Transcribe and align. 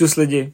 Čus 0.00 0.16
lidi, 0.16 0.52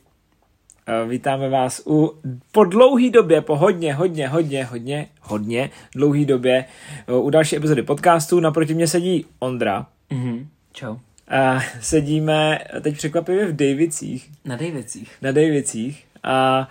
Eh, 0.89 1.09
vítáme 1.09 1.49
vás 1.49 1.83
u, 1.87 2.15
po 2.53 2.65
dlouhý 2.65 3.11
době, 3.11 3.41
po 3.41 3.57
hodně, 3.57 3.95
hodně, 3.95 4.29
hodně, 4.29 4.65
hodně, 4.65 5.09
hodně 5.21 5.71
dlouhý 5.95 6.25
době 6.25 6.65
eh, 7.09 7.13
u 7.13 7.31
další 7.31 7.57
epizody 7.57 7.83
podcastu. 7.83 8.41
Naproti 8.41 8.75
mě 8.75 8.89
sedí 8.89 9.27
Ondra. 9.39 9.87
Mhm. 10.11 10.49
Čau. 10.73 10.97
A 11.29 11.61
sedíme 11.81 12.59
teď 12.81 12.97
překvapivě 12.97 13.47
v 13.47 13.57
Davicích. 13.57 14.31
Na 14.45 14.57
Davicích. 14.57 15.11
Na 15.23 15.33
Davicích. 15.33 16.05
A 16.23 16.69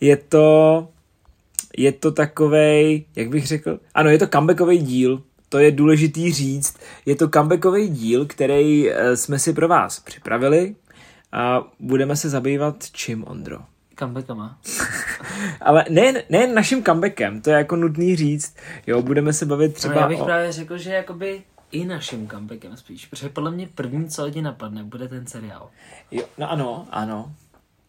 je 0.00 0.16
to, 0.16 0.88
je 1.76 1.92
to 1.92 2.12
takovej, 2.12 3.04
jak 3.16 3.28
bych 3.28 3.46
řekl, 3.46 3.80
ano, 3.94 4.10
je 4.10 4.18
to 4.18 4.26
comebackový 4.26 4.78
díl, 4.78 5.22
to 5.48 5.58
je 5.58 5.70
důležitý 5.70 6.32
říct. 6.32 6.78
Je 7.06 7.16
to 7.16 7.28
comebackový 7.28 7.88
díl, 7.88 8.26
který 8.26 8.90
eh, 8.90 9.16
jsme 9.16 9.38
si 9.38 9.52
pro 9.52 9.68
vás 9.68 10.00
připravili 10.00 10.74
a 11.32 11.62
budeme 11.80 12.16
se 12.16 12.28
zabývat 12.28 12.90
čím, 12.92 13.24
Ondro? 13.28 13.58
Comebackama. 13.98 14.58
Ale 15.60 15.84
nejen, 15.90 16.22
nejen 16.30 16.54
naším 16.54 16.84
comebackem, 16.84 17.40
to 17.40 17.50
je 17.50 17.56
jako 17.56 17.76
nutný 17.76 18.16
říct. 18.16 18.56
Jo, 18.86 19.02
budeme 19.02 19.32
se 19.32 19.46
bavit 19.46 19.74
třeba 19.74 19.94
no, 19.94 20.00
já 20.00 20.08
bych 20.08 20.20
o... 20.20 20.24
právě 20.24 20.52
řekl, 20.52 20.78
že 20.78 20.90
jakoby 20.90 21.42
i 21.72 21.84
naším 21.84 22.28
comebackem 22.28 22.76
spíš, 22.76 23.06
protože 23.06 23.28
podle 23.28 23.50
mě 23.50 23.68
první, 23.74 24.08
co 24.08 24.24
lidi 24.24 24.42
napadne, 24.42 24.84
bude 24.84 25.08
ten 25.08 25.26
seriál. 25.26 25.70
Jo, 26.10 26.24
no 26.38 26.50
ano, 26.50 26.88
ano. 26.90 27.32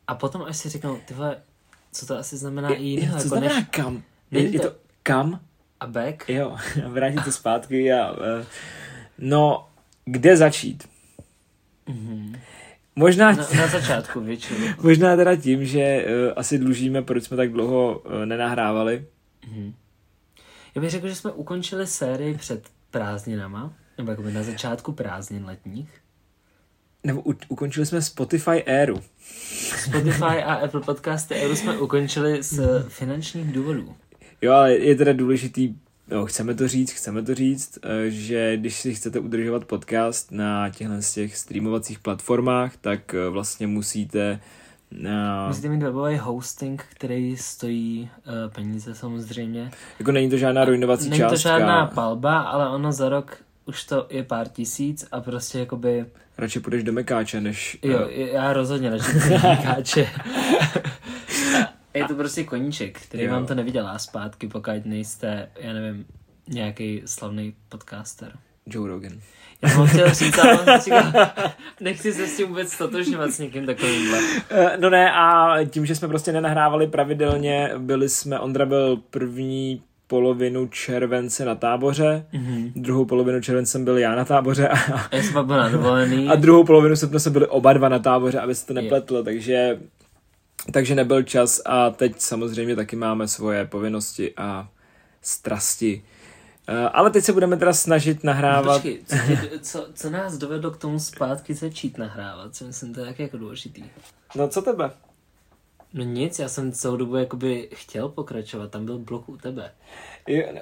A 0.08 0.16
potom 0.16 0.42
až 0.42 0.58
si 0.58 0.70
řeknou, 0.70 0.98
ty 1.06 1.14
vole, 1.14 1.38
co 1.92 2.06
to 2.06 2.18
asi 2.18 2.38
znamená 2.38 2.70
i 2.74 2.84
jiného, 2.84 3.12
co 3.12 3.18
jako 3.18 3.28
znamená 3.28 3.56
než 3.56 3.66
kam? 3.72 4.04
Je, 4.32 4.42
je 4.50 4.60
to- 4.60 4.74
kam? 5.04 5.40
a 5.80 5.88
back. 5.88 6.30
Jo, 6.30 6.58
vrátit 6.88 7.24
to 7.24 7.32
zpátky 7.32 7.94
a... 7.94 8.16
eh, 8.42 8.46
No, 9.18 9.68
kde 10.06 10.38
začít? 10.38 10.90
Mhm. 11.88 12.36
Možná, 12.99 13.31
Na, 13.31 13.48
na 13.58 13.67
začátku 13.67 14.21
většinou. 14.21 14.67
možná 14.81 15.16
teda 15.16 15.36
tím, 15.36 15.66
že 15.66 16.05
uh, 16.05 16.33
asi 16.36 16.58
dlužíme, 16.58 17.02
proč 17.02 17.23
jsme 17.23 17.38
tak 17.38 17.52
dlouho 17.52 18.00
uh, 18.06 18.25
nenahrávali. 18.25 19.06
Mhm. 19.47 19.73
Já 20.75 20.81
bych 20.81 20.89
řekl, 20.89 21.08
že 21.08 21.16
jsme 21.16 21.31
ukončili 21.31 21.88
sérii 21.88 22.33
před 22.38 22.64
prázdninama, 22.91 23.73
nebo 23.97 24.11
jakoby 24.11 24.31
na 24.31 24.44
začátku 24.44 24.91
prázdnin 24.91 25.45
letních. 25.45 25.89
Nebo 27.03 27.22
u, 27.22 27.33
ukončili 27.47 27.86
jsme 27.86 28.02
Spotify 28.02 28.64
éru. 28.66 29.02
Spotify 29.78 30.23
a 30.23 30.53
Apple 30.53 30.81
Podcasty 30.81 31.36
Euro 31.36 31.56
jsme 31.56 31.78
ukončili 31.78 32.44
z 32.44 32.86
finančních 32.89 33.52
důvodů. 33.52 33.95
Jo, 34.41 34.53
ale 34.53 34.73
je 34.73 34.95
teda 34.95 35.13
důležitý, 35.13 35.75
no, 36.12 36.26
chceme 36.26 36.56
to 36.56 36.68
říct, 36.68 36.92
chceme 36.92 37.24
to 37.24 37.36
říct, 37.36 37.80
eh, 37.84 38.10
že 38.10 38.58
když 38.58 38.76
si 38.76 38.96
chcete 38.96 39.20
udržovat 39.20 39.66
podcast 39.66 40.32
na 40.32 40.70
těchto 40.70 41.02
z 41.02 41.14
těch 41.14 41.38
streamovacích 41.38 42.00
platformách, 42.00 42.78
tak 42.78 43.14
eh, 43.14 43.30
vlastně 43.30 43.68
musíte 43.68 44.40
na, 44.92 45.48
Musíte 45.48 45.70
mít 45.70 45.84
webový 45.84 46.18
hosting, 46.18 46.86
který 46.90 47.38
stojí 47.38 48.10
uh, 48.28 48.54
peníze 48.54 48.96
samozřejmě. 48.96 49.72
jako 50.00 50.12
není 50.12 50.30
to 50.30 50.38
žádná 50.38 50.66
ruinovací 50.66 51.10
Není 51.10 51.24
to 51.24 51.30
částka, 51.30 51.50
žádná 51.50 51.86
palba, 51.86 52.40
ale 52.40 52.70
ono 52.70 52.92
za 52.92 53.10
rok 53.10 53.38
už 53.66 53.84
to 53.84 54.08
je 54.10 54.24
pár 54.24 54.48
tisíc 54.48 55.08
a 55.12 55.22
prostě 55.22 55.60
jakoby, 55.60 56.06
radši 56.38 56.60
půjdeš 56.60 56.84
do 56.84 56.94
Mekáče, 56.94 57.42
než... 57.42 57.80
jo, 57.84 58.10
eh, 58.10 58.30
já 58.30 58.54
rozhodně 58.54 58.90
radši 58.90 59.12
káče. 59.64 60.08
je 61.94 62.06
to 62.08 62.16
prostě 62.16 62.44
koníček, 62.44 63.00
který 63.02 63.23
Jo. 63.23 63.32
vám 63.32 63.45
to 63.45 63.56
nevydělá 63.56 64.00
zpátky, 64.00 64.48
pokud 64.48 64.86
nejste, 64.86 65.50
já 65.59 65.73
nevím, 65.73 66.06
nějaký 66.50 67.02
slavný 67.06 67.54
podcaster. 67.70 68.31
Joe 68.66 68.90
Rogan. 68.92 69.12
Já 69.62 69.70
jsem 69.70 69.88
chtěl 69.88 70.09
říct, 70.14 70.38
ale 70.40 70.59
on 70.59 70.81
říkal, 70.81 71.12
nechci 71.81 72.14
se 72.14 72.28
s 72.28 72.38
tím 72.38 72.48
vůbec 72.48 72.72
stotožňovat 72.73 73.31
s 73.31 73.40
někým 73.40 73.66
takovýmhle. 73.66 74.20
Eh, 74.50 74.78
No 74.80 74.90
ne, 74.90 75.12
a 75.12 75.56
tím, 75.70 75.86
že 75.86 75.96
jsme 75.96 76.08
prostě 76.08 76.31
nenahrávali 76.31 76.88
pravidelně, 76.88 77.72
byli 77.78 78.09
jsme, 78.09 78.40
Ondra 78.40 78.66
byl 78.66 78.97
první 79.09 79.81
polovinu 80.08 80.68
července 80.68 81.46
na 81.46 81.56
táboře, 81.56 82.25
Mhm. 82.34 82.72
druhou 82.75 83.06
polovinu 83.06 83.42
července 83.42 83.72
jsem 83.72 83.86
byl 83.86 83.97
já 83.97 84.16
na 84.16 84.25
táboře 84.25 84.68
a, 84.69 84.75
Já 85.16 85.24
jsem 85.24 85.46
byl 85.46 85.58
na 85.58 85.69
dovolený. 85.69 86.28
a 86.28 86.36
druhou 86.36 86.63
polovinu 86.63 86.96
srpna 86.96 87.19
jsme 87.19 87.31
byli 87.31 87.47
oba 87.47 87.74
dva 87.74 87.90
na 87.90 88.00
táboře, 88.00 88.40
aby 88.40 88.56
se 88.56 88.66
to 88.68 88.74
nepletlo, 88.74 89.24
takže, 89.24 89.80
takže 90.74 90.96
nebyl 90.96 91.24
čas 91.24 91.62
a 91.66 91.90
teď 91.90 92.20
samozřejmě 92.20 92.75
taky 92.75 92.96
máme 92.96 93.28
svoje 93.28 93.66
povinnosti 93.66 94.34
a 94.38 94.70
strasti. 95.22 96.03
Eh, 96.68 96.90
Ale 96.94 97.09
teď 97.09 97.24
se 97.24 97.34
budeme 97.34 97.58
teda 97.58 97.74
snažit 97.74 98.24
nahrávat. 98.24 98.81
Počkej, 98.81 99.00
co, 99.06 99.16
co, 99.62 99.88
co 99.94 100.09
nás 100.09 100.38
dovedlo 100.38 100.72
k 100.72 100.78
tomu 100.78 101.00
zpátky 101.00 101.53
začít 101.53 101.98
nahrávat? 101.98 102.56
Co 102.56 102.66
myslím, 102.66 102.94
to 102.94 103.00
je 103.00 103.06
taky 103.06 103.24
jako 103.24 103.38
důležitý. 103.38 103.84
No 104.36 104.48
co 104.48 104.62
tebe? 104.62 104.92
No 105.94 106.03
nic, 106.03 106.40
já 106.40 106.50
jsem 106.50 106.72
celou 106.72 106.98
dobu 106.98 107.16
jakoby 107.16 107.69
chtěl 107.74 108.09
pokračovat, 108.09 108.72
tam 108.72 108.86
byl 108.86 108.98
blok 108.98 109.30
u 109.30 109.38
tebe. 109.38 109.72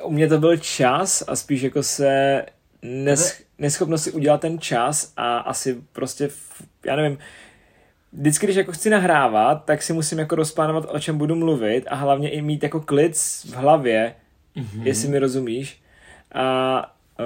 U 0.04 0.12
mě 0.12 0.28
to 0.28 0.38
byl 0.38 0.58
čas 0.58 1.24
a 1.28 1.36
spíš 1.36 1.62
jako 1.62 1.84
se 1.84 2.46
nes, 2.82 3.42
neschopnost 3.58 4.04
si 4.04 4.12
udělat 4.12 4.42
ten 4.42 4.60
čas 4.60 5.14
a 5.18 5.38
asi 5.38 5.82
prostě, 5.92 6.30
já 6.86 6.96
nevím, 6.96 7.18
vždycky, 8.14 8.46
když 8.46 8.56
jako 8.56 8.72
chci 8.72 8.90
nahrávat, 8.90 9.66
tak 9.66 9.84
si 9.84 9.94
musím 9.94 10.20
jako 10.20 10.36
rozplánovat, 10.36 10.86
o 10.90 11.00
čem 11.00 11.18
budu 11.18 11.36
mluvit 11.36 11.86
a 11.88 11.96
hlavně 11.96 12.30
i 12.30 12.42
mít 12.42 12.64
jako 12.64 12.82
klid 12.82 13.16
v 13.46 13.54
hlavě, 13.54 14.16
mm-hmm. 14.56 14.84
jestli 14.84 15.08
mi 15.08 15.20
rozumíš. 15.20 15.82
A 16.32 16.96
uh, 17.20 17.26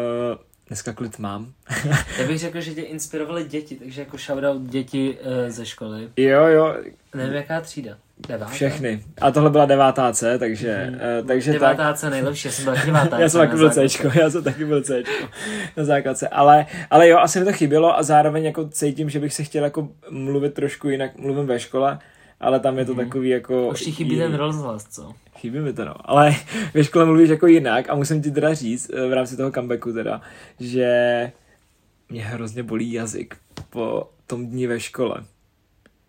dneska 0.67 0.93
klid 0.93 1.19
mám. 1.19 1.53
Já 2.19 2.27
bych 2.27 2.39
řekl, 2.39 2.61
že 2.61 2.73
tě 2.73 2.81
inspirovaly 2.81 3.43
děti, 3.43 3.75
takže 3.75 4.01
jako 4.01 4.17
shoutout 4.17 4.61
děti 4.61 5.17
uh, 5.19 5.49
ze 5.49 5.65
školy. 5.65 6.09
jo, 6.17 6.45
jo, 6.45 6.75
Nevím, 7.15 7.33
jaká 7.33 7.61
třída. 7.61 7.97
Devátá? 8.27 8.51
všechny. 8.51 9.03
A 9.21 9.31
tohle 9.31 9.49
byla 9.49 9.65
devátá 9.65 10.13
C, 10.13 10.39
takže, 10.39 10.91
mm-hmm. 10.91 11.21
uh, 11.21 11.27
takže 11.27 11.51
tak. 11.51 11.61
Devátá 11.61 11.93
C 11.93 12.09
nejlepší, 12.09 12.47
já 12.47 12.51
jsem 12.51 12.65
byl 12.65 12.73
taky 12.73 12.85
devátá 12.85 13.19
Já 13.19 13.29
jsem 13.29 13.41
taky 13.41 13.55
byl. 13.55 13.69
Cčko, 13.69 14.11
já 14.19 14.29
jsem 14.29 14.43
taky 14.43 14.65
byl 14.65 14.81
Cčko 14.81 15.27
na 15.77 15.83
základce, 15.83 16.27
ale, 16.27 16.65
ale 16.89 17.07
jo, 17.07 17.17
asi 17.17 17.39
mi 17.39 17.45
to 17.45 17.53
chybělo 17.53 17.97
a 17.97 18.03
zároveň 18.03 18.43
jako 18.43 18.69
cítím, 18.69 19.09
že 19.09 19.19
bych 19.19 19.33
se 19.33 19.43
chtěl 19.43 19.63
jako 19.63 19.89
mluvit 20.09 20.53
trošku 20.53 20.89
jinak, 20.89 21.17
mluvím 21.17 21.45
ve 21.45 21.59
škole, 21.59 21.99
ale 22.39 22.59
tam 22.59 22.79
je 22.79 22.85
to 22.85 22.95
takový 22.95 23.29
jako... 23.29 23.67
Už 23.67 23.81
ti 23.81 23.91
chybí 23.91 24.09
jiný. 24.09 24.21
ten 24.21 24.33
rozhlas, 24.33 24.85
co? 24.89 25.13
Chybí 25.35 25.59
mi 25.59 25.73
to, 25.73 25.85
no. 25.85 25.93
Ale 26.05 26.35
ve 26.73 26.83
škole 26.83 27.05
mluvíš 27.05 27.29
jako 27.29 27.47
jinak 27.47 27.89
a 27.89 27.95
musím 27.95 28.21
ti 28.21 28.31
teda 28.31 28.53
říct 28.53 28.91
eh, 28.93 29.07
v 29.07 29.13
rámci 29.13 29.37
toho 29.37 29.51
comebacku 29.51 29.93
teda, 29.93 30.21
že 30.59 31.31
mě 32.09 32.25
hrozně 32.25 32.63
bolí 32.63 32.91
jazyk 32.91 33.35
po 33.69 34.09
tom 34.27 34.47
dní 34.47 34.67
ve 34.67 34.79
škole. 34.79 35.15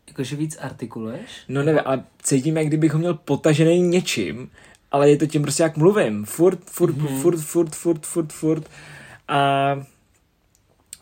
Jakože 0.08 0.36
víc 0.36 0.56
artikuluješ? 0.60 1.44
No 1.48 1.62
nevím, 1.62 1.80
ale 1.84 2.04
cítím, 2.22 2.56
jak 2.56 2.66
kdybych 2.66 2.92
ho 2.92 2.98
měl 2.98 3.14
potažený 3.14 3.80
něčím, 3.80 4.50
ale 4.92 5.10
je 5.10 5.16
to 5.16 5.26
tím 5.26 5.42
prostě 5.42 5.62
jak 5.62 5.76
mluvím. 5.76 6.24
Furt, 6.24 6.64
furt, 6.70 6.94
mm-hmm. 6.96 7.20
furt, 7.20 7.38
furt, 7.40 7.74
furt, 7.74 8.06
furt, 8.06 8.32
furt. 8.32 8.70
A 9.28 9.86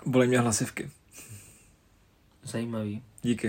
bolí 0.06 0.28
mě 0.28 0.38
hlasivky. 0.40 0.90
Zajímavý. 2.44 3.02
Díky. 3.22 3.48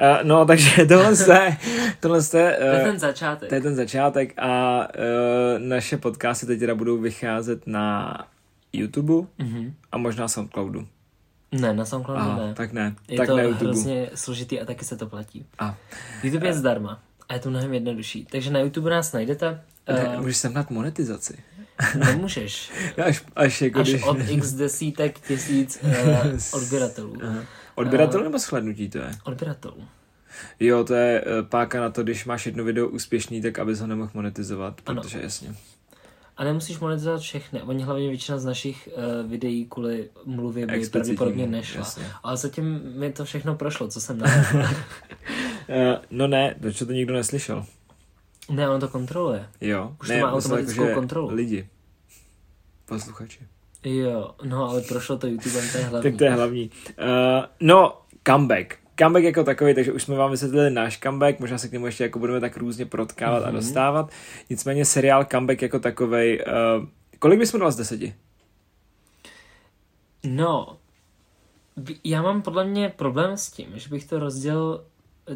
Uh, 0.00 0.28
no, 0.28 0.46
takže 0.46 0.86
tohle 0.88 1.10
je, 1.12 1.56
tohle 2.00 2.18
je, 2.18 2.22
To 2.30 2.36
je 2.38 2.78
uh, 2.80 2.84
ten 2.86 2.98
začátek. 2.98 3.48
to 3.48 3.54
je 3.54 3.60
ten 3.60 3.74
začátek 3.76 4.34
a 4.38 4.78
uh, 4.88 5.58
naše 5.58 5.96
podcasty 5.96 6.46
teď 6.46 6.58
teda 6.58 6.74
budou 6.74 6.98
vycházet 6.98 7.66
na 7.66 8.14
YouTube 8.72 9.26
Mhm. 9.38 9.74
a 9.92 9.98
možná 9.98 10.28
Soundcloudu. 10.28 10.88
Ne, 11.60 11.74
na 11.74 11.84
Soundcloudu 11.84 12.20
Aha, 12.20 12.46
ne. 12.46 12.54
tak 12.54 12.72
ne, 12.72 12.94
Je 13.08 13.16
tak 13.16 13.26
to 13.28 13.36
na 13.36 13.42
YouTube. 13.42 13.64
hrozně 13.64 14.10
složitý 14.14 14.60
a 14.60 14.64
taky 14.64 14.84
se 14.84 14.96
to 14.96 15.06
platí. 15.06 15.46
A, 15.58 15.76
YouTube 16.22 16.46
je 16.46 16.52
zdarma 16.52 17.00
a 17.28 17.34
je 17.34 17.40
to 17.40 17.50
mnohem 17.50 17.74
jednodušší. 17.74 18.26
Takže 18.30 18.50
na 18.50 18.60
YouTube 18.60 18.90
nás 18.90 19.12
najdete. 19.12 19.60
ne, 19.92 20.08
Uh, 20.08 20.20
můžeš 20.20 20.36
sem 20.36 20.54
dát 20.54 20.70
monetizaci. 20.70 21.38
nemůžeš. 21.98 22.72
Až, 23.04 23.24
až 23.36 23.62
jako 23.62 23.80
Až 23.80 23.88
když... 23.88 24.02
od 24.02 24.16
x 24.28 24.52
desítek 24.52 25.20
tisíc 25.20 25.78
uh, 25.82 25.90
odběratelů. 26.62 27.14
Aha. 27.22 27.38
Odběratel 27.74 28.22
nebo 28.24 28.38
shlednutí 28.38 28.88
to 28.88 28.98
je? 28.98 29.10
Odběratelů. 29.24 29.84
Jo, 30.60 30.84
to 30.84 30.94
je 30.94 31.24
páka 31.48 31.80
na 31.80 31.90
to, 31.90 32.02
když 32.02 32.24
máš 32.24 32.46
jedno 32.46 32.64
video 32.64 32.88
úspěšný, 32.88 33.42
tak 33.42 33.58
abys 33.58 33.80
ho 33.80 33.86
nemohl 33.86 34.10
monetizovat, 34.14 34.80
Ano. 34.86 35.02
protože 35.02 35.20
jasně. 35.22 35.54
A 36.36 36.44
nemusíš 36.44 36.78
monetizovat 36.78 37.20
všechny. 37.20 37.62
Oni 37.62 37.84
hlavně 37.84 38.08
většina 38.08 38.38
z 38.38 38.44
našich 38.44 38.88
uh, 38.96 39.30
videí 39.30 39.64
kvůli 39.64 40.10
mluvě 40.24 40.66
by 40.66 40.88
pravděpodobně 40.88 41.46
nešla. 41.46 41.78
jasně. 41.78 42.04
Ale 42.22 42.36
zatím 42.36 42.80
mi 42.98 43.12
to 43.12 43.24
všechno 43.24 43.54
prošlo, 43.54 43.88
co 43.88 44.00
jsem 44.00 44.18
nahrál. 44.18 44.62
Uh, 44.62 44.68
no 46.10 46.26
ne, 46.26 46.54
proč 46.60 46.78
to 46.78 46.84
nikdo 46.84 47.14
neslyšel? 47.14 47.66
ne, 48.50 48.68
on 48.68 48.80
to 48.80 48.88
kontroluje. 48.88 49.48
Jo. 49.60 49.96
Už 50.00 50.08
ne, 50.08 50.20
to 50.20 50.26
má 50.26 50.34
myslel 50.34 50.54
automatickou 50.54 50.86
že 50.86 50.94
kontrolu. 50.94 51.34
Lidi. 51.34 51.68
Posluchači. 52.86 53.38
Jo, 53.84 54.34
no 54.44 54.70
ale 54.70 54.80
prošlo 54.80 55.18
to 55.18 55.26
YouTubem, 55.26 55.64
to 55.72 55.78
je 55.78 55.84
hlavní. 55.84 56.10
Tak 56.10 56.18
to 56.18 56.24
je 56.24 56.30
hlavní. 56.30 56.70
Uh, 56.98 57.44
no, 57.60 58.02
comeback. 58.26 58.74
Comeback 58.98 59.24
jako 59.24 59.44
takový, 59.44 59.74
takže 59.74 59.92
už 59.92 60.02
jsme 60.02 60.16
vám 60.16 60.30
vysvětlili 60.30 60.70
náš 60.70 60.98
comeback, 60.98 61.40
možná 61.40 61.58
se 61.58 61.68
k 61.68 61.72
němu 61.72 61.86
ještě 61.86 62.04
jako 62.04 62.18
budeme 62.18 62.40
tak 62.40 62.56
různě 62.56 62.86
protkávat 62.86 63.42
mm-hmm. 63.42 63.46
a 63.46 63.50
Mhm. 63.50 63.56
dostávat. 63.56 64.10
Nicméně 64.50 64.84
seriál 64.84 65.24
comeback 65.24 65.62
jako 65.62 65.78
takový. 65.78 66.38
Uh, 66.38 66.44
kolik 67.18 67.38
bys 67.38 67.52
mu 67.52 67.58
dal 67.58 67.72
z 67.72 67.76
deseti? 67.76 68.14
No, 70.24 70.76
Já 72.04 72.22
mám 72.22 72.42
podle 72.42 72.64
mě 72.64 72.88
problém 72.88 73.36
s 73.36 73.50
tím, 73.50 73.68
že 73.74 73.88
bych 73.88 74.04
to 74.04 74.18
rozdělil, 74.18 74.84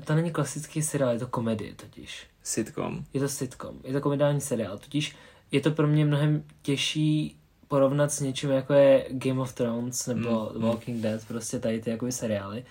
to 0.05 0.15
není 0.15 0.31
klasický 0.31 0.83
seriál, 0.83 1.13
je 1.13 1.19
to 1.19 1.27
komedie 1.27 1.75
totiž. 1.75 2.27
Sitcom. 2.43 3.05
Je 3.15 3.21
to 3.21 3.29
sitcom, 3.29 3.75
je 3.85 3.93
to 3.93 4.01
komediální 4.01 4.41
seriál, 4.41 4.79
totiž 4.79 5.17
je 5.53 5.61
to 5.61 5.71
pro 5.71 5.87
mě 5.87 6.05
mnohem 6.05 6.45
těžší 6.63 7.37
porovnat 7.69 8.13
s 8.13 8.21
něčím, 8.21 8.51
jako 8.51 8.73
je 8.73 9.07
Game 9.11 9.41
of 9.41 9.53
Thrones 9.53 10.07
nebo 10.07 10.51
Mm, 10.55 10.63
Walking 10.63 11.03
Dead, 11.03 11.25
prostě 11.29 11.59
tady 11.59 11.81
ty 11.81 11.91
jakoby 11.91 12.13
seriály. 12.13 12.65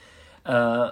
Uh, 0.50 0.89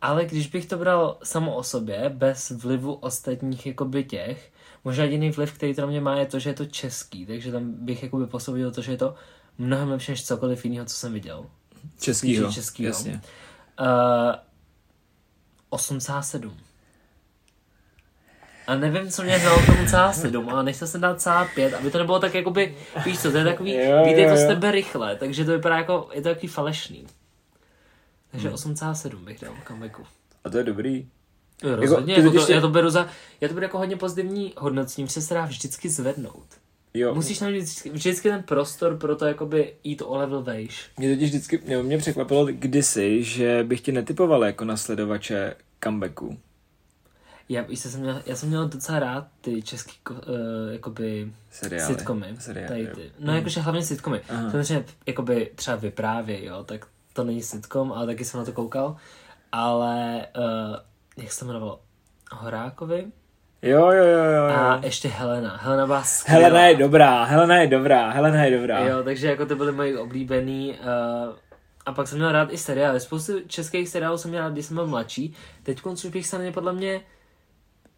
ale 0.00 0.24
když 0.24 0.46
bych 0.46 0.66
to 0.66 0.78
bral 0.78 1.18
samo 1.22 1.54
o 1.54 1.62
sobě, 1.62 2.08
bez 2.08 2.50
vlivu 2.50 2.94
ostatních 2.94 3.66
jakoby 3.66 4.04
těch, 4.04 4.52
možná 4.84 5.04
jediný 5.04 5.30
vliv, 5.30 5.52
který 5.52 5.74
to 5.74 5.80
na 5.80 5.86
mě 5.86 6.00
má, 6.00 6.16
je 6.16 6.26
to, 6.26 6.38
že 6.38 6.50
je 6.50 6.54
to 6.54 6.66
český, 6.66 7.26
takže 7.26 7.52
tam 7.52 7.72
bych 7.72 8.02
jakoby 8.02 8.26
posoudil 8.26 8.70
to, 8.70 8.82
že 8.82 8.92
je 8.92 8.98
to 8.98 9.14
mnohem 9.58 9.88
lepší 9.88 10.12
než 10.12 10.26
cokoliv 10.26 10.64
jiného, 10.64 10.86
co 10.86 10.94
jsem 10.94 11.12
viděl. 11.12 11.46
Českýho. 12.00 12.52
českýho. 12.52 12.88
Jasně. 12.88 13.20
Uh, 13.80 14.34
87. 15.70 16.56
A 18.66 18.74
nevím, 18.74 19.10
co 19.10 19.22
mě 19.22 19.38
dalo 19.38 19.66
tomu 19.66 19.86
celá 19.86 20.12
7, 20.12 20.48
ale 20.48 20.62
nechtěl 20.62 20.88
jsem 20.88 21.00
dát 21.00 21.20
celá 21.20 21.48
5, 21.54 21.74
aby 21.74 21.90
to 21.90 21.98
nebylo 21.98 22.18
tak 22.18 22.34
jakoby, 22.34 22.76
víš 23.04 23.20
co, 23.20 23.30
to 23.30 23.36
je 23.36 23.44
takový, 23.44 23.74
Jo, 23.74 24.04
víte, 24.04 24.20
jo, 24.20 24.30
to 24.30 24.36
z 24.36 24.46
tebe 24.46 24.70
rychle, 24.70 25.16
takže 25.16 25.44
to 25.44 25.52
vypadá 25.52 25.76
jako, 25.76 26.08
je 26.12 26.22
to 26.22 26.28
takový 26.28 26.48
falešný. 26.48 27.06
Takže 28.30 28.48
Hmm. 28.48 28.56
8,7 28.56 29.24
bych 29.24 29.40
dal 29.40 29.54
comebacku. 29.66 30.02
A 30.44 30.50
to 30.50 30.58
je 30.58 30.64
dobrý. 30.64 31.08
Jo, 31.62 31.76
rozhodně, 31.76 32.14
jako, 32.14 32.30
totiž 32.30 32.46
to, 32.46 32.52
já 32.52 32.60
to 32.60 32.68
beru 32.68 32.90
za, 32.90 33.08
já 33.40 33.48
to 33.48 33.54
beru 33.54 33.64
jako 33.64 33.78
hodně 33.78 33.96
pozitivní 33.96 34.52
hodnocení, 34.58 35.08
že 35.08 35.20
se 35.20 35.34
dá 35.34 35.44
vždycky 35.44 35.88
zvednout. 35.88 36.46
Jo. 36.94 37.14
Musíš 37.14 37.38
tam 37.38 37.52
mít 37.52 37.60
vždycky, 37.60 37.90
vždycky 37.90 38.28
ten 38.28 38.42
prostor 38.42 38.96
pro 38.96 39.16
to 39.16 39.26
jakoby 39.26 39.74
jít 39.84 40.02
o 40.02 40.16
level 40.16 40.42
vejš. 40.42 40.90
Mě 40.98 41.14
totiž 41.14 41.28
vždycky, 41.30 41.62
nebo 41.66 41.82
mě 41.82 41.98
překvapilo 41.98 42.46
kdysi, 42.46 43.24
že 43.24 43.64
bych 43.64 43.80
tě 43.80 43.92
netypoval 43.92 44.44
jako 44.44 44.64
nasledovače 44.64 45.54
comebacku. 45.84 46.38
Já, 47.48 47.64
co 47.76 47.88
jsem 47.90 48.00
měl, 48.00 48.22
já 48.26 48.36
jsem 48.36 48.48
měl 48.48 48.68
docela 48.68 48.98
rád 48.98 49.26
ty 49.40 49.62
český, 49.62 49.92
uh, 50.10 50.16
jakoby, 50.72 51.32
Seriály. 51.50 51.94
sitcomy. 51.94 52.26
Seriály, 52.38 52.68
tady 52.68 52.86
ty. 53.02 53.12
No, 53.18 53.34
jakože 53.34 53.60
hlavně 53.60 53.82
sitcomy. 53.82 54.20
Aha. 54.28 54.50
Samozřejmě, 54.50 54.84
jakoby 55.06 55.50
třeba 55.54 55.76
vyprávy, 55.76 56.44
jo, 56.44 56.64
tak 56.64 56.86
to 57.12 57.24
není 57.24 57.42
sitcom, 57.42 57.92
ale 57.92 58.06
taky 58.06 58.24
jsem 58.24 58.40
na 58.40 58.46
to 58.46 58.52
koukal. 58.52 58.96
Ale, 59.52 60.26
uh, 60.38 60.76
jak 61.16 61.32
se 61.32 61.44
jmenovalo? 61.44 61.80
Horákovi? 62.32 63.06
Jo, 63.62 63.90
jo, 63.90 64.04
jo, 64.04 64.24
jo. 64.24 64.42
A 64.44 64.80
ještě 64.84 65.08
Helena. 65.08 65.56
Helena 65.56 65.86
byla 65.86 66.02
skvělá. 66.02 66.40
Helena 66.42 66.66
je 66.66 66.76
dobrá, 66.76 67.24
Helena 67.24 67.56
je 67.56 67.66
dobrá, 67.66 68.10
Helena 68.10 68.44
je 68.44 68.58
dobrá. 68.58 68.78
Jo, 68.78 69.02
takže 69.04 69.26
jako 69.26 69.46
to 69.46 69.56
byly 69.56 69.72
moji 69.72 69.96
oblíbený. 69.96 70.76
Uh, 70.80 71.34
a 71.86 71.92
pak 71.92 72.08
jsem 72.08 72.18
měl 72.18 72.32
rád 72.32 72.52
i 72.52 72.58
seriály. 72.58 73.00
Spoustu 73.00 73.40
českých 73.46 73.88
seriálů 73.88 74.18
jsem 74.18 74.30
měl 74.30 74.42
rád, 74.42 74.52
když 74.52 74.66
jsem 74.66 74.74
byl 74.74 74.86
mladší. 74.86 75.34
Teď 75.62 75.86
už 75.86 76.06
bych 76.06 76.26
se 76.26 76.38
na 76.38 76.44
ně 76.44 76.52
podle 76.52 76.72
mě 76.72 77.00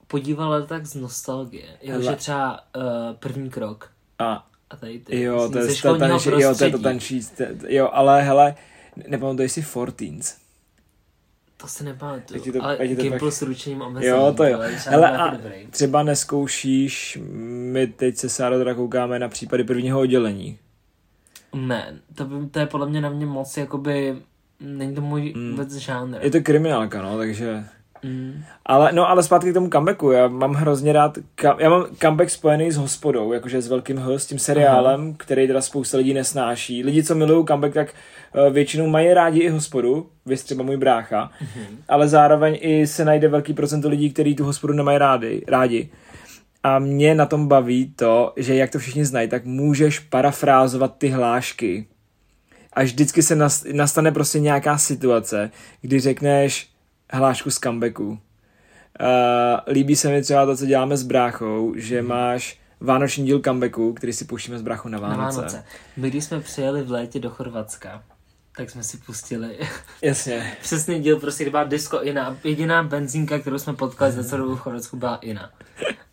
podíval 0.07 0.63
tak 0.63 0.87
z 0.87 0.95
nostalgie. 0.95 1.67
Jo, 1.83 1.93
Hele. 1.93 2.05
že 2.05 2.17
třeba 2.17 2.61
uh, 2.77 2.83
první 3.19 3.51
krok. 3.51 3.91
A 4.19 4.47
A 4.71 4.77
tady 4.77 4.99
ty. 4.99 5.23
jo, 5.23 5.49
to 5.53 5.59
je 5.59 5.75
to 5.83 5.99
tančí, 5.99 6.31
jo, 6.31 6.55
to 6.55 6.65
je 6.65 6.71
to 6.71 6.79
tančí, 6.79 7.21
jo, 7.69 7.91
ale 7.93 8.23
hele, 8.23 8.55
nepamatuješ 9.09 9.53
si 9.53 9.63
Forteens. 9.63 10.35
To 11.57 11.69
si 11.69 11.85
nepamatuju, 11.85 12.41
Ať 12.43 12.53
to- 12.53 12.63
ale 12.65 12.77
ať 12.79 12.89
to 12.97 13.03
Gimpl 13.03 13.19
pak- 13.27 13.33
s 13.33 13.43
ručením 13.43 13.83
omezením. 13.83 14.17
Jo, 14.17 14.35
to 14.37 14.45
jo. 14.45 14.59
Hele, 14.87 15.19
a 15.19 15.31
dobrý. 15.31 15.67
třeba 15.71 16.03
neskoušíš, 16.03 17.19
my 17.73 17.87
teď 17.87 18.17
se 18.17 18.29
Sáro 18.29 18.59
teda 18.59 18.75
koukáme 18.75 19.19
na 19.19 19.29
případy 19.29 19.65
prvního 19.65 20.01
oddělení. 20.01 20.59
Ne, 21.55 21.99
to, 22.15 22.25
by, 22.25 22.49
to 22.49 22.59
je 22.59 22.67
podle 22.67 22.89
mě 22.89 23.01
na 23.01 23.11
mě 23.11 23.27
moc 23.27 23.57
jakoby, 23.57 24.17
není 24.61 24.95
to 24.95 25.01
můj 25.01 25.33
Mm. 25.37 25.51
vůbec 25.51 25.73
žánr. 25.75 26.19
Je 26.21 26.31
to 26.31 26.41
kriminálka, 26.41 27.03
no, 27.03 27.19
takže... 27.19 27.65
Mm. 28.05 28.43
Ale, 28.67 28.93
no, 28.93 29.09
ale 29.11 29.23
zpátky 29.23 29.51
k 29.51 29.55
tomu 29.55 29.69
comebacku. 29.71 30.11
Já 30.11 30.29
mám 30.29 30.53
hrozně 30.55 30.93
rád, 30.93 31.19
kam, 31.35 31.61
já 31.61 31.71
mám 31.71 31.87
comeback 32.03 32.31
spojený 32.31 32.71
s 32.73 32.77
hospodou, 32.77 33.33
jakože 33.33 33.63
s 33.63 33.69
velkým 33.69 33.99
H, 33.99 34.19
s 34.19 34.27
tím 34.27 34.39
seriálem, 34.39 35.01
Aha. 35.01 35.15
který 35.17 35.47
teda 35.47 35.61
spousta 35.61 35.99
lidí 35.99 36.15
nesnáší. 36.15 36.85
Lidi, 36.85 37.03
co 37.05 37.15
milují 37.15 37.47
comeback, 37.47 37.75
tak 37.75 37.95
uh, 38.47 38.53
většinou 38.55 38.87
mají 38.87 39.15
rádi 39.15 39.41
i 39.41 39.49
hospodu, 39.49 40.07
vy 40.27 40.37
třeba 40.37 40.65
můj 40.65 40.77
brácha, 40.77 41.31
Mhm. 41.41 41.79
ale 41.89 42.09
zároveň 42.09 42.59
i 42.61 42.87
se 42.87 43.05
najde 43.05 43.29
velký 43.29 43.53
procento 43.55 43.89
lidí, 43.89 44.11
kteří 44.13 44.35
tu 44.35 44.45
hospodu 44.45 44.73
nemají 44.73 44.99
rádi, 44.99 45.45
rádi. 45.49 45.91
A 46.63 46.79
mě 46.79 47.15
na 47.15 47.27
tom 47.27 47.49
baví 47.49 47.93
to, 47.97 48.33
že 48.37 48.55
jak 48.55 48.71
to 48.71 48.79
všichni 48.79 49.05
znají, 49.05 49.29
tak 49.29 49.45
můžeš 49.45 49.99
parafrázovat 49.99 50.95
ty 50.99 51.09
hlášky. 51.09 51.87
A 52.73 52.83
vždycky 52.83 53.23
se 53.23 53.37
nas- 53.37 53.65
nastane 53.73 54.13
prostě 54.13 54.41
nějaká 54.41 54.79
situace, 54.79 55.51
kdy 55.81 56.01
řekneš 56.01 56.69
hlášku 57.13 57.51
z 57.51 57.59
comebacku. 57.59 58.09
Uh, 58.09 58.19
líbí 59.73 59.97
se 59.97 60.09
mi 60.09 60.23
třeba 60.23 60.47
to, 60.47 60.57
co 60.57 60.67
děláme 60.67 60.97
s 60.97 61.03
bráchou, 61.03 61.73
že 61.77 62.03
máš 62.03 62.61
vánoční 62.81 63.25
díl 63.25 63.41
comebacku, 63.41 63.93
který 63.93 64.13
si 64.13 64.25
pouštíme 64.25 64.59
s 64.59 64.63
bráchou 64.63 64.89
na 64.89 64.99
Na 65.01 65.09
Vánoce. 65.09 65.37
Vánoce. 65.37 65.65
My 65.97 66.11
když 66.11 66.25
jsme 66.25 66.41
přijeli 66.41 66.83
v 66.83 66.91
létě 66.91 67.21
do 67.21 67.31
Chorvatska, 67.31 68.03
tak 68.57 68.71
jsme 68.71 68.83
si 68.83 68.97
pustili 68.97 69.59
Jasně. 70.03 70.57
přesný 70.63 71.01
díl, 71.03 71.21
prostě 71.21 71.51
byla 71.51 71.65
disco 71.65 72.03
Ina. 72.03 72.37
Jediná 72.45 72.83
benzínka, 72.83 73.39
kterou 73.39 73.59
jsme 73.59 73.73
potkali 73.75 74.13
za 74.13 74.25
celou 74.25 74.43
dobu 74.45 74.57
v 74.57 74.61
Chorvatsku, 74.61 74.97
byla 74.97 75.17
Ina. 75.17 75.51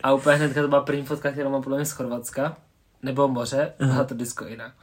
A 0.03 0.13
úplně 0.13 0.35
hnedka 0.35 0.61
to 0.61 0.67
byla 0.67 0.81
první 0.81 1.03
fotka, 1.05 1.31
kterou 1.31 1.49
mám 1.49 1.63
podle 1.63 1.77
mě 1.77 1.85
z 1.85 1.91
Chorvatska, 1.91 2.57
nebo 3.03 3.27
moře, 3.27 3.73
byla 3.79 4.03
to 4.03 4.15
disco 4.15 4.47
Ina. 4.47 4.73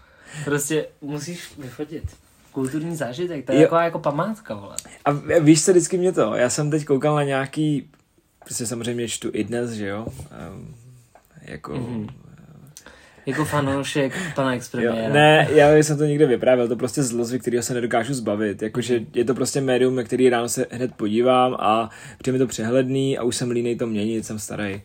Prostě 0.45 0.87
musíš 1.01 1.59
vyfotit. 1.59 2.17
Kulturní 2.57 2.97
zážitek, 2.97 3.47
to 3.47 3.53
je 3.53 3.59
Jo. 3.59 3.63
jako, 3.63 3.75
jako 3.77 3.99
památka, 3.99 4.55
vole. 4.55 4.77
A 5.05 5.11
víš 5.41 5.65
co, 5.65 5.71
vždycky 5.71 5.99
mě 5.99 6.13
to, 6.13 6.35
já 6.35 6.51
jsem 6.51 6.71
teď 6.71 6.85
koukal 6.85 7.15
na 7.17 7.23
nějaký, 7.23 7.91
prostě 8.45 8.67
samozřejmě 8.67 9.09
čtu 9.09 9.31
i 9.33 9.45
dnes, 9.45 9.71
že 9.71 9.87
jo, 9.87 10.07
um, 10.53 10.75
jako, 11.43 11.73
Mhm. 11.75 12.07
Jako 13.27 13.45
fanoušek 13.45 14.13
pana 14.35 14.55
expremiéra. 14.55 15.13
ne, 15.15 15.49
já 15.51 15.77
jsem 15.77 15.99
to 15.99 16.05
někde 16.05 16.27
vyprávěl, 16.27 16.69
to 16.69 16.77
prostě 16.77 17.03
zlozvy, 17.03 17.39
kterého 17.39 17.63
se 17.63 17.75
nedokážu 17.75 18.15
zbavit. 18.15 18.63
Jakože 18.63 19.01
je 19.15 19.25
to 19.25 19.35
prostě 19.35 19.61
médium, 19.61 19.97
na 19.97 20.03
který 20.03 20.31
ráno 20.31 20.49
se 20.49 20.67
hned 20.71 20.95
podívám 20.95 21.57
a 21.59 21.91
přijde 22.19 22.33
mi 22.33 22.39
to 22.39 22.47
přehledný 22.47 23.19
a 23.19 23.23
už 23.23 23.37
jsem 23.37 23.51
línej 23.51 23.77
to 23.77 23.87
měnit, 23.87 24.27
jsem 24.27 24.39
starý. 24.39 24.75
Uh, 24.75 24.81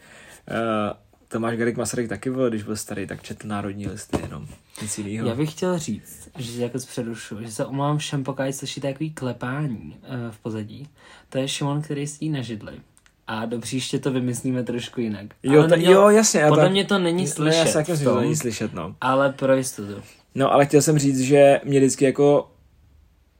Tomáš 1.31 1.57
Garik 1.57 1.77
Masaryk 1.77 2.09
taky 2.09 2.29
byl, 2.31 2.49
když 2.49 2.63
byl 2.63 2.75
starý, 2.75 3.07
tak 3.07 3.23
četl 3.23 3.47
národní 3.47 3.87
listy 3.87 4.17
jenom. 4.21 4.47
Nic 4.81 4.97
jiného. 4.97 5.27
Já 5.27 5.35
bych 5.35 5.51
chtěl 5.51 5.79
říct, 5.79 6.29
že 6.37 6.51
tě 6.51 6.61
jako 6.61 6.77
přerušu, 6.77 7.41
že 7.41 7.51
se 7.51 7.65
omlouvám 7.65 7.97
všem, 7.97 8.23
pokud 8.23 8.43
slyšíte 8.51 8.87
takový 8.87 9.11
klepání 9.11 9.95
uh, 10.09 10.31
v 10.31 10.38
pozadí. 10.38 10.88
To 11.29 11.38
je 11.38 11.47
Šimon, 11.47 11.81
který 11.81 12.07
sedí 12.07 12.29
na 12.29 12.41
židli. 12.41 12.73
A 13.27 13.45
do 13.45 13.59
příště 13.59 14.00
to 14.00 14.11
vymyslíme 14.11 14.63
trošku 14.63 15.01
jinak. 15.01 15.25
Jo, 15.43 15.59
Ale 15.59 15.69
ta, 15.69 15.75
neměl- 15.75 15.91
jo, 15.93 16.09
jasně. 16.09 16.45
Podle 16.47 16.63
tak- 16.63 16.71
mě 16.71 16.85
to 16.85 17.00
není 17.00 17.23
Ne, 17.23 17.29
slyšet. 17.29 17.57
já 17.57 17.63
v 17.65 17.75
myslím, 17.77 17.95
že 17.97 18.03
to 18.03 18.19
není 18.21 18.35
slyšet, 18.35 18.73
no. 18.73 18.95
Ale 19.01 19.31
pro 19.33 19.55
jistotu. 19.55 20.01
No, 20.35 20.51
ale 20.53 20.65
chtěl 20.65 20.81
jsem 20.81 21.00
říct, 21.00 21.19
že 21.19 21.61
mě 21.63 21.79
vždycky 21.79 22.05
jako 22.05 22.51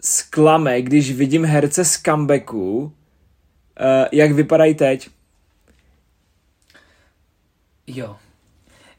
zklame, 0.02 0.82
když 0.82 1.12
vidím 1.12 1.46
herce 1.46 1.86
z 1.86 2.02
comebacku, 2.02 2.78
uh, 2.84 2.92
jak 4.12 4.32
vypadají 4.32 4.76
teď. 4.76 5.10
Jo. 7.96 8.16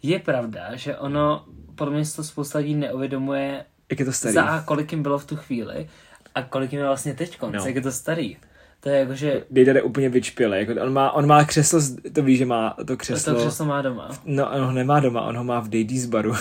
Je 0.02 0.18
pravda, 0.18 0.76
že 0.76 0.96
ono, 0.96 1.44
podle 1.74 1.94
mě 1.94 2.04
to 2.16 2.24
spousta 2.24 2.58
lidí 2.58 2.74
neuvědomuje, 2.74 3.64
Jak 3.90 3.98
je 4.00 4.04
to 4.04 4.12
starý. 4.12 4.34
za 4.34 4.60
kolik 4.62 4.92
jim 4.92 5.02
bylo 5.02 5.18
v 5.18 5.24
tu 5.26 5.36
chvíli 5.36 5.88
a 6.34 6.42
kolik 6.42 6.72
jim 6.72 6.80
je 6.80 6.86
vlastně 6.86 7.14
teď, 7.14 7.38
No. 7.42 7.50
no. 7.50 7.66
jak 7.66 7.74
je 7.74 7.80
to 7.82 7.92
starý. 7.92 8.36
To 8.80 8.88
je 8.88 8.98
jako, 8.98 9.14
že 9.14 9.44
Dejda 9.50 9.72
jde 9.72 9.82
úplně 9.82 10.08
vyčpělý. 10.08 10.58
Jako 10.58 10.82
on, 10.82 10.92
má, 10.92 11.10
on 11.12 11.26
má 11.26 11.44
křeslo, 11.44 11.80
to 12.12 12.22
ví, 12.22 12.36
že 12.36 12.46
má 12.46 12.76
to 12.86 12.96
křeslo. 12.96 13.34
to 13.34 13.40
křeslo 13.40 13.66
má 13.66 13.82
doma. 13.82 14.08
No, 14.24 14.50
on 14.50 14.60
ho 14.64 14.72
nemá 14.72 15.00
doma, 15.00 15.22
on 15.22 15.36
ho 15.36 15.44
má 15.44 15.60
v 15.60 15.68
Dejdy's 15.68 16.06
baru. 16.06 16.34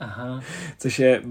Aha. 0.00 0.40
Což 0.78 0.98
je 0.98 1.22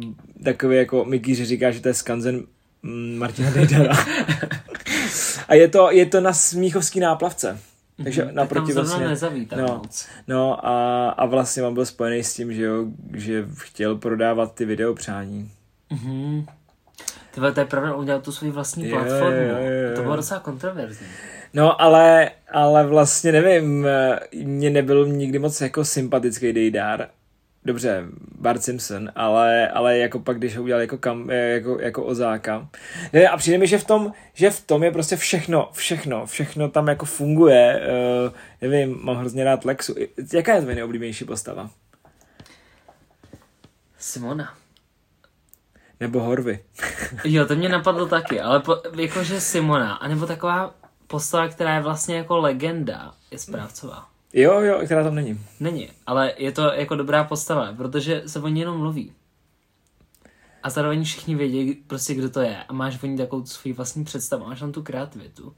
takový 0.44 0.78
jako 0.78 1.06
Mickey, 1.06 1.36
že 1.36 1.46
říká, 1.46 1.72
že 1.72 1.80
to 1.82 1.88
je 1.88 1.94
skanzen 1.94 2.44
mm, 2.84 3.18
Martina 3.18 3.52
Dejdara. 3.52 3.94
A 5.48 5.54
je 5.54 5.68
to, 5.68 5.92
je 5.92 6.06
to 6.06 6.22
na 6.22 6.34
Smíchovský 6.34 7.00
náplavce. 7.00 7.60
Takže 8.04 8.26
Mhm, 8.26 8.36
naproti 8.36 8.74
tak 8.74 8.76
vlastně... 8.86 9.08
nezavítá 9.08 9.56
no. 9.56 9.68
moc. 9.68 10.08
No 10.28 10.68
a, 10.68 11.10
a 11.10 11.26
vlastně 11.26 11.64
on 11.64 11.74
byl 11.74 11.86
spojený 11.86 12.24
s 12.24 12.34
tím, 12.34 12.54
že, 12.54 12.64
jo, 12.64 12.86
že 13.14 13.46
chtěl 13.58 13.96
prodávat 13.96 14.54
ty 14.56 14.66
videopřání. 14.66 15.52
Mhm. 15.90 16.46
Tyhle, 17.34 17.52
to 17.52 17.60
je 17.60 17.66
pravda, 17.66 17.94
on 17.94 18.00
udělal 18.00 18.22
tu 18.22 18.32
svoji 18.32 18.52
vlastní 18.52 18.90
Jo, 18.90 18.98
platformu. 18.98 19.38
jo, 19.38 19.58
jo, 19.58 19.90
jo. 19.90 19.96
To 19.96 20.02
bylo 20.02 20.16
docela 20.16 20.40
kontroverzní. 20.40 21.08
No, 21.54 21.82
ale, 21.82 22.32
ale 22.52 22.88
vlastně 22.88 23.32
nevím, 23.32 23.88
mně 24.44 24.70
nebyl 24.70 25.08
nikdy 25.08 25.40
moc 25.40 25.62
jako 25.62 25.86
sympatický 25.86 26.54
Dejdar. 26.54 27.08
Dobře, 27.66 28.06
Bart 28.40 28.64
Simpson, 28.64 29.10
ale, 29.16 29.70
ale 29.70 29.98
jako 29.98 30.20
pak, 30.20 30.38
když 30.38 30.58
ho 30.58 30.64
udělal 30.64 30.82
jako, 30.82 30.98
kam, 30.98 31.30
eh, 31.30 31.36
jako, 31.36 31.80
jako 31.80 32.04
ozáka. 32.04 32.68
Ne, 33.14 33.28
a 33.28 33.38
přijde 33.38 33.58
mi, 33.58 33.68
že 33.68 33.78
v 33.78 33.84
tom, 33.84 34.14
že 34.34 34.50
v 34.50 34.62
tom 34.62 34.84
je 34.84 34.92
prostě 34.92 35.16
všechno, 35.16 35.70
všechno, 35.74 36.26
všechno 36.26 36.70
tam 36.70 36.88
jako 36.88 37.06
funguje. 37.06 37.82
Uh, 38.28 38.34
nevím, 38.62 39.00
mám 39.02 39.18
hrozně 39.18 39.44
rád 39.44 39.66
Lexu. 39.66 39.96
Jaká 40.34 40.54
je 40.54 40.62
tvoje 40.62 40.76
nejoblíbenější 40.76 41.26
postava? 41.26 41.70
Simona. 43.98 44.54
Nebo 46.00 46.20
Horvy? 46.20 46.60
Jo, 47.24 47.46
to 47.46 47.56
mě 47.56 47.70
napadlo 47.70 48.08
taky, 48.08 48.42
ale 48.42 48.60
po, 48.60 48.78
jakože 48.96 49.42
Simona, 49.42 49.94
anebo 49.94 50.26
taková 50.28 50.76
postava, 51.08 51.48
která 51.48 51.76
je 51.76 51.82
vlastně 51.82 52.16
jako 52.16 52.38
legenda, 52.38 53.14
je 53.32 53.40
správcová. 53.40 54.08
Jo, 54.34 54.62
jo, 54.62 54.82
která 54.86 55.04
tam 55.04 55.16
není. 55.16 55.40
Není, 55.60 55.90
ale 56.08 56.34
je 56.38 56.52
to 56.52 56.74
jako 56.74 56.96
dobrá 56.96 57.24
postava, 57.24 57.74
protože 57.74 58.24
se 58.26 58.40
o 58.40 58.48
ní 58.48 58.60
jenom 58.60 58.78
mluví. 58.78 59.14
A 60.64 60.70
zároveň 60.70 61.04
všichni 61.04 61.36
vědí 61.36 61.74
prostě, 61.88 62.14
kdo 62.16 62.30
to 62.30 62.42
je. 62.42 62.64
A 62.64 62.74
máš 62.74 63.04
o 63.04 63.06
ní 63.06 63.18
takovou 63.18 63.46
svůj 63.46 63.74
vlastní 63.74 64.04
představu, 64.04 64.46
máš 64.46 64.60
tam 64.60 64.72
tu 64.72 64.84
kreativitu. 64.84 65.56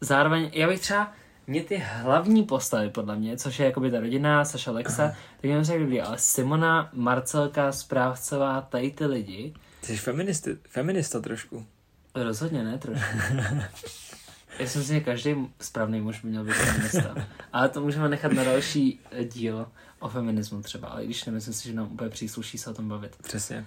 Zároveň, 0.00 0.50
já 0.54 0.68
bych 0.68 0.80
třeba, 0.80 1.12
mě 1.46 1.62
ty 1.64 1.82
hlavní 1.86 2.42
postavy, 2.42 2.90
podle 2.90 3.16
mě, 3.16 3.36
což 3.36 3.58
je 3.58 3.66
jakoby 3.66 3.90
ta 3.90 4.00
rodina, 4.00 4.44
Saša 4.44 4.70
Lexa, 4.70 5.08
tak 5.40 5.50
mě 5.50 5.64
se 5.64 5.74
líbí, 5.74 6.00
ale 6.00 6.18
Simona, 6.18 6.90
Marcelka, 6.92 7.72
Správcová, 7.72 8.60
tady 8.60 8.90
ty 8.90 9.06
lidi, 9.06 9.54
Jsi 9.82 9.96
feministi, 9.96 10.56
feminista 10.68 11.20
trošku. 11.20 11.66
rozhodně 12.14 12.64
ne 12.64 12.78
trošku. 12.78 13.06
Já 14.58 14.66
si 14.66 14.78
myslím, 14.78 14.98
že 14.98 15.04
každý 15.04 15.34
správný 15.60 16.00
muž 16.00 16.20
by 16.20 16.28
měl 16.28 16.44
být 16.44 16.54
feminista. 16.54 17.14
Ale 17.52 17.68
to 17.68 17.80
můžeme 17.80 18.08
nechat 18.08 18.32
na 18.32 18.44
další 18.44 19.00
díl 19.24 19.66
o 20.00 20.08
feminismu 20.08 20.62
třeba, 20.62 20.88
ale 20.88 21.02
i 21.02 21.06
když 21.06 21.24
nemyslím 21.24 21.54
si, 21.54 21.68
že 21.68 21.74
nám 21.74 21.92
úplně 21.92 22.10
přísluší 22.10 22.58
se 22.58 22.70
o 22.70 22.74
tom 22.74 22.88
bavit. 22.88 23.16
Přesně. 23.22 23.66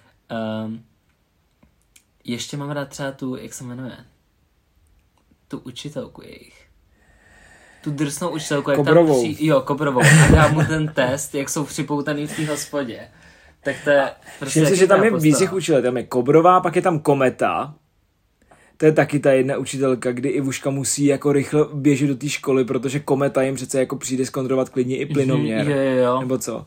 Um, 0.65 0.83
ještě 2.23 2.57
mám 2.57 2.69
rád 2.69 2.89
třeba 2.89 3.11
tu, 3.11 3.35
jak 3.35 3.53
se 3.53 3.63
jmenuje, 3.63 3.97
tu 5.47 5.59
učitelku 5.59 6.21
jejich. 6.21 6.67
Tu 7.83 7.91
drsnou 7.91 8.29
učitelku, 8.29 8.69
jak 8.69 8.77
Kobrovou. 8.77 9.23
tam 9.23 9.33
při... 9.33 9.45
Jo, 9.45 9.61
Kobrovou. 9.61 10.01
A 10.01 10.31
dá 10.31 10.47
mu 10.47 10.65
ten 10.65 10.87
test, 10.87 11.35
jak 11.35 11.49
jsou 11.49 11.63
připoutaný 11.63 12.27
v 12.27 12.35
té 12.35 12.45
hospodě. 12.45 13.07
Tak 13.63 13.75
to 13.83 13.89
je 13.89 14.11
prostě 14.39 14.59
Myslím 14.59 14.75
si, 14.75 14.79
že 14.79 14.87
tam 14.87 15.03
je 15.03 15.17
víc 15.17 15.37
těch 15.37 15.53
učitelů. 15.53 15.83
Tam 15.83 15.97
je 15.97 16.03
Kobrová, 16.03 16.59
pak 16.59 16.75
je 16.75 16.81
tam 16.81 16.99
Kometa. 16.99 17.75
To 18.77 18.85
je 18.85 18.91
taky 18.91 19.19
ta 19.19 19.31
jedna 19.31 19.57
učitelka, 19.57 20.11
kdy 20.11 20.29
Ivuška 20.29 20.69
musí 20.69 21.05
jako 21.05 21.31
rychle 21.33 21.65
běžet 21.73 22.07
do 22.07 22.15
té 22.15 22.29
školy, 22.29 22.65
protože 22.65 22.99
Kometa 22.99 23.41
jim 23.41 23.55
přece 23.55 23.79
jako 23.79 23.95
přijde 23.95 24.25
zkontrolovat 24.25 24.69
klidně 24.69 24.97
i 24.97 25.05
plynoměr. 25.05 25.65
Mhm, 25.65 25.77
jo, 25.77 25.81
jo. 26.03 26.19
Nebo 26.19 26.37
co. 26.37 26.65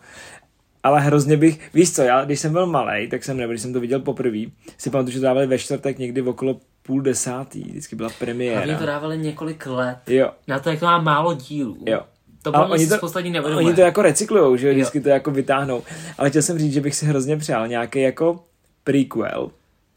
Ale 0.82 1.00
hrozně 1.00 1.36
bych, 1.36 1.60
víš 1.74 1.92
co, 1.94 2.02
já 2.02 2.24
když 2.24 2.40
jsem 2.40 2.52
byl 2.52 2.66
malý, 2.66 3.08
tak 3.08 3.24
jsem 3.24 3.36
nebo 3.36 3.50
když 3.52 3.62
jsem 3.62 3.72
to 3.72 3.80
viděl 3.80 4.00
poprvé, 4.00 4.38
si 4.78 4.90
pamatuju, 4.90 5.12
že 5.12 5.18
to 5.18 5.24
dávali 5.24 5.46
ve 5.46 5.58
čtvrtek 5.58 5.98
někdy 5.98 6.22
okolo 6.22 6.60
půl 6.82 7.00
desátý, 7.02 7.62
vždycky 7.62 7.96
byla 7.96 8.08
Hlavně 8.08 8.18
premiéra. 8.26 8.78
to 8.78 8.86
dávali 8.86 9.18
několik 9.18 9.66
let. 9.66 9.98
Jo, 10.06 10.30
Na 10.48 10.58
to, 10.58 10.70
jak 10.70 10.78
to 10.80 10.86
má 10.86 11.00
málo 11.00 11.34
dílů. 11.34 11.76
jo. 11.86 12.00
To 12.42 12.48
A 12.50 12.52
bylo 12.52 12.64
oni 12.64 12.72
oni 12.72 12.86
to- 12.86 12.94
to, 12.94 13.00
poslední 13.00 13.30
neuvědomuje. 13.30 13.66
Oni 13.66 13.74
to 13.74 13.80
jako 13.80 14.02
recyklujou, 14.02 14.56
že 14.56 14.66
jo, 14.68 14.72
vždycky 14.74 15.00
to 15.00 15.08
jako 15.08 15.30
vytáhnou. 15.30 15.82
Ale 16.18 16.30
chtěl 16.30 16.42
jsem 16.42 16.58
říct, 16.58 16.72
že 16.72 16.80
bych 16.80 16.94
si 16.94 17.06
hrozně 17.06 17.36
přál 17.36 17.68
nějaký 17.68 18.00
jako 18.00 18.44
prequel, 18.84 19.50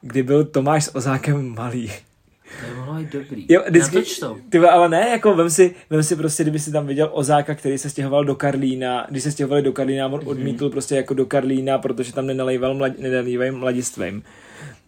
kdy 0.04 0.24
byl 0.24 0.46
Tomáš 0.46 0.84
s 0.84 0.96
Ozákem 0.96 1.56
malý. 1.56 1.88
To 1.88 2.68
by 2.70 2.76
mohlo 2.76 2.94
být 2.94 3.14
dobrý. 3.14 3.46
Jo, 3.50 3.64
vždycky, 3.70 3.96
Natoč 3.96 4.20
to. 4.20 4.38
ty 4.50 4.58
ale 4.60 4.90
ne, 4.90 5.10
jako 5.10 5.36
vem 5.36 5.50
si, 5.50 5.76
vem 5.90 6.04
si 6.04 6.16
prostě, 6.16 6.44
kdyby 6.44 6.60
si 6.60 6.72
tam 6.72 6.88
viděl 6.88 7.10
Ozáka, 7.14 7.56
který 7.56 7.78
se 7.78 7.90
stěhoval 7.90 8.26
do 8.26 8.36
Karlína, 8.36 9.08
když 9.10 9.24
se 9.24 9.32
stěhovali 9.32 9.62
do 9.62 9.74
Karlína, 9.74 10.06
on 10.08 10.22
odmítl 10.26 10.70
prostě 10.70 10.96
jako 10.96 11.14
do 11.14 11.26
Karlína, 11.26 11.78
protože 11.78 12.14
tam 12.14 12.26
nenalejval 12.26 12.74
mlad, 12.74 13.00
nenalývají 13.00 13.52
mladistvím. 13.52 14.24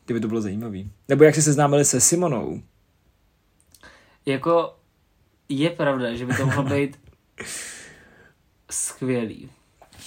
Kdyby 0.06 0.20
to 0.20 0.28
bylo 0.28 0.42
zajímavý. 0.42 0.92
Nebo 1.08 1.24
jak 1.24 1.36
se 1.36 1.42
seznámili 1.42 1.86
se 1.86 2.02
Simonou. 2.02 2.62
Jako 4.26 4.76
je 5.50 5.70
pravda, 5.70 6.14
že 6.14 6.26
by 6.26 6.34
to 6.34 6.46
mohlo 6.46 6.64
být 6.76 7.00
skvělý. 8.72 9.50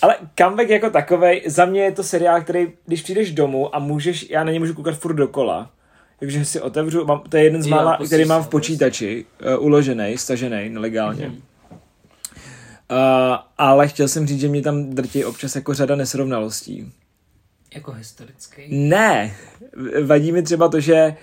Ale 0.03 0.17
comeback 0.39 0.69
jako 0.69 0.91
takovej, 0.91 1.43
za 1.47 1.65
mě 1.65 1.81
je 1.81 1.93
to 1.93 2.03
seriál, 2.03 2.43
který, 2.43 2.69
když 2.87 3.03
přijdeš 3.03 3.33
domů 3.33 3.77
a 3.77 3.79
můžeš, 3.79 4.31
já 4.31 4.45
na 4.45 4.51
něj 4.51 4.59
můžu 4.59 4.75
koukat 4.75 4.95
furt 4.95 5.15
dokola, 5.15 5.71
takže 6.19 6.45
si 6.45 6.61
otevřu, 6.61 7.05
mám, 7.05 7.23
to 7.29 7.37
je 7.37 7.45
jeden 7.45 7.63
z 7.63 7.67
mála, 7.67 7.99
který 8.07 8.25
mám 8.25 8.43
v 8.43 8.49
počítači, 8.49 9.25
uh, 9.57 9.65
uložený, 9.65 10.19
stažený 10.19 10.69
nelegálně. 10.69 11.27
Mhm. 11.27 11.37
Uh, 11.37 11.43
ale 13.59 13.89
chtěl 13.89 14.09
jsem 14.09 14.27
říct, 14.27 14.41
že 14.41 14.49
mě 14.49 14.63
tam 14.63 14.91
drtí 14.91 15.25
občas 15.25 15.57
jako 15.57 15.75
řada 15.75 15.97
nesrovnalostí. 15.97 16.93
Jako 17.75 17.93
historický. 17.93 18.63
Ne, 18.69 19.37
vadí 20.05 20.33
mi 20.33 20.43
třeba 20.43 20.69
to, 20.69 20.81
že 20.81 21.17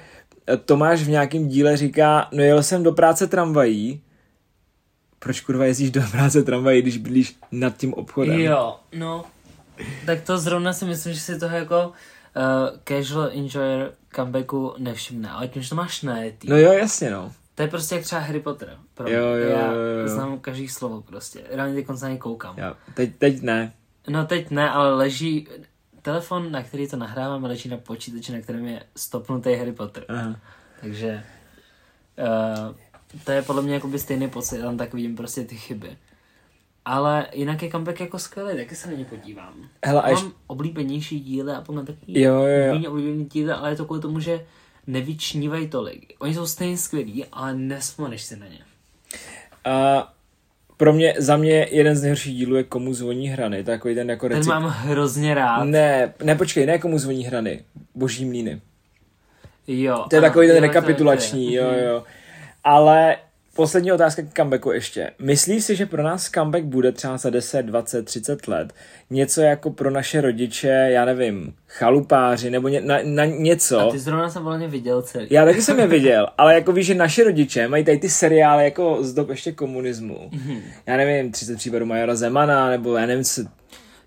Tomáš 0.65 1.03
v 1.03 1.09
nějakém 1.09 1.47
díle 1.47 1.77
říká, 1.77 2.27
no 2.31 2.43
jel 2.43 2.63
jsem 2.63 2.83
do 2.83 2.91
práce 2.91 3.27
tramvají, 3.27 4.01
proč 5.19 5.41
kurva 5.41 5.65
jezdíš 5.65 5.91
do 5.91 6.01
práce 6.11 6.43
tramvají, 6.43 6.81
když 6.81 6.97
bydlíš 6.97 7.35
nad 7.51 7.77
tím 7.77 7.93
obchodem? 7.93 8.39
Jo, 8.39 8.79
no. 8.95 9.25
Tak 10.05 10.21
to 10.21 10.37
zrovna 10.37 10.73
si 10.73 10.85
myslím, 10.85 11.13
že 11.13 11.19
si 11.19 11.39
toho 11.39 11.55
jako 11.55 11.87
uh, 11.87 12.79
casual 12.83 13.29
enjoyer 13.33 13.91
comebacku 14.15 14.73
nevšimne, 14.77 15.29
ale 15.29 15.47
tím, 15.47 15.61
že 15.61 15.69
to 15.69 15.75
máš 15.75 16.01
najetý. 16.01 16.49
No 16.49 16.57
jo, 16.57 16.73
jasně 16.73 17.11
no. 17.11 17.31
To 17.55 17.61
je 17.61 17.67
prostě 17.67 17.95
jak 17.95 18.03
třeba 18.03 18.21
Harry 18.21 18.39
Potter. 18.39 18.77
Pro. 18.93 19.09
Jo, 19.09 19.25
jo, 19.25 19.49
Já 19.49 19.71
jo, 19.71 19.77
jo. 20.01 20.07
znám 20.07 20.39
každý 20.39 20.67
slovo 20.67 21.01
prostě. 21.01 21.43
Reálně 21.51 21.73
teď 21.73 22.01
na 22.01 22.09
ně 22.09 22.17
koukám. 22.17 22.55
Jo, 22.57 22.75
teď, 22.93 23.15
teď 23.15 23.41
ne. 23.41 23.73
No 24.07 24.25
teď 24.25 24.49
ne, 24.51 24.69
ale 24.69 24.95
leží... 24.95 25.47
Telefon, 26.01 26.51
na 26.51 26.63
který 26.63 26.87
to 26.87 26.97
nahráváme, 26.97 27.47
leží 27.47 27.69
na 27.69 27.77
počítači, 27.77 28.31
na 28.31 28.41
kterém 28.41 28.65
je 28.65 28.83
stopnutý 28.95 29.53
Harry 29.55 29.71
Potter. 29.71 30.05
Aha. 30.07 30.35
Takže 30.81 31.23
uh, 32.17 32.75
to 33.23 33.31
je 33.31 33.41
podle 33.41 33.61
mě 33.61 33.73
jakoby 33.73 33.99
stejný 33.99 34.29
pocit, 34.29 34.59
tam 34.61 34.77
tak 34.77 34.93
vidím 34.93 35.15
prostě 35.15 35.43
ty 35.43 35.55
chyby. 35.55 35.97
Ale 36.85 37.27
jinak 37.33 37.63
je 37.63 37.69
comeback 37.71 37.99
jako 37.99 38.19
skvělý, 38.19 38.57
taky 38.57 38.75
se 38.75 38.87
na 38.91 38.97
ně 38.97 39.05
podívám. 39.05 39.53
Hele, 39.85 40.03
Mám 40.13 40.33
oblíbenější 40.47 41.19
díly 41.19 41.53
a 41.53 41.61
potom 41.61 41.85
taky 41.85 41.99
Jo, 42.21 42.33
jo, 42.33 42.65
jo. 42.67 42.73
méně 42.73 42.89
oblíbený 42.89 43.25
díly, 43.25 43.51
ale 43.51 43.69
je 43.69 43.75
to 43.75 43.85
kvůli 43.85 44.01
tomu, 44.01 44.19
že 44.19 44.45
nevyčnívají 44.87 45.67
tolik. 45.67 46.13
Oni 46.19 46.33
jsou 46.33 46.47
stejně 46.47 46.77
skvělí, 46.77 47.25
ale 47.31 47.53
nespomeneš 47.53 48.21
si 48.23 48.35
na 48.39 48.47
ně. 48.47 48.59
A 49.65 50.07
pro 50.77 50.93
mě, 50.93 51.13
za 51.17 51.37
mě 51.37 51.67
jeden 51.71 51.95
z 51.95 52.01
nejhorších 52.01 52.35
dílů 52.35 52.55
je 52.55 52.63
Komu 52.63 52.93
zvoní 52.93 53.27
hrany, 53.29 53.63
takový 53.63 53.95
ten 53.95 54.09
jako 54.09 54.27
Ten 54.29 54.37
recip... 54.37 54.49
mám 54.49 54.63
hrozně 54.63 55.33
rád. 55.33 55.63
Ne, 55.63 56.13
ne, 56.23 56.35
počkej, 56.35 56.65
ne 56.65 56.79
Komu 56.79 56.99
zvoní 56.99 57.23
hrany, 57.25 57.63
Boží 57.95 58.25
mlíny. 58.25 58.61
Jo. 59.67 60.05
To 60.09 60.15
je 60.15 60.19
ano, 60.19 60.27
takový 60.29 60.47
ten 60.47 60.55
jo, 60.55 60.61
rekapitulační, 60.61 61.45
to 61.47 61.51
je- 61.53 61.57
jo, 61.61 61.67
Mhm. 61.71 61.79
jo. 61.79 62.03
Ale 62.65 63.17
poslední 63.55 63.91
otázka 63.91 64.21
k 64.21 64.33
comebacku 64.37 64.71
ještě. 64.71 65.11
Myslíš 65.19 65.63
si, 65.63 65.75
že 65.75 65.85
pro 65.85 66.03
nás 66.03 66.29
comeback 66.29 66.63
bude 66.65 66.91
třeba 66.91 67.17
za 67.17 67.29
10, 67.29 67.63
20, 67.63 68.05
30 68.05 68.47
let 68.47 68.73
něco 69.09 69.41
jako 69.41 69.71
pro 69.71 69.91
naše 69.91 70.21
rodiče, 70.21 70.67
já 70.67 71.05
nevím, 71.05 71.53
chalupáři, 71.67 72.49
nebo 72.49 72.67
ně, 72.67 72.81
na, 72.81 72.97
na 73.03 73.25
něco? 73.25 73.79
A 73.79 73.91
ty 73.91 73.99
zrovna 73.99 74.29
jsem 74.29 74.43
volně 74.43 74.67
viděl 74.67 75.01
celý. 75.01 75.27
Já 75.29 75.45
taky 75.45 75.61
jsem 75.61 75.79
je 75.79 75.87
viděl, 75.87 76.27
ale 76.37 76.53
jako 76.53 76.71
víš, 76.71 76.85
že 76.85 76.95
naše 76.95 77.23
rodiče 77.23 77.67
mají 77.67 77.85
tady 77.85 77.97
ty 77.97 78.09
seriály 78.09 78.63
jako 78.63 79.03
z 79.03 79.13
dob 79.13 79.29
ještě 79.29 79.51
komunismu. 79.51 80.29
Mhm. 80.31 80.61
Já 80.85 80.97
nevím, 80.97 81.31
30 81.31 81.57
případů 81.57 81.85
Majora 81.85 82.15
Zemana, 82.15 82.69
nebo 82.69 82.95
já 82.95 83.05
nevím, 83.05 83.23
co, 83.23 83.41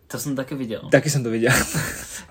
To 0.07 0.19
jsem 0.19 0.37
taky 0.37 0.55
viděl. 0.55 0.89
taky 0.91 1.11
jsem 1.11 1.23
to 1.25 1.31
viděl. 1.31 1.53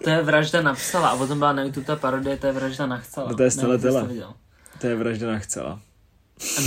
To 0.04 0.10
je 0.10 0.22
vražda 0.22 0.62
napsala 0.62 1.10
a 1.10 1.18
potom 1.18 1.40
byla 1.40 1.54
na 1.54 1.64
YouTube 1.64 1.86
ta 1.86 1.96
parodie, 1.96 2.38
to 2.38 2.48
je 2.48 2.54
vražda 2.54 2.86
nachcela. 2.86 3.28
No 3.30 3.36
to 3.36 3.44
je 3.44 3.52
Stella. 3.52 3.78
to 3.78 4.34
to 4.82 4.88
je 4.88 4.96
vražda 4.96 5.28
nachcela. 5.28 5.80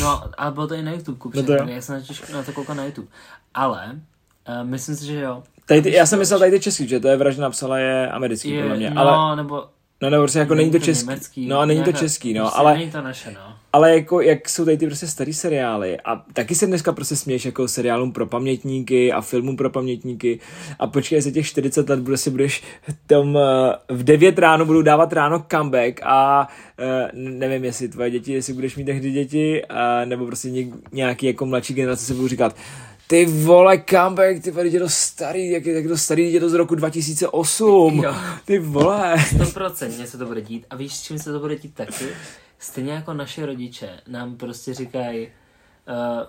No, 0.00 0.22
ale 0.38 0.50
bylo 0.52 0.66
to 0.66 0.74
i 0.74 0.82
na 0.82 0.92
YouTube, 0.92 1.18
No 1.34 1.42
to 1.42 1.52
jo. 1.52 1.66
já 1.68 1.80
jsem 1.82 1.94
na 1.94 2.02
to, 2.26 2.32
na 2.32 2.42
to 2.42 2.52
koukal 2.52 2.76
na 2.76 2.84
YouTube. 2.84 3.08
Ale, 3.54 3.90
uh, 4.48 4.68
myslím 4.68 4.96
si, 4.96 5.06
že 5.06 5.20
jo. 5.20 5.42
Tady 5.66 5.82
ty, 5.82 5.92
já 5.92 6.06
jsem 6.06 6.18
myslel 6.18 6.38
tady 6.38 6.50
ty 6.50 6.60
český, 6.60 6.88
že 6.88 7.00
to 7.00 7.08
je 7.08 7.16
vražda 7.16 7.42
napsala 7.42 7.78
je 7.78 8.10
americký, 8.10 8.50
Je, 8.50 8.62
podle 8.62 8.76
mě. 8.76 8.90
no, 8.90 9.00
ale, 9.00 9.36
nebo 9.36 9.64
no 10.02 10.10
nebo 10.10 10.22
prostě 10.22 10.38
jako 10.38 10.54
není 10.54 10.70
to 10.70 10.78
český. 10.78 11.06
německý, 11.06 11.46
no 11.46 11.58
a 11.60 11.64
není 11.66 11.82
to 11.82 11.92
český, 11.92 12.34
no, 12.34 12.42
prostě 12.42 12.58
ale, 12.58 12.74
Není 12.78 12.90
to 12.90 13.02
naše, 13.02 13.30
no. 13.32 13.56
Ale 13.72 13.94
jako, 13.94 14.20
jak 14.20 14.48
jsou 14.48 14.64
tady 14.64 14.76
ty 14.76 14.86
prostě 14.86 15.06
starý 15.06 15.32
seriály 15.32 15.98
a 16.04 16.16
taky 16.32 16.54
se 16.54 16.66
dneska 16.66 16.92
prostě 16.92 17.16
směješ 17.16 17.44
jako 17.44 17.68
seriálům 17.68 18.12
pro 18.12 18.26
pamětníky 18.26 19.12
a 19.12 19.20
filmům 19.20 19.56
pro 19.56 19.70
pamětníky 19.70 20.40
a 20.78 20.86
počkej, 20.86 21.20
za 21.20 21.30
těch 21.30 21.46
40 21.46 21.88
let 21.88 22.00
bude 22.00 22.16
si 22.16 22.30
budeš 22.30 22.62
tom 23.06 23.38
eh, 23.38 23.94
v 23.94 24.04
9 24.04 24.38
ráno 24.38 24.64
budou 24.64 24.82
dávat 24.82 25.12
ráno 25.12 25.44
comeback 25.50 26.00
a 26.02 26.48
eh, 26.78 27.10
nevím, 27.14 27.64
jestli 27.64 27.88
tvoje 27.88 28.10
děti, 28.10 28.32
jestli 28.32 28.52
budeš 28.52 28.76
mít 28.76 28.84
tehdy 28.84 29.10
děti, 29.10 29.64
a, 29.64 30.04
nebo 30.04 30.26
prostě 30.26 30.48
nějaký 30.92 31.26
jako 31.26 31.46
mladší 31.46 31.74
generace 31.74 32.04
se 32.04 32.14
budou 32.14 32.28
říkat 32.28 32.56
ty 33.06 33.26
vole, 33.26 33.82
comeback, 33.90 34.42
ty 34.42 34.50
vole, 34.50 34.70
to 34.70 34.88
starý, 34.88 35.50
jak 35.50 35.66
je, 35.66 35.74
jak 35.74 35.82
je 35.84 35.88
to 35.88 35.96
starý, 35.96 36.32
je 36.32 36.40
to 36.40 36.48
z 36.50 36.54
roku 36.54 36.74
2008, 36.74 38.02
Jo. 38.04 38.14
ty 38.44 38.58
vole. 38.58 39.14
100% 39.16 40.04
se 40.04 40.18
to 40.18 40.26
bude 40.26 40.40
dít. 40.40 40.66
A 40.70 40.76
víš, 40.76 40.94
s 40.94 41.02
čím 41.02 41.18
se 41.18 41.32
to 41.32 41.40
bude 41.40 41.56
dít 41.56 41.74
taky? 41.74 42.04
Stejně 42.60 42.92
jako 42.92 43.14
naše 43.14 43.46
rodiče 43.46 44.00
nám 44.08 44.36
prostě 44.36 44.74
říkají, 44.74 45.28
uh, 45.88 46.22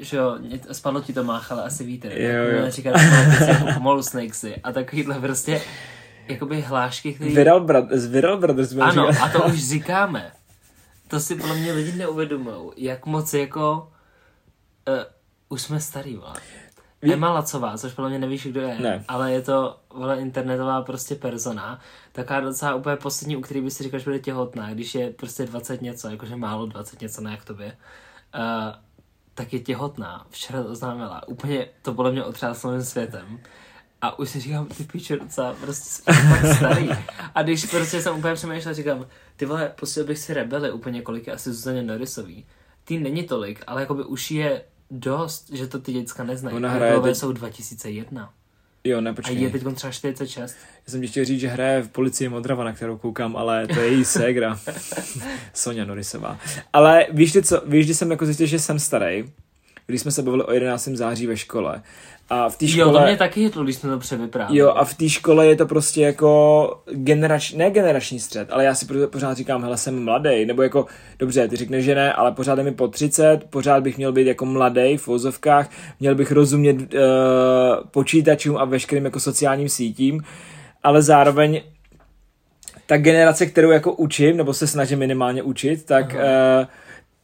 že 0.00 0.16
jo, 0.16 0.38
spadlo 0.72 1.00
ti 1.00 1.12
to 1.12 1.24
máchala 1.24 1.62
asi 1.62 1.84
vítr. 1.84 2.12
Jo, 2.12 2.42
jo. 2.42 2.58
Politici 2.58 2.88
jako 3.48 3.72
pomalu 3.74 4.02
snakesy 4.02 4.56
a 4.64 4.72
takovýhle 4.72 5.20
prostě 5.20 5.62
jakoby 6.28 6.60
hlášky, 6.60 7.14
které... 7.14 7.30
Viral, 7.30 7.60
brat, 7.60 7.84
z 7.90 8.06
Viral 8.06 8.38
Brothers 8.38 8.72
Ano, 8.80 9.12
říkat. 9.12 9.24
a 9.24 9.28
to 9.28 9.44
už 9.44 9.68
říkáme. 9.68 10.32
To 11.08 11.20
si 11.20 11.34
podle 11.34 11.56
mě 11.56 11.72
lidi 11.72 11.92
neuvědomují, 11.92 12.70
jak 12.76 13.06
moc 13.06 13.34
jako 13.34 13.92
uh, 14.88 14.94
už 15.48 15.62
jsme 15.62 15.80
starý, 15.80 16.16
vole. 16.16 16.36
Ví... 17.02 17.12
Emma 17.12 17.32
Lacová, 17.32 17.78
což 17.78 17.92
podle 17.92 18.10
mě 18.10 18.18
nevíš, 18.18 18.46
kdo 18.46 18.60
je, 18.60 18.80
ne. 18.80 19.04
ale 19.08 19.32
je 19.32 19.42
to 19.42 19.80
vole, 19.94 20.20
internetová 20.20 20.82
prostě 20.82 21.14
persona, 21.14 21.80
taká 22.12 22.40
docela 22.40 22.74
úplně 22.74 22.96
poslední, 22.96 23.36
u 23.36 23.40
který 23.40 23.60
by 23.60 23.70
si 23.70 23.82
říkal, 23.82 24.00
že 24.00 24.04
bude 24.04 24.18
těhotná, 24.18 24.74
když 24.74 24.94
je 24.94 25.10
prostě 25.10 25.46
20 25.46 25.82
něco, 25.82 26.08
jakože 26.08 26.36
málo 26.36 26.66
20 26.66 27.00
něco, 27.00 27.20
ne 27.20 27.30
jak 27.30 27.44
tobě, 27.44 27.76
uh, 28.34 28.86
tak 29.36 29.52
je 29.52 29.60
těhotná. 29.60 30.26
Včera 30.30 30.62
to 30.62 30.68
oznámila. 30.68 31.28
Úplně 31.28 31.68
to 31.82 31.94
podle 31.94 32.12
mě 32.12 32.24
otřáslo 32.24 32.82
světem. 32.82 33.40
A 34.02 34.18
už 34.18 34.30
si 34.30 34.40
říkám, 34.40 34.66
ty 34.66 34.84
piče, 34.84 35.16
docela 35.16 35.54
prostě 35.60 36.12
starý. 36.56 36.88
A 37.34 37.42
když 37.42 37.66
prostě 37.66 38.02
jsem 38.02 38.18
úplně 38.18 38.34
přemýšlel, 38.34 38.74
říkám, 38.74 39.06
ty 39.36 39.46
vole, 39.46 39.72
pustil 39.80 40.04
bych 40.04 40.18
si 40.18 40.34
rebely 40.34 40.72
úplně 40.72 41.02
kolik 41.02 41.26
je 41.26 41.32
asi 41.32 41.52
Zuzaně 41.52 41.82
Norisový. 41.82 42.46
Ty 42.84 42.98
není 42.98 43.24
tolik, 43.24 43.64
ale 43.66 43.80
jakoby 43.80 44.04
už 44.04 44.30
je 44.30 44.62
dost, 44.90 45.50
že 45.52 45.66
to 45.66 45.78
ty 45.78 45.92
děcka 45.92 46.24
neznají. 46.24 46.56
Ona 46.56 46.70
hraje 46.70 47.00
teď... 47.00 47.16
jsou 47.16 47.32
2001. 47.32 48.32
Jo, 48.84 49.00
ne, 49.00 49.12
počkej. 49.14 49.36
A 49.36 49.40
je 49.40 49.50
teď 49.50 49.62
třeba 49.74 49.92
46. 49.92 50.56
Já 50.86 50.90
jsem 50.90 51.00
ti 51.00 51.08
chtěl 51.08 51.24
říct, 51.24 51.40
že 51.40 51.48
hraje 51.48 51.82
v 51.82 51.88
policii 51.88 52.28
Modrava, 52.28 52.64
na 52.64 52.72
kterou 52.72 52.98
koukám, 52.98 53.36
ale 53.36 53.66
to 53.66 53.80
je 53.80 53.92
její 53.92 54.04
ségra. 54.14 54.60
Sonja 55.54 55.84
Norisová. 55.84 56.38
Ale 56.72 57.06
víš, 57.12 57.32
ty 57.32 57.42
co, 57.42 57.62
víš, 57.66 57.84
když 57.84 57.96
jsem 57.96 58.10
jako 58.10 58.24
zjistil, 58.24 58.46
že 58.46 58.58
jsem 58.58 58.78
starý, 58.78 59.32
když 59.86 60.00
jsme 60.00 60.10
se 60.10 60.22
bavili 60.22 60.44
o 60.44 60.52
11. 60.52 60.88
září 60.88 61.26
ve 61.26 61.36
škole. 61.36 61.82
A 62.28 62.48
v 62.48 62.56
té 62.56 62.68
škole... 62.68 62.86
Jo, 62.86 62.92
to 62.92 63.00
mě 63.00 63.16
taky 63.16 63.40
hitlo, 63.40 63.64
když 63.64 63.76
jsme 63.76 63.90
to 63.90 63.98
převyprávili. 63.98 64.58
Jo, 64.58 64.70
a 64.70 64.84
v 64.84 64.94
té 64.94 65.08
škole 65.08 65.46
je 65.46 65.56
to 65.56 65.66
prostě 65.66 66.02
jako 66.02 66.80
generační, 66.92 67.58
ne 67.58 67.70
generační 67.70 68.20
střed, 68.20 68.48
ale 68.50 68.64
já 68.64 68.74
si 68.74 68.86
pořád 69.10 69.36
říkám, 69.36 69.62
hele, 69.62 69.76
jsem 69.76 70.04
mladý, 70.04 70.44
nebo 70.44 70.62
jako, 70.62 70.86
dobře, 71.18 71.48
ty 71.48 71.56
řekneš, 71.56 71.84
že 71.84 71.94
ne, 71.94 72.12
ale 72.12 72.32
pořád 72.32 72.58
je 72.58 72.64
mi 72.64 72.72
po 72.72 72.88
30, 72.88 73.44
pořád 73.50 73.82
bych 73.82 73.96
měl 73.96 74.12
být 74.12 74.26
jako 74.26 74.46
mladý 74.46 74.96
v 74.96 75.06
vozovkách, 75.06 75.70
měl 76.00 76.14
bych 76.14 76.32
rozumět 76.32 76.76
uh, 76.76 77.00
počítačům 77.90 78.56
a 78.56 78.64
veškerým 78.64 79.04
jako 79.04 79.20
sociálním 79.20 79.68
sítím, 79.68 80.22
ale 80.82 81.02
zároveň 81.02 81.60
ta 82.86 82.96
generace, 82.96 83.46
kterou 83.46 83.70
jako 83.70 83.92
učím, 83.92 84.36
nebo 84.36 84.54
se 84.54 84.66
snažím 84.66 84.98
minimálně 84.98 85.42
učit, 85.42 85.84
tak 85.84 86.14
uh, 86.14 86.66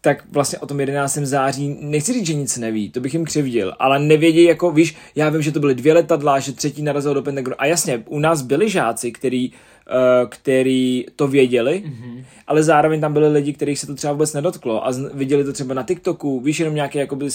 tak 0.05 0.25
vlastně 0.31 0.59
o 0.59 0.67
tom 0.67 0.81
11. 0.81 1.15
září, 1.15 1.77
nechci 1.81 2.13
říct, 2.13 2.27
že 2.27 2.35
nic 2.35 2.59
neví, 2.59 2.91
to 2.91 3.01
bych 3.01 3.15
jim 3.15 3.25
křivdil, 3.25 3.75
ale 3.79 3.99
nevědí, 3.99 4.45
jako 4.45 4.71
víš, 4.71 4.97
já 5.15 5.29
vím, 5.29 5.43
že 5.43 5.53
to 5.53 5.61
byly 5.61 5.75
dvě 5.75 5.95
letadla, 5.95 6.39
že 6.39 6.53
třetí 6.53 6.83
narazil 6.83 7.15
do 7.15 7.23
Pentagonu. 7.23 7.57
A 7.59 7.67
jasně, 7.67 8.03
u 8.09 8.19
nás 8.19 8.43
byli 8.43 8.71
žáci, 8.71 9.13
který, 9.13 9.51
uh, 9.51 10.29
který 10.29 11.07
to 11.17 11.29
věděli, 11.29 11.83
mm-hmm. 11.87 12.25
ale 12.47 12.63
zároveň 12.63 13.01
tam 13.01 13.13
byli 13.13 13.29
lidi, 13.29 13.53
kterých 13.53 13.79
se 13.79 13.87
to 13.87 13.95
třeba 13.95 14.13
vůbec 14.13 14.33
nedotklo 14.33 14.87
a 14.87 14.91
viděli 15.15 15.45
to 15.45 15.53
třeba 15.53 15.75
na 15.75 15.83
TikToku, 15.83 16.41
víš, 16.41 16.59
jenom 16.59 16.75
nějaké 16.75 16.99
jakoby... 16.99 17.31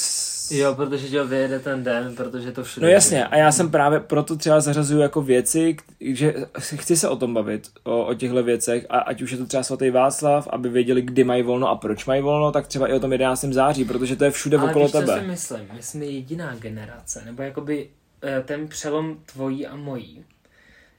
Jo, 0.51 0.75
protože 0.75 1.09
tě 1.09 1.23
vyjede 1.23 1.59
ten 1.59 1.83
den, 1.83 2.15
protože 2.15 2.51
to 2.51 2.63
všude... 2.63 2.85
No 2.85 2.91
jasně, 2.91 3.25
a 3.25 3.37
já 3.37 3.51
jsem 3.51 3.71
právě 3.71 3.99
proto 3.99 4.35
třeba 4.35 4.61
zařazuju 4.61 5.01
jako 5.01 5.21
věci, 5.21 5.77
že 6.01 6.33
chci 6.75 6.97
se 6.97 7.09
o 7.09 7.15
tom 7.15 7.33
bavit, 7.33 7.69
o, 7.83 8.05
o 8.05 8.13
těchto 8.13 8.43
věcech, 8.43 8.85
a 8.89 8.99
ať 8.99 9.21
už 9.21 9.31
je 9.31 9.37
to 9.37 9.45
třeba 9.45 9.63
svatý 9.63 9.89
Václav, 9.89 10.47
aby 10.47 10.69
věděli, 10.69 11.01
kdy 11.01 11.23
mají 11.23 11.43
volno 11.43 11.69
a 11.69 11.75
proč 11.75 12.05
mají 12.05 12.21
volno, 12.21 12.51
tak 12.51 12.67
třeba 12.67 12.87
i 12.87 12.93
o 12.93 12.99
tom 12.99 13.11
11. 13.11 13.43
září, 13.43 13.85
protože 13.85 14.15
to 14.15 14.23
je 14.23 14.31
všude 14.31 14.57
Ale 14.57 14.69
okolo 14.69 14.85
víš, 14.85 14.91
tebe. 14.91 15.13
Ale 15.13 15.21
si 15.21 15.27
myslím, 15.27 15.69
my 15.73 15.83
jsme 15.83 16.05
jediná 16.05 16.55
generace, 16.55 17.21
nebo 17.25 17.43
jakoby 17.43 17.89
eh, 18.23 18.43
ten 18.45 18.67
přelom 18.67 19.17
tvojí 19.25 19.67
a 19.67 19.75
mojí, 19.75 20.25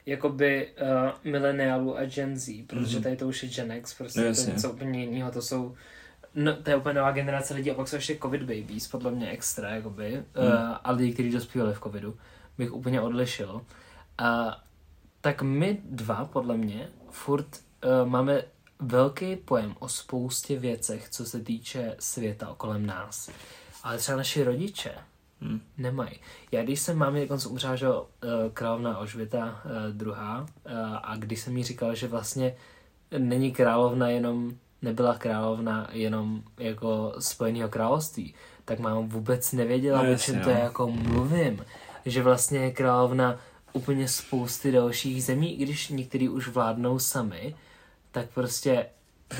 jakoby 0.08 0.68
uh, 0.82 1.32
mileniálu 1.32 1.98
a 1.98 2.04
Gen 2.04 2.36
Z, 2.36 2.64
protože 2.66 2.98
mm-hmm. 2.98 3.02
tady 3.02 3.16
to 3.16 3.28
už 3.28 3.42
je 3.42 3.48
Gen 3.48 3.72
X, 3.72 3.94
prostě 3.94 4.20
no, 4.20 4.34
to 4.34 4.40
je 4.40 4.46
něco 4.46 4.70
úplně 4.70 5.04
jiného, 5.04 5.30
to 5.30 5.42
jsou 5.42 5.74
No, 6.38 6.56
to 6.56 6.70
je 6.70 6.76
úplně 6.76 6.94
nová 6.94 7.10
generace 7.10 7.54
lidí 7.54 7.70
a 7.70 7.74
pak 7.74 7.88
jsou 7.88 7.96
ještě 7.96 8.18
covid 8.22 8.42
babies, 8.42 8.88
podle 8.88 9.10
mě 9.10 9.30
extra, 9.30 9.74
jakoby, 9.74 10.16
mm. 10.16 10.46
uh, 10.46 10.52
a 10.84 10.92
lidi, 10.92 11.12
kteří 11.12 11.30
dospívali 11.30 11.74
v 11.74 11.80
covidu, 11.80 12.16
bych 12.58 12.72
úplně 12.72 13.00
odlišil. 13.00 13.54
Uh, 13.54 13.62
tak 15.20 15.42
my 15.42 15.80
dva, 15.84 16.24
podle 16.24 16.56
mě, 16.56 16.88
furt 17.10 17.46
uh, 17.84 18.08
máme 18.08 18.42
velký 18.78 19.36
pojem 19.36 19.74
o 19.78 19.88
spoustě 19.88 20.58
věcech, 20.58 21.08
co 21.08 21.24
se 21.24 21.40
týče 21.40 21.96
světa 21.98 22.54
kolem 22.56 22.86
nás. 22.86 23.30
Ale 23.82 23.98
třeba 23.98 24.18
naši 24.18 24.44
rodiče 24.44 24.94
hmm. 25.40 25.60
nemají. 25.78 26.20
Já 26.52 26.62
když 26.62 26.80
jsem 26.80 26.98
mámě 26.98 27.20
dokonce 27.20 27.48
umřela, 27.48 27.76
že 27.76 27.88
uh, 27.88 28.04
královna 28.52 28.94
Alžběta 28.94 29.44
uh, 29.64 29.96
druhá 29.96 30.40
uh, 30.40 30.46
a 31.02 31.16
když 31.16 31.40
jsem 31.40 31.56
jí 31.56 31.64
říkal, 31.64 31.94
že 31.94 32.08
vlastně 32.08 32.56
není 33.18 33.52
královna 33.52 34.08
jenom 34.08 34.52
nebyla 34.82 35.14
královna 35.14 35.88
jenom 35.92 36.42
jako 36.58 37.14
Spojeného 37.18 37.68
království, 37.68 38.34
tak 38.64 38.78
mám 38.78 39.08
vůbec 39.08 39.52
nevěděla, 39.52 40.02
no, 40.02 40.12
o 40.12 40.16
čem 40.16 40.40
to 40.40 40.50
je 40.50 40.58
jako 40.58 40.90
mluvím. 40.90 41.64
Že 42.06 42.22
vlastně 42.22 42.58
je 42.58 42.70
královna 42.70 43.38
úplně 43.72 44.08
spousty 44.08 44.72
dalších 44.72 45.24
zemí, 45.24 45.60
i 45.60 45.64
když 45.64 45.88
některý 45.88 46.28
už 46.28 46.48
vládnou 46.48 46.98
sami, 46.98 47.54
tak 48.12 48.26
prostě 48.34 48.86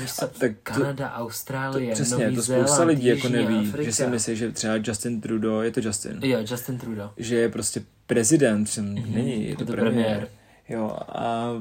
Víš 0.01 0.13
co, 0.13 0.27
tak 0.27 0.51
to, 0.51 0.57
Kanada, 0.63 1.13
Austrálie, 1.13 1.89
to, 1.89 1.93
přesně, 1.93 2.23
Nový 2.23 2.35
to 2.35 2.41
spousta 2.41 2.65
Zéland, 2.65 2.87
lidí 2.87 3.07
jako 3.07 3.29
neví, 3.29 3.57
Afrika. 3.57 3.83
že 3.83 3.93
si 3.93 4.07
myslí, 4.07 4.35
že 4.35 4.51
třeba 4.51 4.73
Justin 4.75 5.21
Trudeau, 5.21 5.59
je 5.59 5.71
to 5.71 5.79
Justin? 5.79 6.19
Jo, 6.23 6.39
Justin 6.39 6.77
Trudeau. 6.77 7.09
Že 7.17 7.35
je 7.35 7.49
prostě 7.49 7.81
prezident, 8.07 8.67
mm-hmm. 8.67 9.13
není, 9.13 9.49
je 9.49 9.55
to, 9.55 9.65
to 9.65 9.71
premiér. 9.71 9.93
premiér. 9.95 10.27
Jo, 10.69 10.97
a, 11.07 11.51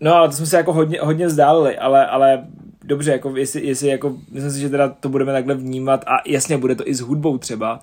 no 0.00 0.14
ale 0.14 0.28
to 0.28 0.34
jsme 0.34 0.46
se 0.46 0.56
jako 0.56 0.72
hodně, 0.72 1.00
hodně 1.00 1.26
vzdálili, 1.26 1.78
ale, 1.78 2.06
ale 2.06 2.46
dobře, 2.84 3.12
jako 3.12 3.36
jestli, 3.36 3.66
jestli 3.66 3.88
jako, 3.88 4.16
myslím 4.30 4.50
si, 4.50 4.60
že 4.60 4.68
teda 4.68 4.88
to 4.88 5.08
budeme 5.08 5.32
takhle 5.32 5.54
vnímat 5.54 6.04
a 6.06 6.16
jasně 6.26 6.58
bude 6.58 6.74
to 6.74 6.88
i 6.88 6.94
s 6.94 7.00
hudbou 7.00 7.38
třeba, 7.38 7.80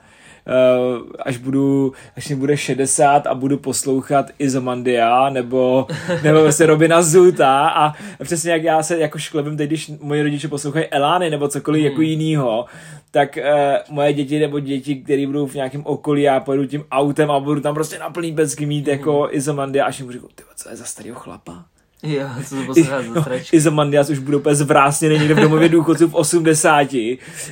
uh, 0.48 1.08
až 1.20 1.38
budu, 1.38 1.94
až 2.18 2.30
mi 2.30 2.36
bude 2.36 2.58
60 2.58 3.28
a 3.28 3.36
budu 3.36 3.58
poslouchat 3.58 4.32
Izomandia 4.40 5.30
nebo, 5.30 5.88
nebo 6.24 6.42
vlastně 6.42 6.66
Robina 6.66 7.02
Zuta 7.02 7.70
a 7.70 7.94
přesně 8.24 8.52
jak 8.52 8.64
já 8.64 8.84
se 8.84 9.00
jako 9.00 9.18
šklebím 9.18 9.58
teď, 9.58 9.68
když 9.68 9.92
moji 10.02 10.22
rodiče 10.22 10.48
poslouchají 10.48 10.86
Elány 10.86 11.30
nebo 11.30 11.48
cokoliv 11.48 11.84
jako 11.84 11.96
hmm. 11.96 12.02
jako 12.02 12.02
jinýho, 12.02 12.66
tak 13.12 13.38
uh, 13.38 13.96
moje 13.96 14.14
děti 14.14 14.40
nebo 14.40 14.60
děti, 14.60 14.96
které 14.96 15.28
budou 15.28 15.48
v 15.48 15.54
nějakém 15.54 15.82
okolí, 15.86 16.22
já 16.22 16.40
pojedu 16.40 16.66
tím 16.66 16.84
autem 16.92 17.32
a 17.32 17.40
budu 17.40 17.62
tam 17.62 17.74
prostě 17.74 18.00
na 18.00 18.10
plný 18.10 18.36
pecky 18.36 18.66
mít 18.66 18.88
hmm. 18.88 18.98
jako 18.98 19.28
Izomandia, 19.32 19.86
až 19.86 20.00
jim 20.00 20.12
řeknu, 20.12 20.28
ty 20.36 20.44
co 20.56 20.70
je 20.70 20.76
za 20.76 20.86
starého 20.86 21.20
chlapa? 21.20 21.66
Jo, 22.04 22.30
co 22.48 22.56
to 22.56 22.66
poslouchat 22.66 23.06
za 23.06 23.22
stračky. 23.22 23.58
Izomandias 23.58 24.10
už 24.10 24.20
budou 24.20 24.40
úplně 24.40 24.56
zvrásněný 24.56 25.20
někde 25.20 25.34
v 25.34 25.40
domově 25.40 25.70
důchodců 25.70 26.08
v 26.08 26.16
80. 26.16 26.88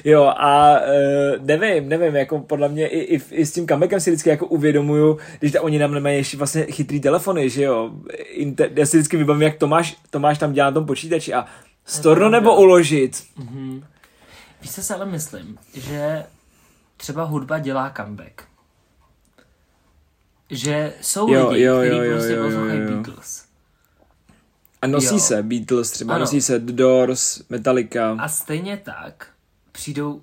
Jo, 0.03 0.23
a 0.23 0.79
uh, 0.79 1.45
nevím, 1.45 1.89
nevím, 1.89 2.15
jako 2.15 2.39
podle 2.39 2.69
mě 2.69 2.88
i, 2.88 3.15
i, 3.15 3.21
i 3.31 3.45
s 3.45 3.51
tím 3.51 3.67
comebackem 3.67 3.99
si 3.99 4.12
vždycky 4.12 4.29
jako 4.29 4.47
uvědomuju, 4.47 5.17
když 5.39 5.51
ta, 5.51 5.62
oni 5.62 5.79
nám 5.79 5.93
nemají 5.93 6.17
ještě 6.17 6.38
vlastně 6.38 6.65
chytrý 6.65 6.99
telefony, 6.99 7.49
že 7.49 7.63
jo. 7.63 7.91
Inter, 8.29 8.69
já 8.75 8.86
si 8.86 8.97
vždycky 8.97 9.17
vybavím, 9.17 9.41
jak 9.41 9.58
Tomáš, 9.58 9.97
Tomáš 10.10 10.38
tam 10.38 10.53
dělá 10.53 10.67
na 10.67 10.73
tom 10.73 10.86
počítači 10.86 11.34
a 11.34 11.45
storno 11.86 12.29
nebo 12.29 12.55
uložit. 12.55 13.23
Mm-hmm. 13.39 13.84
Víš, 14.62 14.71
co 14.71 14.84
se 14.84 14.95
ale 14.95 15.05
myslím, 15.05 15.58
že 15.73 16.23
třeba 16.97 17.23
hudba 17.23 17.60
dělá 17.60 17.93
comeback. 17.97 18.41
Že 20.49 20.93
jsou 21.01 21.34
jo, 21.34 21.49
lidi, 21.49 21.67
kteří 21.67 22.10
prostě 22.12 22.36
poslouchají 22.36 22.79
Beatles 22.79 23.44
a 24.86 24.88
nosí 24.88 25.15
jo. 25.15 25.19
se 25.19 25.43
Beatles 25.43 25.91
třeba, 25.91 26.13
ano. 26.13 26.19
nosí 26.19 26.41
se 26.41 26.60
The 26.60 26.74
Doors, 26.74 27.50
Metallica. 27.50 28.17
A 28.19 28.28
stejně 28.28 28.78
tak 28.78 29.28
přijdou 29.71 30.21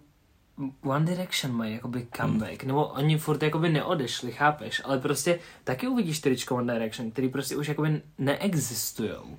One 0.82 1.06
Direction 1.06 1.56
mají 1.56 1.74
jakoby 1.74 2.06
comeback, 2.16 2.62
hmm. 2.62 2.68
nebo 2.68 2.86
oni 2.86 3.18
furt 3.18 3.42
jakoby 3.42 3.68
neodešli, 3.68 4.32
chápeš, 4.32 4.82
ale 4.84 4.98
prostě 4.98 5.38
taky 5.64 5.88
uvidíš 5.88 6.20
tričko 6.20 6.56
One 6.56 6.74
Direction, 6.74 7.10
který 7.10 7.28
prostě 7.28 7.56
už 7.56 7.68
jakoby 7.68 8.02
neexistujou. 8.18 9.38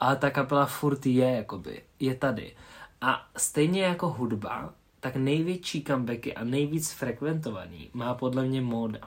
Ale 0.00 0.16
ta 0.16 0.30
kapela 0.30 0.66
furt 0.66 1.06
je 1.06 1.30
jakoby, 1.30 1.82
je 2.00 2.14
tady. 2.14 2.52
A 3.00 3.26
stejně 3.36 3.82
jako 3.82 4.08
hudba, 4.08 4.74
tak 5.00 5.16
největší 5.16 5.84
comebacky 5.84 6.34
a 6.34 6.44
nejvíc 6.44 6.92
frekventovaný 6.92 7.90
má 7.92 8.14
podle 8.14 8.44
mě 8.44 8.60
móda. 8.60 8.98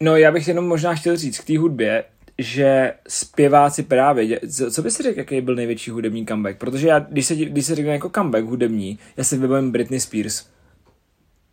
No 0.00 0.16
já 0.16 0.32
bych 0.32 0.48
jenom 0.48 0.68
možná 0.68 0.94
chtěl 0.94 1.16
říct 1.16 1.38
k 1.38 1.44
té 1.44 1.58
hudbě, 1.58 2.04
že 2.42 2.92
zpěváci 3.08 3.82
právě, 3.82 4.40
co 4.70 4.82
by 4.82 4.90
si 4.90 5.02
řekl, 5.02 5.18
jaký 5.18 5.40
byl 5.40 5.54
největší 5.54 5.90
hudební 5.90 6.26
comeback? 6.26 6.58
Protože 6.58 6.88
já, 6.88 6.98
když 6.98 7.26
se, 7.26 7.34
když 7.34 7.66
se 7.66 7.74
řekne 7.74 7.92
jako 7.92 8.10
comeback 8.14 8.44
hudební, 8.44 8.98
já 9.16 9.24
si 9.24 9.38
vybavím 9.38 9.72
Britney 9.72 10.00
Spears. 10.00 10.46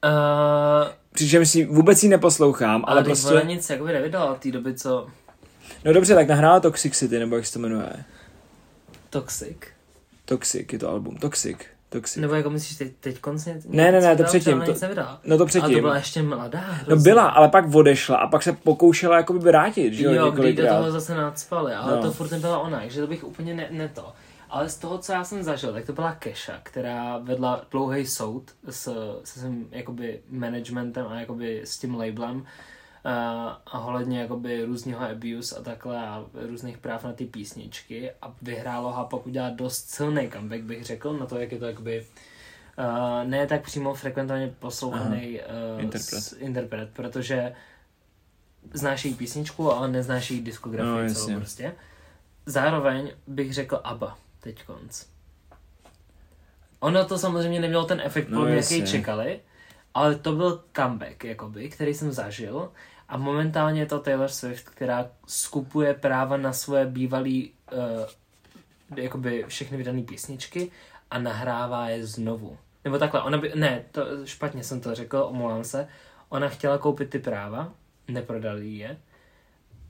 Uh, 0.05 0.91
Přičemž 1.13 1.49
si 1.49 1.65
vůbec 1.65 2.03
ji 2.03 2.09
neposlouchám, 2.09 2.83
ale, 2.87 2.95
ale 2.95 3.03
prostě... 3.03 3.29
Ale 3.29 3.43
nic 3.43 3.69
jakoby 3.69 3.93
nevydala 3.93 4.31
od 4.31 4.37
té 4.37 4.51
doby, 4.51 4.73
co... 4.73 5.07
No 5.85 5.93
dobře, 5.93 6.15
tak 6.15 6.27
nahrála 6.27 6.59
Toxic 6.59 6.97
City, 6.97 7.19
nebo 7.19 7.35
jak 7.35 7.45
se 7.45 7.53
to 7.53 7.59
jmenuje? 7.59 7.89
Toxic. 9.09 9.57
Toxic 10.25 10.73
je 10.73 10.79
to 10.79 10.89
album, 10.89 11.17
Toxic. 11.17 11.57
Toxic. 11.89 12.21
Nebo 12.21 12.33
jako 12.33 12.49
myslíš 12.49 12.77
teď, 12.77 12.93
teď 12.99 13.19
konce? 13.19 13.61
Ne, 13.65 13.91
ne, 13.91 14.01
ne, 14.01 14.15
to 14.15 14.23
předtím. 14.23 14.61
To, 14.61 14.73
no 15.25 15.37
to 15.37 15.45
předtím. 15.45 15.71
A 15.71 15.77
to 15.77 15.81
byla 15.81 15.95
ještě 15.95 16.23
mladá. 16.23 16.59
Hrozně. 16.59 16.95
No 16.95 17.01
byla, 17.01 17.29
ale 17.29 17.49
pak 17.49 17.75
odešla 17.75 18.17
a 18.17 18.27
pak 18.27 18.43
se 18.43 18.53
pokoušela 18.53 19.17
jako 19.17 19.33
by 19.33 19.39
vrátit, 19.39 19.93
že 19.93 20.05
jo? 20.05 20.13
Jo, 20.13 20.31
když 20.31 20.55
do 20.55 20.67
toho 20.67 20.91
zase 20.91 21.15
nadspali, 21.15 21.73
ale 21.73 21.95
no. 21.95 22.01
to 22.01 22.11
furt 22.11 22.31
nebyla 22.31 22.59
ona, 22.59 22.79
takže 22.79 23.01
to 23.01 23.07
bych 23.07 23.23
úplně 23.23 23.53
ne, 23.53 23.67
ne 23.71 23.89
to. 23.89 24.13
Ale 24.49 24.69
z 24.69 24.77
toho, 24.77 24.97
co 24.97 25.11
já 25.11 25.23
jsem 25.23 25.43
zažil, 25.43 25.73
tak 25.73 25.85
to 25.85 25.93
byla 25.93 26.11
Keša, 26.11 26.59
která 26.63 27.17
vedla 27.17 27.61
dlouhý 27.71 28.05
soud 28.05 28.43
s, 28.69 28.83
se 29.23 29.39
svým 29.39 29.67
jakoby 29.71 30.19
managementem 30.29 31.05
a 31.09 31.19
jakoby 31.19 31.61
s 31.63 31.77
tím 31.77 31.95
labelem 31.95 32.45
a, 33.07 33.61
a 33.65 33.79
ohledně 33.79 34.21
jakoby 34.21 34.63
různého 34.63 35.09
abuse 35.09 35.55
a 35.55 35.61
takhle 35.61 36.07
a 36.07 36.25
různých 36.33 36.77
práv 36.77 37.03
na 37.03 37.13
ty 37.13 37.25
písničky 37.25 38.11
a 38.21 38.33
vyhrálo 38.41 38.91
ho 38.91 38.97
a 38.97 39.05
pak 39.05 39.27
udělat 39.27 39.53
dost 39.53 39.89
silný 39.89 40.29
comeback, 40.31 40.61
bych 40.63 40.85
řekl, 40.85 41.13
na 41.13 41.25
to, 41.25 41.37
jak 41.39 41.51
je 41.51 41.59
to 41.59 41.65
jakoby 41.65 42.05
uh, 42.77 43.29
ne 43.29 43.47
tak 43.47 43.61
přímo 43.61 43.93
frekventovaně 43.93 44.55
poslouchaný 44.59 45.39
uh, 45.75 45.81
Interpret. 45.81 46.23
S, 46.23 46.33
interpret, 46.39 46.89
protože 46.93 47.53
znáš 48.73 49.05
její 49.05 49.13
písničku, 49.15 49.71
ale 49.71 49.87
neznáš 49.87 50.31
její 50.31 50.41
diskografii 50.41 50.91
No, 50.91 50.99
jasně. 50.99 51.15
celou 51.25 51.37
prostě. 51.37 51.75
Zároveň 52.45 53.11
bych 53.27 53.53
řekl 53.53 53.81
ABBA 53.83 54.17
teď 54.39 54.63
konc. 54.63 55.05
Ono 56.79 57.05
to 57.05 57.17
samozřejmě 57.17 57.59
nemělo 57.59 57.85
ten 57.85 58.01
efekt, 58.03 58.29
No, 58.29 58.47
jaký 58.47 58.85
čekali, 58.85 59.39
ale 59.93 60.15
to 60.15 60.33
byl 60.33 60.63
comeback, 60.75 61.23
jakoby, 61.23 61.69
který 61.69 61.93
jsem 61.93 62.11
zažil. 62.11 62.71
A 63.09 63.17
momentálně 63.17 63.81
je 63.81 63.85
to 63.85 63.99
Taylor 63.99 64.29
Swift, 64.29 64.69
která 64.69 65.09
skupuje 65.27 65.93
práva 65.93 66.37
na 66.37 66.53
svoje 66.53 66.85
bývalý, 66.85 67.51
uh, 67.71 68.97
jakoby 68.97 69.45
všechny 69.47 69.77
vydané 69.77 70.01
písničky 70.03 70.71
a 71.11 71.19
nahrává 71.19 71.89
je 71.89 72.05
znovu. 72.05 72.57
Nebo 72.83 72.99
takhle, 72.99 73.21
ona 73.21 73.37
by, 73.37 73.51
ne, 73.55 73.83
to 73.91 74.25
špatně 74.25 74.63
jsem 74.63 74.81
to 74.81 74.95
řekl, 74.95 75.17
omlouvám 75.17 75.63
se. 75.63 75.87
Ona 76.29 76.49
chtěla 76.49 76.77
koupit 76.77 77.09
ty 77.09 77.19
práva, 77.19 77.73
neprodali 78.07 78.69
je. 78.69 78.97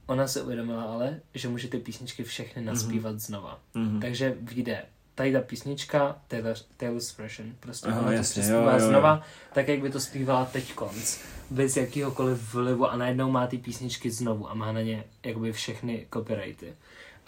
Ona 0.06 0.28
se 0.28 0.42
uvědomila 0.42 0.84
ale, 0.84 1.20
že 1.34 1.48
může 1.48 1.68
ty 1.68 1.78
písničky 1.78 2.24
všechny 2.24 2.62
naspívat 2.62 3.16
mm-hmm. 3.16 3.20
znova. 3.20 3.60
Mhm. 3.74 4.00
Takže 4.00 4.36
vyjde 4.42 4.86
tady 5.18 5.34
ta 5.34 5.42
písnička, 5.42 6.16
Taylor, 6.28 6.56
Taylor's 6.78 7.18
version, 7.18 7.50
prostě 7.60 7.88
Aha, 7.88 8.00
ona 8.00 8.08
to 8.08 8.14
jasně, 8.14 8.42
přespívá 8.42 8.60
jo, 8.60 8.78
jo, 8.78 8.84
jo. 8.84 8.90
znova, 8.90 9.22
tak 9.54 9.68
jak 9.68 9.82
by 9.82 9.90
to 9.90 10.00
zpívala 10.00 10.46
teď 10.46 10.74
konc, 10.74 11.18
bez 11.50 11.78
jakýhokoliv 11.78 12.54
vlivu 12.54 12.92
a 12.92 12.98
najednou 12.98 13.32
má 13.32 13.48
ty 13.48 13.58
písničky 13.58 14.12
znovu 14.12 14.50
a 14.50 14.54
má 14.54 14.72
na 14.72 14.82
ně 14.82 15.04
jakoby 15.26 15.52
všechny 15.54 16.08
copyrighty. 16.14 16.74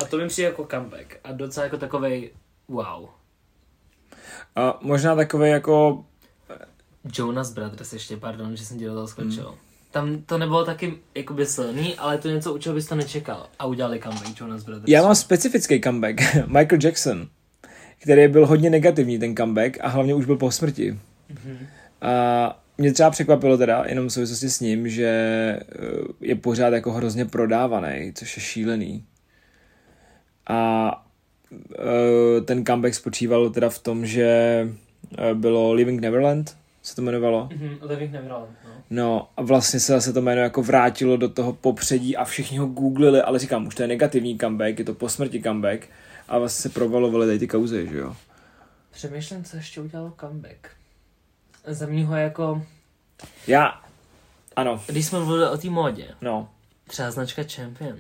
A 0.04 0.06
to 0.06 0.18
mi 0.18 0.28
přijde 0.28 0.48
jako 0.50 0.68
comeback 0.72 1.16
a 1.24 1.32
docela 1.32 1.64
jako 1.64 1.78
takovej 1.78 2.32
wow. 2.68 3.10
A 4.56 4.80
možná 4.82 5.16
takový 5.16 5.50
jako, 5.50 6.06
Jonas 7.14 7.54
Brothers 7.54 7.94
ještě, 7.94 8.18
pardon, 8.18 8.56
že 8.56 8.66
jsem 8.66 8.80
ti 8.80 8.86
do 8.86 8.94
toho 8.94 9.08
skočil. 9.08 9.48
Hmm. 9.48 9.58
Tam 9.92 10.22
to 10.22 10.38
nebylo 10.38 10.66
taky 10.66 11.00
jakoby 11.16 11.46
silný, 11.46 11.96
ale 11.96 12.18
to 12.18 12.30
něco, 12.30 12.54
u 12.54 12.58
čeho 12.58 12.76
bys 12.76 12.86
to 12.86 12.96
nečekal. 12.96 13.48
A 13.60 13.66
udělali 13.66 14.00
comeback 14.00 14.40
Jonas 14.40 14.64
Brothers. 14.64 14.86
já 14.88 15.02
mám 15.02 15.16
specifický 15.16 15.82
comeback, 15.82 16.22
Michael 16.48 16.80
Jackson, 16.84 17.28
který 18.00 18.28
byl 18.28 18.46
hodně 18.46 18.70
negativní 18.70 19.20
ten 19.20 19.36
comeback 19.36 19.78
a 19.82 19.88
hlavně 19.88 20.14
už 20.14 20.26
byl 20.26 20.38
po 20.38 20.52
smrti. 20.52 21.00
Mhm. 21.30 21.58
A 22.02 22.64
mě 22.78 22.94
třeba 22.94 23.10
překvapilo 23.10 23.58
teda, 23.58 23.84
jenom 23.88 24.08
v 24.08 24.14
souvislosti 24.14 24.50
s 24.50 24.60
ním, 24.60 24.90
že 24.90 25.06
eh, 25.06 25.66
je 26.22 26.36
pořád 26.36 26.74
jako 26.74 26.92
hrozně 26.92 27.26
prodávaný, 27.26 28.12
což 28.16 28.38
je 28.38 28.44
šílený. 28.44 29.04
A 30.48 30.92
eh, 31.76 32.42
ten 32.42 32.66
comeback 32.66 32.96
spočíval 32.96 33.50
teda 33.50 33.70
v 33.70 33.80
tom, 33.80 34.06
že 34.06 34.28
eh, 35.18 35.34
bylo 35.34 35.74
Living 35.74 36.02
Neverland, 36.02 36.58
se 36.84 36.96
to 36.96 37.02
jmenovalo. 37.02 37.50
Mhm, 37.52 37.78
Living 37.82 38.12
Neverland, 38.12 38.50
no. 38.66 38.70
No 38.90 39.30
a 39.38 39.42
vlastně 39.42 39.80
se 39.80 39.94
zase 39.94 40.14
to 40.14 40.22
jméno 40.22 40.42
jako 40.42 40.64
vrátilo 40.64 41.18
do 41.18 41.30
toho 41.30 41.54
popředí 41.54 42.18
a 42.18 42.26
všichni 42.26 42.58
ho 42.58 42.68
googlili, 42.68 43.22
ale 43.22 43.40
říkám, 43.40 43.68
už 43.68 43.76
to 43.76 43.82
je 43.82 43.88
negativní 43.88 44.38
comeback, 44.38 44.80
je 44.80 44.86
to 44.86 44.94
po 44.94 45.10
smrti 45.10 45.42
comeback 45.42 45.88
a 46.30 46.38
vlastně 46.38 46.62
se 46.62 46.70
provalovaly 46.70 47.26
tady 47.28 47.40
ty 47.40 47.48
kauzy, 47.48 47.88
že 47.92 47.98
jo. 47.98 48.16
Přemýšlím, 48.92 49.44
co 49.44 49.58
ještě 49.58 49.82
udělalo 49.82 50.14
comeback. 50.20 50.68
Za 51.68 51.86
mě 51.86 52.06
ho 52.06 52.16
jako, 52.16 52.66
Já, 53.48 53.82
ano, 54.56 54.82
když 54.88 55.06
jsme 55.06 55.20
mluvili 55.20 55.50
o 55.50 55.58
té 55.58 55.70
módě, 55.70 56.08
no, 56.22 56.50
třeba 56.88 57.12
značka 57.12 57.42
Champion. 57.56 57.98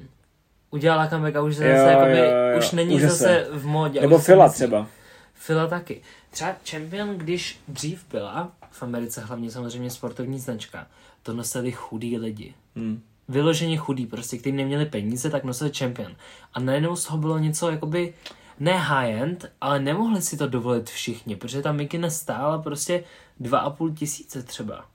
Udělala 0.71 1.07
comeback 1.07 1.35
a 1.35 1.41
už 1.41 1.55
zase, 1.55 1.69
Jo, 1.69 1.75
jakoby, 1.87 2.17
jo, 2.17 2.25
jo, 2.25 2.57
už 2.57 2.71
není 2.71 2.95
už 2.95 3.01
zase, 3.01 3.15
zase. 3.17 3.47
v 3.51 3.65
módě. 3.65 4.01
nebo 4.01 4.19
Fila 4.19 4.49
třeba. 4.49 4.87
Fila 5.33 5.67
taky. 5.67 6.01
Třeba 6.31 6.55
Champion, 6.69 7.17
když 7.17 7.59
dřív 7.67 8.05
byla, 8.11 8.51
v 8.71 8.83
Americe 8.83 9.21
hlavně 9.21 9.51
samozřejmě 9.51 9.89
sportovní 9.89 10.39
značka, 10.39 10.87
to 11.23 11.33
nosili 11.33 11.71
chudí 11.71 12.17
lidi. 12.17 12.53
Hmm. 12.75 13.01
Vyloženě 13.29 13.77
chudí, 13.77 14.05
prostě, 14.05 14.37
kteří 14.37 14.55
neměli 14.55 14.85
peníze, 14.85 15.29
tak 15.29 15.43
nosili 15.43 15.71
Champion. 15.77 16.15
A 16.53 16.59
najednou 16.59 16.95
z 16.95 17.05
toho 17.05 17.17
bylo 17.17 17.37
něco 17.37 17.71
jakoby 17.71 18.13
ne 18.59 18.77
high-end, 18.77 19.45
ale 19.61 19.79
nemohli 19.79 20.21
si 20.21 20.37
to 20.37 20.47
dovolit 20.47 20.89
všichni, 20.89 21.35
protože 21.35 21.61
ta 21.61 21.71
mikina 21.71 22.09
stála 22.09 22.57
prostě 22.57 23.03
dva 23.39 23.59
a 23.59 23.69
půl 23.69 23.91
tisíce 23.93 24.43
třeba. 24.43 24.85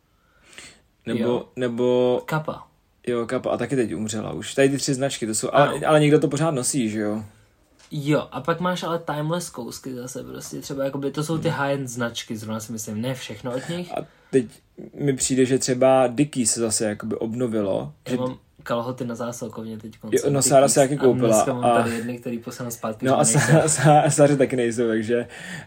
Nebo, 1.06 1.20
Jo. 1.20 1.48
nebo, 1.56 2.22
Kapa. 2.26 2.66
jo, 3.06 3.26
Kappa, 3.26 3.50
a 3.50 3.56
taky 3.56 3.76
teď 3.76 3.94
umřela 3.94 4.32
už. 4.32 4.54
Tady 4.54 4.68
ty 4.68 4.76
tři 4.78 4.94
značky, 4.94 5.26
to 5.26 5.34
jsou, 5.34 5.48
ale, 5.52 5.80
ale 5.86 6.00
někdo 6.00 6.18
to 6.20 6.28
pořád 6.28 6.50
nosí, 6.50 6.90
že 6.90 7.00
jo. 7.00 7.24
Jo, 7.90 8.28
a 8.32 8.40
pak 8.40 8.60
máš 8.60 8.82
ale 8.82 8.98
timeless 8.98 9.50
kousky 9.50 9.94
zase 9.94 10.24
prostě, 10.24 10.60
třeba 10.60 10.84
jakoby, 10.84 11.10
to 11.10 11.24
jsou 11.24 11.38
ty 11.38 11.48
high-end 11.48 11.88
značky, 11.88 12.36
zrovna 12.36 12.60
si 12.60 12.72
myslím, 12.72 13.00
ne 13.00 13.14
všechno 13.14 13.54
od 13.54 13.68
nich. 13.68 13.92
A 13.98 14.06
teď 14.34 14.46
mi 14.94 15.12
přijde, 15.12 15.44
že 15.44 15.58
třeba 15.58 16.06
Dicky 16.06 16.46
se 16.46 16.60
zase 16.60 16.84
jakoby 16.84 17.16
obnovilo. 17.16 17.92
Že, 18.08 18.14
Já 18.16 18.20
mám 18.20 18.36
kalhoty 18.62 19.04
na 19.04 19.14
zásilkovně 19.14 19.78
teď. 19.78 19.92
Jo, 20.12 20.30
no, 20.30 20.42
Sára 20.42 20.68
si 20.68 20.74
taky 20.74 20.96
koupila 20.96 21.42
A 21.42 21.52
mám 21.52 21.64
a- 21.64 21.82
tady 21.82 21.94
jedny, 21.96 22.18
který 22.18 22.38
posílám 22.38 22.70
zpátky. 22.72 23.06
No 23.06 23.20
a 23.20 23.24
že. 23.24 23.38
Sáře 24.08 24.36
taky 24.36 24.56
nejsou, 24.56 24.88
takže... 24.88 25.26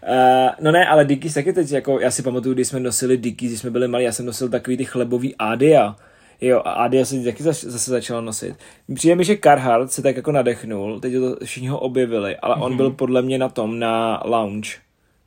Uh, 0.09 0.49
no 0.61 0.71
ne, 0.71 0.87
ale 0.87 1.05
Dickies 1.05 1.33
taky 1.33 1.53
teď, 1.53 1.71
jako 1.71 1.99
já 1.99 2.11
si 2.11 2.21
pamatuju, 2.23 2.53
když 2.53 2.67
jsme 2.67 2.79
nosili 2.79 3.17
Dickies, 3.17 3.49
když 3.51 3.59
jsme 3.59 3.69
byli 3.69 3.87
malí, 3.87 4.03
já 4.03 4.11
jsem 4.11 4.25
nosil 4.25 4.49
takový 4.49 4.77
ty 4.77 4.85
chlebový 4.85 5.35
Adia. 5.35 5.95
Jo, 6.41 6.61
a 6.65 6.71
Adia 6.71 7.05
se 7.05 7.23
taky 7.23 7.43
zač- 7.43 7.63
zase 7.63 7.91
začala 7.91 8.21
nosit. 8.21 8.55
Přijde 8.93 9.15
mi, 9.15 9.23
že 9.23 9.37
Carhartt 9.43 9.91
se 9.91 10.01
tak 10.01 10.15
jako 10.15 10.31
nadechnul, 10.31 10.99
teď 10.99 11.13
to 11.13 11.45
všichni 11.45 11.67
ho 11.67 11.79
objevili, 11.79 12.37
ale 12.37 12.55
Mhm. 12.55 12.63
on 12.63 12.77
byl 12.77 12.91
podle 12.91 13.21
mě 13.21 13.37
na 13.37 13.49
tom, 13.49 13.79
na 13.79 14.21
lounge, 14.25 14.69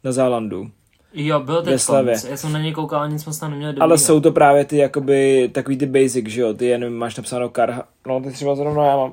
na 0.05 0.13
Zálandu. 0.13 0.71
Jo, 1.15 1.41
byl 1.41 1.63
teď 1.63 1.81
Slavě. 1.81 2.15
konc. 2.15 2.25
Já 2.25 2.37
jsem 2.37 2.53
na 2.53 2.59
něj 2.61 2.73
koukal, 2.73 2.99
ale 3.01 3.11
nic 3.11 3.25
moc 3.25 3.39
tam 3.39 3.51
neměl 3.51 3.69
Ale 3.69 3.75
dobrýho. 3.75 3.99
jsou 3.99 4.21
to 4.21 4.33
právě 4.33 4.65
ty 4.65 4.77
jakoby 4.77 5.51
takový 5.53 5.77
ty 5.79 5.87
basic, 5.87 6.27
že 6.27 6.41
jo, 6.41 6.55
ty 6.55 6.67
jen 6.67 6.91
máš 6.91 7.17
napsáno 7.17 7.49
Carhartt, 7.49 7.89
no 8.07 8.21
ty 8.21 8.31
třeba 8.31 8.55
zrovna 8.55 8.85
já 8.87 8.97
mám 8.97 9.13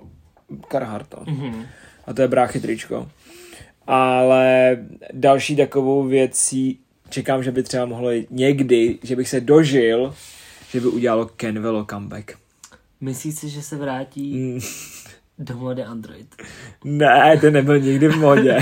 Carhartt, 0.72 1.14
no. 1.18 1.34
Mhm. 1.34 1.66
A 2.08 2.14
to 2.14 2.22
je 2.22 2.28
bráchy 2.28 2.60
tričko. 2.60 3.08
Ale 3.88 4.78
další 5.14 5.56
takovou 5.56 6.04
věcí, 6.04 6.80
čekám, 7.10 7.44
že 7.44 7.52
by 7.52 7.64
třeba 7.64 7.86
mohlo 7.86 8.12
jít 8.12 8.28
někdy, 8.32 9.00
že 9.04 9.16
bych 9.16 9.30
se 9.30 9.42
dožil, 9.42 10.14
že 10.72 10.82
by 10.82 10.88
udělalo 10.88 11.26
Kenvelo 11.26 11.86
comeback. 11.90 12.32
Myslíš 13.02 13.36
si, 13.36 13.50
že 13.50 13.62
se 13.62 13.76
vrátí 13.78 14.34
Mm, 14.38 14.60
do 15.40 15.58
mody 15.58 15.84
Android? 15.84 16.36
Ne, 16.84 17.38
ten 17.42 17.54
nebyl 17.54 17.80
nikdy 17.80 18.08
v 18.08 18.16
modě. 18.18 18.58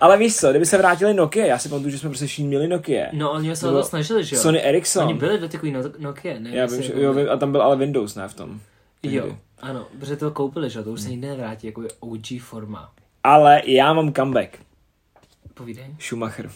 Ale 0.00 0.18
víš 0.18 0.36
co, 0.36 0.50
kdyby 0.50 0.66
se 0.66 0.78
vrátili 0.78 1.14
Nokia, 1.14 1.46
já 1.46 1.58
si 1.58 1.68
pamatuju, 1.68 1.90
že 1.90 1.98
jsme 1.98 2.08
prostě 2.08 2.26
všichni 2.26 2.48
měli 2.48 2.68
Nokia. 2.68 3.06
No, 3.12 3.32
oni 3.32 3.56
se 3.56 3.68
o 3.68 3.72
to 3.72 3.84
snažili, 3.84 4.24
že 4.24 4.36
jo? 4.36 4.42
Sony 4.42 4.62
Ericsson. 4.62 5.04
Oni 5.04 5.14
byli 5.14 5.38
do 5.38 5.48
takový 5.48 5.72
no- 5.72 5.82
Nokia, 5.98 6.38
ne? 6.38 6.50
Já 6.50 6.66
vím, 6.66 6.82
že, 6.82 6.92
jo, 6.96 7.12
vím, 7.12 7.30
a 7.30 7.36
tam 7.36 7.52
byl 7.52 7.62
ale 7.62 7.76
Windows, 7.76 8.14
ne 8.14 8.28
v 8.28 8.34
tom. 8.34 8.60
Jo, 9.02 9.22
Někdy. 9.24 9.36
ano, 9.60 9.86
protože 9.98 10.16
to 10.16 10.30
koupili, 10.30 10.70
že 10.70 10.78
jo? 10.78 10.84
To 10.84 10.90
už 10.90 11.00
se 11.00 11.10
nikdy 11.10 11.28
nevrátí, 11.28 11.66
jako 11.66 11.82
je 11.82 11.88
OG 12.00 12.40
forma. 12.40 12.92
Ale 13.24 13.62
já 13.66 13.92
mám 13.92 14.12
comeback. 14.12 14.58
Povídej. 15.54 15.86
Schumacher. 16.00 16.50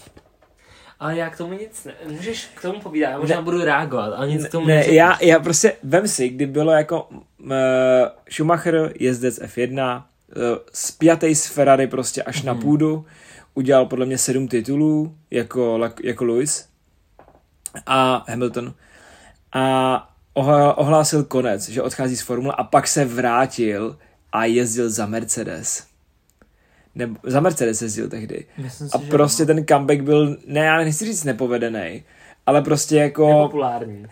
Ale 1.01 1.17
já 1.17 1.31
k 1.31 1.37
tomu 1.37 1.53
nic 1.53 1.85
ne... 1.85 1.93
Můžeš 2.09 2.49
k 2.55 2.63
tomu 2.63 2.81
povídat, 2.81 3.11
já 3.11 3.19
možná 3.19 3.43
budu 3.43 3.65
reagovat, 3.65 4.13
ale 4.17 4.29
nic 4.29 4.47
k 4.47 4.51
tomu 4.51 4.67
Ne, 4.67 4.87
já, 4.87 5.19
já 5.23 5.41
prostě, 5.41 5.77
vem 5.83 6.09
si, 6.09 6.29
kdy 6.29 6.47
bylo 6.47 6.73
jako 6.73 7.03
uh, 7.03 7.51
Schumacher, 8.31 8.93
jezdec 9.01 9.41
F1, 9.41 9.97
uh, 9.97 10.43
spjatej 10.73 11.35
s 11.35 11.47
Ferrari 11.47 11.87
prostě 11.87 12.23
až 12.23 12.43
na 12.43 12.55
půdu, 12.55 13.07
udělal 13.55 13.87
podle 13.87 14.07
mě 14.07 14.19
sedm 14.19 14.49
titulů, 14.49 15.15
jako, 15.31 15.91
jako 16.03 16.25
Lewis 16.25 16.69
a 17.87 18.25
Hamilton. 18.29 18.75
A 19.53 20.15
ohlásil 20.77 21.25
konec, 21.25 21.69
že 21.69 21.83
odchází 21.83 22.17
z 22.17 22.23
formule 22.23 22.55
a 22.59 22.65
pak 22.65 22.89
se 22.89 23.05
vrátil 23.05 23.99
a 24.33 24.45
jezdil 24.45 24.91
za 24.91 25.07
Mercedes. 25.07 25.88
Nebo, 26.99 27.17
za 27.23 27.41
Mercedes 27.41 27.83
jezdil 27.83 28.09
tehdy. 28.09 28.45
Myslím 28.59 28.89
si, 28.89 28.99
A 28.99 29.01
že 29.03 29.09
prostě 29.11 29.43
ano. 29.43 29.55
ten 29.55 29.67
comeback 29.67 30.01
byl, 30.01 30.37
ne, 30.47 30.61
já 30.61 30.77
nechci 30.77 31.05
říct 31.05 31.25
nepovedený, 31.25 32.03
ale 32.47 32.63
prostě 32.63 32.97
jako 32.97 33.29
Nepopulární. 33.29 34.07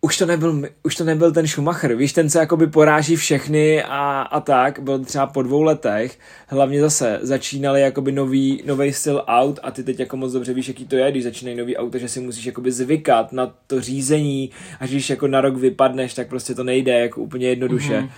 už 0.00 0.18
to 0.18 0.26
nebyl, 0.26 0.62
už 0.82 0.94
to 0.96 1.04
nebyl 1.04 1.32
ten 1.32 1.46
Schumacher, 1.46 1.94
víš, 1.94 2.12
ten 2.12 2.30
se 2.30 2.38
jakoby 2.38 2.66
poráží 2.66 3.16
všechny 3.16 3.82
a, 3.82 4.22
a 4.22 4.40
tak, 4.40 4.78
byl 4.78 5.04
třeba 5.04 5.26
po 5.26 5.42
dvou 5.42 5.62
letech, 5.62 6.18
hlavně 6.46 6.80
zase 6.80 7.18
začínali 7.22 7.80
jakoby 7.80 8.12
nový, 8.12 8.62
nový 8.66 8.92
styl 8.92 9.24
aut 9.26 9.58
a 9.62 9.70
ty 9.70 9.84
teď 9.84 10.00
jako 10.00 10.16
moc 10.16 10.32
dobře 10.32 10.54
víš, 10.54 10.68
jaký 10.68 10.86
to 10.86 10.96
je, 10.96 11.10
když 11.10 11.24
začínají 11.24 11.56
nový 11.56 11.76
auta, 11.76 11.98
že 11.98 12.08
si 12.08 12.20
musíš 12.20 12.46
jakoby 12.46 12.72
zvykat 12.72 13.32
na 13.32 13.54
to 13.66 13.80
řízení 13.80 14.50
a 14.80 14.86
když 14.86 15.10
jako 15.10 15.26
na 15.28 15.40
rok 15.40 15.56
vypadneš, 15.56 16.14
tak 16.14 16.28
prostě 16.28 16.54
to 16.54 16.64
nejde 16.64 16.92
jako 17.00 17.20
úplně 17.20 17.48
jednoduše. 17.48 18.00
Mhm. 18.00 18.10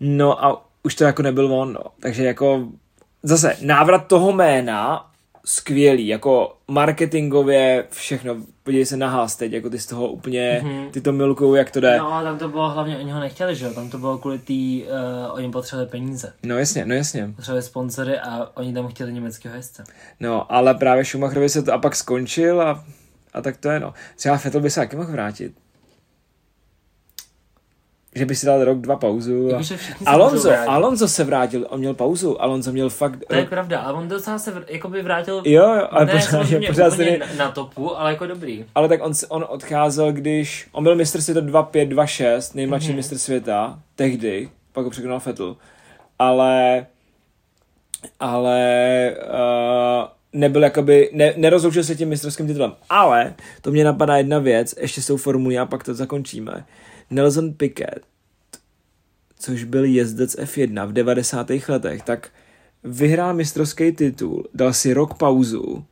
No 0.00 0.44
a 0.44 0.69
už 0.82 0.94
to 0.94 1.04
jako 1.04 1.22
nebyl 1.22 1.54
on, 1.54 1.72
no. 1.72 1.82
takže 2.00 2.24
jako 2.24 2.68
zase 3.22 3.56
návrat 3.62 4.06
toho 4.06 4.32
jména 4.32 5.10
skvělý, 5.44 6.06
jako 6.06 6.56
marketingově 6.68 7.84
všechno, 7.90 8.36
podívej 8.62 8.86
se 8.86 8.96
na 8.96 9.08
Haas 9.08 9.36
teď, 9.36 9.52
jako 9.52 9.70
ty 9.70 9.78
z 9.78 9.86
toho 9.86 10.08
úplně, 10.08 10.60
mm-hmm. 10.64 10.90
ty 10.90 11.00
to 11.00 11.12
milkují, 11.12 11.58
jak 11.58 11.70
to 11.70 11.80
jde. 11.80 11.98
No 11.98 12.12
a 12.12 12.22
tam 12.22 12.38
to 12.38 12.48
bylo 12.48 12.68
hlavně, 12.70 12.98
oni 12.98 13.12
ho 13.12 13.20
nechtěli, 13.20 13.56
že 13.56 13.64
jo, 13.64 13.72
tam 13.74 13.90
to 13.90 13.98
bylo 13.98 14.18
kvůli 14.18 14.38
tý, 14.38 14.84
uh, 14.84 15.34
oni 15.34 15.50
potřebovali 15.50 15.90
peníze. 15.90 16.32
No 16.42 16.58
jasně, 16.58 16.86
no 16.86 16.94
jasně. 16.94 17.32
Potřebovali 17.36 17.62
sponzory 17.62 18.18
a 18.18 18.50
oni 18.54 18.74
tam 18.74 18.88
chtěli 18.88 19.12
německého 19.12 19.56
jezdce. 19.56 19.84
No, 20.20 20.52
ale 20.52 20.74
právě 20.74 21.04
Schumacherovi 21.04 21.48
se 21.48 21.62
to 21.62 21.72
a 21.72 21.78
pak 21.78 21.96
skončil 21.96 22.62
a, 22.62 22.84
a 23.32 23.42
tak 23.42 23.56
to 23.56 23.70
je 23.70 23.80
no. 23.80 23.94
Třeba 24.16 24.36
Vettel 24.44 24.60
by 24.60 24.70
se 24.70 24.80
taky 24.80 24.96
mohl 24.96 25.12
vrátit 25.12 25.52
že 28.14 28.26
by 28.26 28.34
si 28.34 28.46
dal 28.46 28.64
rok, 28.64 28.78
dva 28.78 28.96
pauzu. 28.96 29.54
A... 29.54 29.60
Alonso, 30.06 30.50
Alonso 30.68 31.08
se 31.08 31.24
vrátil, 31.24 31.66
on 31.70 31.78
měl 31.78 31.94
pauzu, 31.94 32.42
Alonso 32.42 32.72
měl 32.72 32.90
fakt... 32.90 33.18
To 33.28 33.34
je 33.34 33.44
pravda, 33.44 33.80
ale 33.80 33.98
on 33.98 34.08
docela 34.08 34.38
se 34.38 34.50
vr... 34.50 34.64
jakoby 34.68 35.02
vrátil... 35.02 35.42
Jo, 35.44 35.74
jo, 35.74 35.88
ale 35.90 36.06
ne, 36.06 36.12
pořád, 36.12 36.30
samozřejmě 36.30 36.68
pořád 36.68 36.90
se 36.90 37.18
na, 37.18 37.26
na, 37.38 37.50
topu, 37.50 37.98
ale 37.98 38.10
jako 38.10 38.26
dobrý. 38.26 38.64
Ale 38.74 38.88
tak 38.88 39.04
on, 39.04 39.12
on 39.28 39.44
odcházel, 39.48 40.12
když... 40.12 40.68
On 40.72 40.84
byl 40.84 40.96
mistr 40.96 41.20
světa 41.20 41.40
2-5, 41.40 41.88
2-6, 41.88 42.54
nejmladší 42.54 42.90
mm-hmm. 42.90 42.96
mistr 42.96 43.18
světa, 43.18 43.78
tehdy, 43.94 44.48
pak 44.72 44.84
ho 44.84 44.90
překonal 44.90 45.20
Vettel. 45.26 45.56
Ale... 46.18 46.86
Ale... 48.20 49.14
Uh, 49.28 50.08
nebyl 50.32 50.62
jakoby, 50.62 51.10
ne, 51.12 51.34
nerozloučil 51.36 51.84
se 51.84 51.96
tím 51.96 52.08
mistrovským 52.08 52.46
titulem. 52.46 52.72
Ale 52.90 53.34
to 53.62 53.70
mě 53.70 53.84
napadá 53.84 54.16
jedna 54.16 54.38
věc, 54.38 54.74
ještě 54.80 55.02
s 55.02 55.06
tou 55.06 55.16
formulí 55.16 55.58
a 55.58 55.66
pak 55.66 55.84
to 55.84 55.94
zakončíme. 55.94 56.64
Nelson 57.10 57.52
Piquet 57.52 58.10
což 59.40 59.64
byl 59.64 59.84
jezdec 59.84 60.36
F1 60.36 60.86
v 60.86 60.92
90. 60.92 61.50
letech, 61.68 62.02
tak 62.02 62.30
vyhrál 62.84 63.34
mistrovský 63.34 63.92
titul, 63.92 64.48
dal 64.54 64.72
si 64.72 64.92
rok 64.92 65.14
pauzu, 65.14 65.84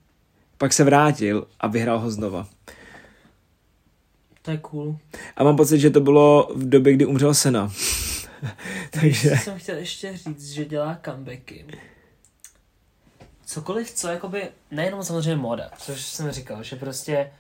pak 0.58 0.72
se 0.72 0.84
vrátil 0.84 1.46
a 1.60 1.66
vyhrál 1.66 1.98
ho 1.98 2.10
znova. 2.10 2.48
To 4.42 4.50
je 4.50 4.58
cool. 4.58 4.98
A 5.36 5.44
mám 5.44 5.56
pocit, 5.56 5.78
že 5.78 5.90
to 5.90 6.00
bylo 6.00 6.52
v 6.54 6.68
době, 6.68 6.92
kdy 6.92 7.06
umřel 7.06 7.34
Sena. 7.34 7.72
Takže... 8.90 9.36
jsem 9.36 9.58
chtěl 9.58 9.76
ještě 9.76 10.16
říct, 10.16 10.52
že 10.52 10.64
dělá 10.64 11.00
comebacky. 11.04 11.66
Cokoliv, 13.46 13.90
co 13.90 14.08
jakoby, 14.08 14.48
nejenom 14.70 15.04
samozřejmě 15.04 15.36
moda, 15.36 15.70
což 15.78 16.02
jsem 16.02 16.30
říkal, 16.30 16.62
že 16.62 16.76
prostě 16.76 17.30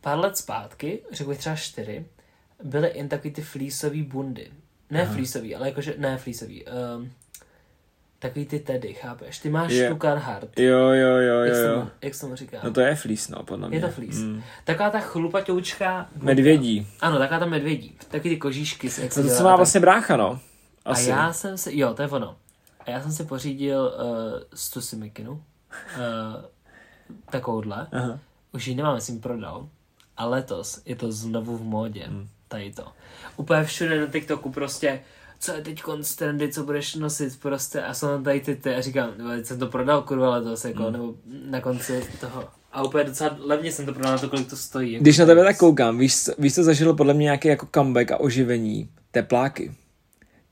pár 0.00 0.18
let 0.18 0.36
zpátky, 0.36 0.98
řekl 1.12 1.30
bych 1.30 1.38
třeba 1.38 1.56
čtyři, 1.56 2.04
byly 2.62 2.92
jen 2.94 3.08
takový 3.08 3.34
ty 3.34 3.42
flísový 3.42 4.02
bundy. 4.02 4.50
Ne 4.90 5.02
Aha. 5.02 5.14
flísový, 5.14 5.56
ale 5.56 5.68
jakože, 5.68 5.94
ne 5.98 6.18
flísový. 6.18 6.64
Um, 6.64 7.12
takový 8.18 8.46
ty 8.46 8.58
tedy, 8.58 8.94
chápeš? 8.94 9.38
Ty 9.38 9.50
máš 9.50 9.72
je. 9.72 9.88
tu 9.88 9.96
Carhartt. 9.96 10.58
Jo, 10.58 10.78
jo, 10.78 10.92
jo, 10.92 11.16
jo. 11.16 11.40
Jak, 11.40 11.56
jo. 11.56 11.82
Se, 11.82 11.90
jak 12.02 12.14
se 12.14 12.26
mu 12.26 12.36
říká? 12.36 12.60
No 12.64 12.70
to 12.70 12.80
je 12.80 12.94
flís, 12.94 13.28
no, 13.28 13.42
podle 13.42 13.68
mě. 13.68 13.76
Je 13.76 13.80
to 13.80 13.88
flís. 13.88 14.18
Mm. 14.18 14.42
Taková 14.64 14.90
ta 14.90 15.00
chlupaťoučka. 15.00 16.08
Medvědí. 16.16 16.86
Ano, 17.00 17.18
taková 17.18 17.40
ta 17.40 17.46
medvědí. 17.46 17.96
Taky 18.08 18.28
ty 18.28 18.36
kožíšky. 18.36 18.90
Jak 19.02 19.16
no 19.16 19.22
to, 19.22 19.28
co 19.28 19.44
má 19.44 19.56
vlastně 19.56 19.80
brácha, 19.80 20.16
no. 20.16 20.40
Asi. 20.84 21.12
A 21.12 21.16
já 21.16 21.32
jsem 21.32 21.58
si, 21.58 21.78
jo, 21.78 21.94
to 21.94 22.02
je 22.02 22.08
ono. 22.08 22.36
A 22.80 22.90
já 22.90 23.02
jsem 23.02 23.12
si 23.12 23.24
pořídil 23.24 23.94
uh, 23.98 24.42
Stusy 24.54 24.96
Mikinu. 24.96 25.32
Uh, 25.32 25.40
takovouhle. 27.30 27.86
Aha. 27.92 28.18
Už 28.52 28.66
ji 28.66 28.74
nemám, 28.74 29.00
jsem 29.00 29.20
prodal. 29.20 29.68
A 30.16 30.26
letos 30.26 30.82
je 30.84 30.96
to 30.96 31.12
znovu 31.12 31.56
v 31.56 31.62
módě. 31.62 32.06
Mm 32.08 32.28
tady 32.50 32.72
to. 32.72 32.84
Úplně 33.36 33.64
všude 33.64 34.00
na 34.00 34.06
TikToku 34.06 34.50
prostě, 34.50 35.00
co 35.38 35.52
je 35.52 35.62
teď 35.62 35.82
trendy, 36.18 36.52
co 36.52 36.64
budeš 36.64 36.94
nosit 36.94 37.40
prostě 37.40 37.82
a 37.82 37.94
jsou 37.94 38.06
tam 38.06 38.24
tady 38.24 38.40
ty, 38.40 38.56
ty 38.56 38.74
a 38.74 38.80
říkám, 38.80 39.10
jsem 39.42 39.58
to 39.58 39.66
prodal 39.66 40.02
kurva 40.02 40.30
letos, 40.30 40.64
jako, 40.64 40.82
mm. 40.82 40.92
nebo 40.92 41.14
na 41.50 41.60
konci 41.60 42.04
toho. 42.20 42.48
A 42.72 42.82
úplně 42.82 43.04
docela 43.04 43.36
levně 43.38 43.72
jsem 43.72 43.86
to 43.86 43.92
prodal 43.92 44.12
na 44.12 44.18
to, 44.18 44.28
kolik 44.28 44.50
to 44.50 44.56
stojí. 44.56 44.98
Když 44.98 45.18
na 45.18 45.26
tebe 45.26 45.44
tak 45.44 45.56
koukám, 45.58 45.98
víš, 45.98 46.14
víš 46.38 46.54
co 46.54 46.64
zažilo 46.64 46.96
podle 46.96 47.14
mě 47.14 47.24
nějaký 47.24 47.48
jako 47.48 47.68
comeback 47.74 48.10
a 48.10 48.20
oživení? 48.20 48.88
Tepláky. 49.10 49.72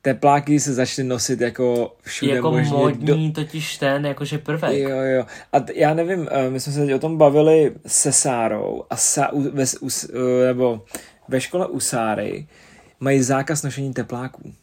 Tepláky 0.03 0.61
se 0.61 0.75
začaly 0.75 1.09
nosit 1.09 1.41
jako 1.41 1.97
všude 2.03 2.33
Jako 2.35 2.51
možně. 2.51 2.73
modní 2.73 3.33
do... 3.33 3.43
totiž 3.43 3.77
ten, 3.79 4.07
jakože 4.07 4.39
prvek. 4.39 4.79
Jo, 4.79 4.89
jo. 4.97 5.25
A 5.53 5.61
t- 5.61 5.73
já 5.77 5.95
nevím, 5.95 6.29
eh, 6.31 6.51
my 6.51 6.61
jsme 6.61 6.73
se 6.73 6.95
o 6.95 6.99
tom 6.99 7.19
bavili 7.19 7.73
se 7.87 8.13
Sárou 8.13 8.85
a 8.91 8.97
sa, 8.97 9.33
u, 9.33 9.43
ve, 9.43 9.65
u, 9.81 9.89
nebo 10.47 10.85
ve 11.29 11.41
škole 11.41 11.67
u 11.67 11.81
Sáry 11.81 12.49
mají 13.01 13.23
zákaz 13.23 13.63
nošení 13.63 13.95
tepláků. 13.95 14.55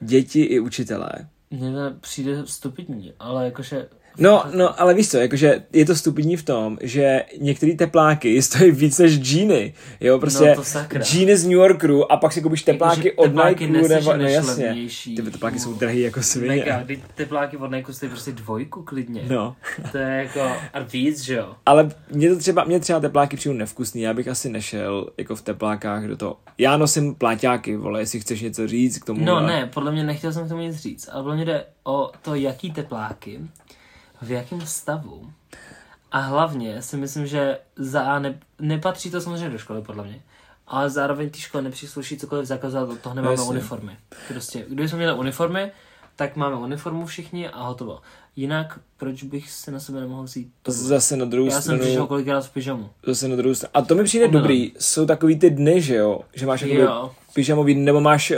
Děti 0.00 0.42
i 0.42 0.60
učitelé. 0.60 1.12
Mně 1.50 1.72
přijde 2.00 2.46
stupidní, 2.46 3.12
ale 3.18 3.44
jakože 3.44 3.88
No, 4.20 4.44
no, 4.54 4.80
ale 4.80 4.94
víš 4.94 5.10
co, 5.10 5.18
jakože 5.18 5.62
je 5.72 5.84
to 5.84 5.96
stupidní 5.96 6.36
v 6.36 6.42
tom, 6.42 6.78
že 6.80 7.24
některé 7.40 7.72
tepláky 7.72 8.42
stojí 8.42 8.70
víc 8.70 8.98
než 8.98 9.18
džíny, 9.18 9.74
jo, 10.00 10.18
prostě 10.18 10.56
no, 10.56 11.00
džíny 11.00 11.36
z 11.36 11.44
New 11.44 11.52
Yorku 11.52 12.12
a 12.12 12.16
pak 12.16 12.32
si 12.32 12.42
koupíš 12.42 12.62
tepláky 12.62 13.08
jako, 13.08 13.22
od 13.22 13.44
Nike, 13.44 13.66
nebo, 13.66 14.16
no 14.16 14.24
jasně, 14.24 14.76
ty 15.16 15.22
tepláky 15.22 15.58
jsou 15.58 15.74
drahý 15.74 16.00
jako 16.00 16.22
svině. 16.22 16.56
Mega, 16.56 16.82
ty 16.86 17.02
tepláky 17.14 17.56
od 17.56 17.70
Nike 17.70 17.92
stojí 17.92 18.10
prostě 18.10 18.32
dvojku 18.32 18.82
klidně. 18.82 19.22
No. 19.28 19.56
to 19.92 19.98
je 19.98 20.08
jako, 20.08 20.40
a 20.72 20.80
víc, 20.92 21.20
že 21.20 21.34
jo. 21.34 21.54
Ale 21.66 21.90
mě 22.10 22.30
to 22.30 22.38
třeba, 22.38 22.64
mě 22.64 22.80
třeba 22.80 23.00
tepláky 23.00 23.36
přijdu 23.36 23.58
nevkusný, 23.58 24.02
já 24.02 24.14
bych 24.14 24.28
asi 24.28 24.48
nešel 24.48 25.10
jako 25.18 25.36
v 25.36 25.42
teplákách 25.42 26.04
do 26.04 26.16
toho. 26.16 26.36
Já 26.58 26.76
nosím 26.76 27.14
pláťáky, 27.14 27.76
vole, 27.76 28.00
jestli 28.00 28.20
chceš 28.20 28.40
něco 28.40 28.68
říct 28.68 28.98
k 28.98 29.04
tomu. 29.04 29.24
No 29.24 29.36
ale... 29.36 29.46
ne, 29.46 29.70
podle 29.74 29.92
mě 29.92 30.04
nechtěl 30.04 30.32
jsem 30.32 30.46
k 30.46 30.48
tomu 30.48 30.60
nic 30.60 30.76
říct, 30.76 31.08
ale 31.12 31.22
podle 31.22 31.36
mě 31.36 31.44
jde 31.44 31.64
o 31.84 32.10
to, 32.22 32.34
jaký 32.34 32.72
tepláky 32.72 33.40
v 34.22 34.30
jakém 34.30 34.66
stavu. 34.66 35.32
A 36.12 36.18
hlavně 36.18 36.82
si 36.82 36.96
myslím, 36.96 37.26
že 37.26 37.58
za 37.76 38.02
A 38.02 38.18
ne, 38.18 38.38
nepatří 38.58 39.10
to 39.10 39.20
samozřejmě 39.20 39.50
do 39.50 39.58
školy, 39.58 39.82
podle 39.82 40.04
mě. 40.04 40.22
Ale 40.66 40.90
zároveň 40.90 41.30
ty 41.30 41.40
školy 41.40 41.64
nepřísluší 41.64 42.18
cokoliv 42.18 42.46
zakazovat, 42.46 42.88
od 42.88 43.00
toho 43.00 43.14
nemáme 43.14 43.32
Jasně. 43.32 43.48
uniformy. 43.48 43.98
Prostě, 44.28 44.64
kdybychom 44.68 44.96
měli 44.98 45.18
uniformy, 45.18 45.72
tak 46.16 46.36
máme 46.36 46.56
uniformu 46.56 47.06
všichni 47.06 47.48
a 47.48 47.62
hotovo. 47.62 48.00
Jinak, 48.40 48.80
proč 48.96 49.22
bych 49.22 49.50
se 49.50 49.70
na 49.70 49.80
sebe 49.80 50.00
nemohl 50.00 50.22
vzít 50.22 50.48
to? 50.62 50.72
Zase 50.72 51.16
na 51.16 51.24
druhou 51.24 51.48
Já 51.48 51.60
stranu. 51.60 51.78
Já 51.78 51.82
jsem 51.82 51.88
přišel 51.88 52.06
kolikrát 52.06 52.46
v 52.46 52.50
pyžamu. 52.50 52.90
Zase 53.06 53.28
na 53.28 53.36
druhou 53.36 53.54
stranu. 53.54 53.70
A 53.74 53.82
to 53.82 53.94
mi 53.94 54.04
přijde 54.04 54.24
Omylem. 54.24 54.42
dobrý. 54.42 54.72
Jsou 54.78 55.06
takový 55.06 55.38
ty 55.38 55.50
dny, 55.50 55.82
že 55.82 55.94
jo? 55.94 56.20
Že 56.34 56.46
máš 56.46 56.62
jako 56.62 57.14
pyžamový 57.34 57.74
nebo 57.74 58.00
máš, 58.00 58.30
uh, 58.30 58.36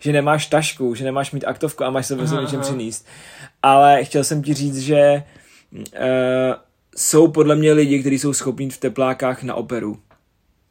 že 0.00 0.12
nemáš 0.12 0.46
tašku, 0.46 0.94
že 0.94 1.04
nemáš 1.04 1.32
mít 1.32 1.44
aktovku 1.44 1.84
a 1.84 1.90
máš 1.90 2.06
se 2.06 2.16
prostě 2.16 2.36
něčem 2.36 2.60
přinést 2.60 3.06
ale 3.64 4.04
chtěl 4.04 4.24
jsem 4.24 4.42
ti 4.42 4.54
říct, 4.54 4.78
že 4.78 5.22
uh, 5.72 5.80
jsou 6.96 7.28
podle 7.28 7.56
mě 7.56 7.72
lidi, 7.72 8.00
kteří 8.00 8.18
jsou 8.18 8.32
schopní 8.32 8.70
v 8.70 8.78
teplákách 8.78 9.42
na 9.42 9.54
operu. 9.54 9.98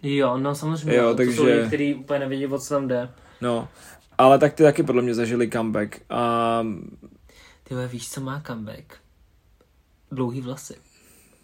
Jo, 0.03 0.37
no 0.37 0.55
samozřejmě. 0.55 0.95
Jo, 0.95 1.13
takže... 1.15 1.35
To 1.35 1.41
jsou 1.41 1.47
lidi, 1.47 1.67
kteří 1.67 1.95
úplně 1.95 2.19
nevědí, 2.19 2.47
o 2.47 2.59
co 2.59 2.73
tam 2.73 2.87
jde. 2.87 3.09
No, 3.41 3.67
ale 4.17 4.39
tak 4.39 4.53
ty 4.53 4.63
taky 4.63 4.83
podle 4.83 5.01
mě 5.01 5.13
zažili 5.13 5.49
comeback. 5.49 6.01
Um, 6.61 6.97
ty 7.63 7.75
víš, 7.87 8.09
co 8.09 8.21
má 8.21 8.41
comeback? 8.47 8.97
Dlouhý 10.11 10.41
vlasy 10.41 10.75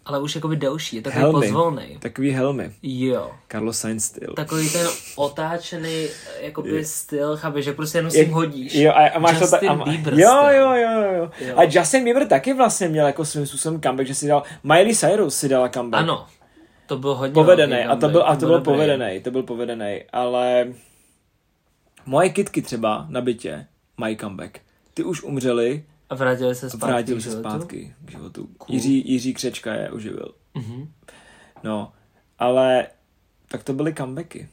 ale 0.04 0.20
už 0.20 0.34
jakoby 0.34 0.56
delší, 0.56 0.96
je 0.96 1.02
takový 1.02 1.22
helmy. 1.22 1.46
pozvolný. 1.46 1.98
Takový 1.98 2.30
helmy. 2.30 2.72
Jo. 2.82 3.30
Carlos 3.48 3.78
Sainz 3.78 4.04
styl. 4.04 4.34
Takový 4.36 4.70
ten 4.70 4.86
otáčený 5.16 6.06
jakoby 6.40 6.70
je. 6.70 6.84
styl, 6.84 7.36
chápeš, 7.36 7.64
že 7.64 7.72
prostě 7.72 7.98
jenom 7.98 8.10
si 8.10 8.24
hodíš. 8.24 8.74
Jo, 8.74 8.92
a, 8.92 9.08
a 9.08 9.18
máš 9.18 9.40
Justin 9.40 9.58
to 9.60 9.66
ta, 9.66 9.82
a, 9.82 9.84
Bieber 9.84 10.14
jo, 10.14 10.48
jo, 10.50 10.72
jo, 10.74 11.02
jo, 11.02 11.30
jo. 11.40 11.54
A 11.56 11.62
Justin 11.62 12.04
Bieber 12.04 12.26
taky 12.26 12.54
vlastně 12.54 12.88
měl 12.88 13.06
jako 13.06 13.24
svým 13.24 13.46
způsobem 13.46 13.80
comeback, 13.80 14.06
že 14.06 14.14
si 14.14 14.28
dal, 14.28 14.42
Miley 14.62 14.94
Cyrus 14.96 15.36
si 15.36 15.48
dala 15.48 15.68
comeback. 15.68 16.02
Ano, 16.02 16.26
to 16.86 16.98
byl 16.98 17.14
hodně 17.14 17.34
povedený, 17.34 17.84
a 17.84 17.96
to 17.96 18.08
byl, 18.08 18.24
a 18.26 18.34
to, 18.34 18.40
to 18.40 18.46
byl 18.46 18.60
povedený, 18.60 19.20
to 19.20 19.30
byl 19.30 19.42
povedený, 19.42 20.04
ale 20.12 20.72
moje 22.06 22.30
kitky 22.30 22.62
třeba 22.62 23.06
na 23.08 23.20
bytě 23.20 23.66
mají 23.96 24.16
comeback. 24.16 24.58
Ty 24.94 25.04
už 25.04 25.22
umřeli, 25.22 25.84
a 26.10 26.14
vrátili 26.14 26.54
se 26.54 26.70
zpátky 26.70 26.86
vrátili 26.86 27.22
se 27.22 27.38
zpátky 27.38 27.94
k 28.04 28.10
životu. 28.10 28.46
Cool. 28.46 28.74
Jiří, 28.74 29.12
Jiří 29.12 29.34
Křečka 29.34 29.74
je 29.74 29.90
uživil. 29.90 30.34
Mm-hmm. 30.54 30.88
No, 31.62 31.92
ale 32.38 32.86
tak 33.48 33.64
to 33.64 33.72
byly 33.72 33.94
comebacky. 33.94 34.48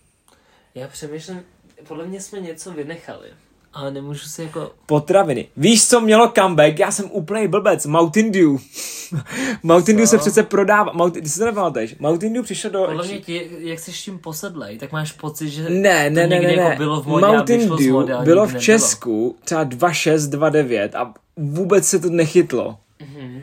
Já 0.75 0.87
přemýšlím, 0.87 1.43
podle 1.87 2.05
mě 2.05 2.21
jsme 2.21 2.39
něco 2.39 2.71
vynechali. 2.71 3.33
Ale 3.77 3.91
nemůžu 3.91 4.27
si 4.27 4.41
jako... 4.41 4.71
Potraviny. 4.85 5.47
Víš, 5.57 5.87
co 5.87 6.01
mělo 6.01 6.31
comeback? 6.35 6.79
Já 6.79 6.91
jsem 6.91 7.05
úplný 7.11 7.47
blbec. 7.47 7.85
Mountain 7.85 8.31
Dew. 8.31 8.49
Mountain 9.63 9.97
Dew 9.97 10.07
se 10.07 10.17
přece 10.17 10.43
prodává. 10.43 10.91
Mountain, 10.93 11.23
ty 11.23 11.29
si 11.29 11.39
to 11.39 11.45
nepamatuješ? 11.45 11.95
Mountain 11.99 12.33
Dew 12.33 12.43
přišel 12.43 12.71
do... 12.71 12.85
Podle 12.85 13.07
mě, 13.07 13.19
ti, 13.19 13.49
jak 13.59 13.79
jsi 13.79 13.91
tím 13.91 14.19
posedlej, 14.19 14.77
tak 14.77 14.91
máš 14.91 15.11
pocit, 15.11 15.49
že 15.49 15.69
ne, 15.69 16.09
ne, 16.09 16.09
ne, 16.09 16.27
ne, 16.27 16.39
ne. 16.39 16.53
Jako 16.53 16.77
bylo 16.77 17.01
v 17.01 17.07
modě 17.07 17.25
Mountain 17.25 17.69
Dew 17.69 17.91
modě, 17.91 18.13
bylo 18.23 18.47
v 18.47 18.59
Česku 18.59 19.35
třeba 19.43 19.65
2.6, 19.65 20.17
2.9 20.17 20.89
a 20.95 21.13
vůbec 21.37 21.87
se 21.87 21.99
to 21.99 22.09
nechytlo. 22.09 22.77
Mm-hmm. 22.99 23.41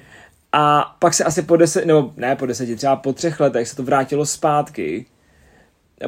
A 0.53 0.97
pak 0.99 1.15
se 1.15 1.25
asi 1.25 1.43
po 1.43 1.57
deset, 1.57 1.87
nebo 1.87 2.13
ne 2.17 2.37
po 2.37 2.47
deseti, 2.47 2.77
třeba 2.77 2.97
po 2.97 3.13
třech 3.13 3.41
letech 3.41 3.69
se 3.69 3.77
to 3.77 3.83
vrátilo 3.83 4.27
zpátky, 4.27 5.07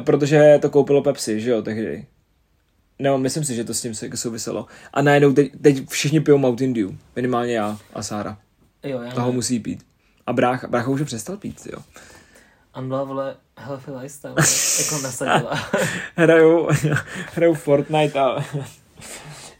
protože 0.03 0.59
to 0.61 0.69
koupilo 0.69 1.01
Pepsi, 1.01 1.41
že 1.41 1.49
jo, 1.49 1.61
tehdy. 1.61 2.05
No, 2.99 3.17
myslím 3.17 3.43
si, 3.43 3.55
že 3.55 3.63
to 3.63 3.73
s 3.73 3.81
tím 3.81 3.93
jako 4.01 4.17
souviselo. 4.17 4.65
A 4.93 5.01
najednou 5.01 5.33
teď, 5.33 5.51
teď 5.61 5.89
všichni 5.89 6.19
pijou 6.19 6.37
Mountain 6.37 6.73
Dew. 6.73 6.91
Minimálně 7.15 7.53
já 7.53 7.77
a 7.93 8.03
Sára. 8.03 8.37
Jo, 8.83 9.01
já 9.01 9.11
Toho 9.11 9.25
nevím. 9.27 9.35
musí 9.35 9.59
pít. 9.59 9.85
A 10.27 10.33
brácha, 10.33 10.67
brácha 10.67 10.89
už 10.89 10.99
je 10.99 11.05
přestal 11.05 11.37
pít, 11.37 11.67
jo. 11.71 11.79
Andla, 12.73 13.03
vole, 13.03 13.35
healthy 13.57 13.91
lifestyle, 13.91 14.33
jako 14.79 15.01
nasadila. 15.03 15.59
hrajou, 16.15 16.69
hrajou 17.33 17.53
Fortnite 17.53 18.19
a... 18.19 18.45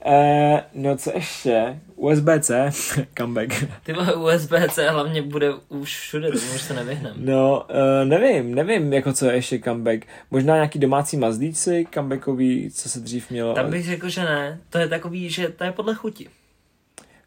Eh, 0.10 0.64
no 0.74 0.98
co 0.98 1.12
ještě? 1.16 1.80
USB-C, 1.96 2.72
comeback. 3.18 3.64
Ty 3.84 3.94
vole, 3.94 4.14
USB-C 4.16 4.90
hlavně 4.90 5.22
bude 5.22 5.54
už 5.70 6.00
všude, 6.00 6.28
tomu 6.28 6.54
už 6.56 6.62
se 6.62 6.74
nevyhneme. 6.74 7.16
No, 7.18 7.66
uh, 7.70 8.08
nevím, 8.08 8.56
nevím, 8.56 8.94
jako 8.94 9.14
co 9.14 9.26
je 9.26 9.36
ještě 9.36 9.60
comeback. 9.60 10.06
Možná 10.32 10.56
nějaký 10.56 10.80
domácí 10.80 11.18
mazdíci 11.18 11.88
comebackový, 11.94 12.72
co 12.72 12.90
se 12.90 13.00
dřív 13.00 13.30
mělo. 13.30 13.54
Tam 13.54 13.72
bych 13.72 13.86
řekl, 13.86 14.10
že 14.10 14.24
ne. 14.24 14.60
To 14.70 14.78
je 14.78 14.88
takový, 14.88 15.30
že 15.30 15.50
to 15.50 15.64
je 15.64 15.72
podle 15.72 15.96
chuti. 15.96 16.30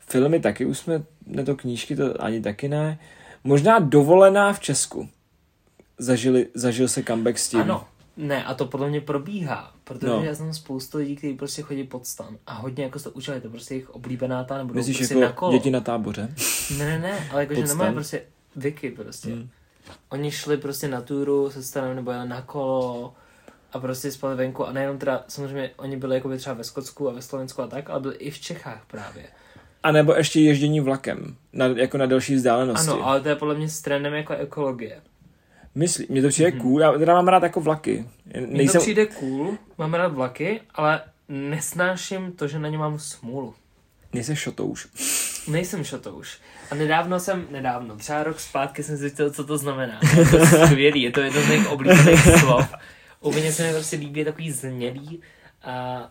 Filmy 0.08 0.40
taky 0.40 0.64
už 0.64 0.78
jsme, 0.78 1.02
ne 1.26 1.44
to 1.44 1.56
knížky, 1.56 1.96
to 1.96 2.22
ani 2.22 2.40
taky 2.40 2.68
ne. 2.68 2.98
Možná 3.44 3.78
dovolená 3.78 4.52
v 4.52 4.60
Česku. 4.60 5.08
Zažili, 5.98 6.46
zažil 6.54 6.88
se 6.88 7.02
comeback 7.02 7.38
s 7.38 7.48
tím. 7.48 7.60
Ano. 7.60 7.86
Ne, 8.20 8.44
a 8.44 8.54
to 8.54 8.66
podle 8.66 8.88
mě 8.88 9.00
probíhá, 9.00 9.72
protože 9.84 10.06
No. 10.06 10.24
já 10.24 10.34
znám 10.34 10.54
spoustu 10.54 10.98
lidí, 10.98 11.16
kteří 11.16 11.34
prostě 11.34 11.62
chodí 11.62 11.84
pod 11.84 12.06
stan 12.06 12.36
a 12.46 12.54
hodně 12.54 12.84
jako 12.84 12.98
se 12.98 13.04
to 13.04 13.10
učili, 13.10 13.40
to 13.40 13.50
prostě 13.50 13.74
jejich 13.74 13.90
oblíbená 13.90 14.44
ta, 14.44 14.58
nebo 14.58 14.74
Myslíš 14.74 14.96
prostě 14.96 15.14
jako 15.14 15.24
na 15.26 15.32
kolo. 15.32 15.52
děti 15.52 15.70
na 15.70 15.80
táboře? 15.80 16.34
Ne, 16.78 16.84
ne, 16.84 16.98
ne, 16.98 17.28
ale 17.32 17.42
jakože 17.42 17.62
nemají 17.66 17.92
prostě 17.92 18.22
Vicky 18.56 18.90
prostě. 18.90 19.30
Hmm. 19.30 19.48
Oni 20.08 20.30
šli 20.30 20.56
prostě 20.56 20.88
na 20.88 21.00
túru 21.00 21.50
se 21.50 21.62
stanem 21.62 21.96
nebo 21.96 22.10
jeli 22.10 22.28
na 22.28 22.42
kolo 22.42 23.14
a 23.72 23.78
prostě 23.78 24.12
spali 24.12 24.36
venku 24.36 24.66
a 24.66 24.72
nejenom 24.72 24.98
teda, 24.98 25.24
samozřejmě 25.28 25.70
oni 25.76 25.96
byli 25.96 26.14
jako 26.14 26.36
třeba 26.36 26.54
ve 26.54 26.64
Skotsku 26.64 27.08
a 27.08 27.12
ve 27.12 27.22
Slovensku 27.22 27.62
a 27.62 27.66
tak, 27.66 27.90
ale 27.90 28.00
byli 28.00 28.14
i 28.16 28.30
v 28.30 28.38
Čechách 28.38 28.82
právě. 28.86 29.24
A 29.82 29.92
nebo 29.92 30.12
ještě 30.14 30.40
ježdění 30.40 30.80
vlakem, 30.80 31.36
na, 31.52 31.66
jako 31.66 31.98
na 31.98 32.06
delší 32.06 32.34
vzdálenosti. 32.34 32.90
Ano, 32.90 33.06
ale 33.06 33.20
to 33.20 33.28
je 33.28 33.36
podle 33.36 33.54
mě 33.54 33.68
s 33.68 33.80
trendem 33.80 34.14
jako 34.14 34.32
ekologie. 34.34 35.00
Myslí, 35.74 36.06
mně 36.08 36.22
to 36.22 36.28
přijde 36.28 36.52
cool, 36.52 36.80
já 36.80 36.92
teda 36.92 37.14
mám 37.14 37.28
rád 37.28 37.42
jako 37.42 37.60
vlaky. 37.60 38.06
Mně 38.34 38.46
to 38.46 38.52
Nejsem, 38.56 38.80
přijde 38.80 39.06
cool, 39.06 39.58
mám 39.78 39.94
rád 39.94 40.12
vlaky, 40.12 40.60
ale 40.74 41.02
nesnáším 41.28 42.32
to, 42.32 42.48
že 42.48 42.58
na 42.58 42.68
ně 42.68 42.78
mám 42.78 42.98
smůlu. 42.98 43.54
nejsem 44.12 44.36
šotouš. 44.36 44.88
Nejsem 45.48 45.84
šotouš. 45.84 46.38
A 46.70 46.74
nedávno 46.74 47.20
jsem, 47.20 47.46
nedávno, 47.50 47.96
třeba 47.96 48.22
rok 48.22 48.40
zpátky 48.40 48.82
jsem 48.82 48.96
zjistil, 48.96 49.30
co 49.30 49.44
to 49.44 49.58
znamená. 49.58 50.00
Je 50.18 50.24
to 50.26 50.46
skvělý, 50.66 51.02
je 51.02 51.12
to 51.12 51.20
jedno 51.20 51.42
z 51.42 51.48
mých 51.48 51.68
oblíbených 51.68 52.20
slov. 52.40 52.74
Úplně 53.20 53.52
se 53.52 53.66
mi 53.66 53.72
prostě 53.72 53.96
líbí 53.96 54.24
takový 54.24 54.50
znělý 54.52 55.20
a 55.62 56.08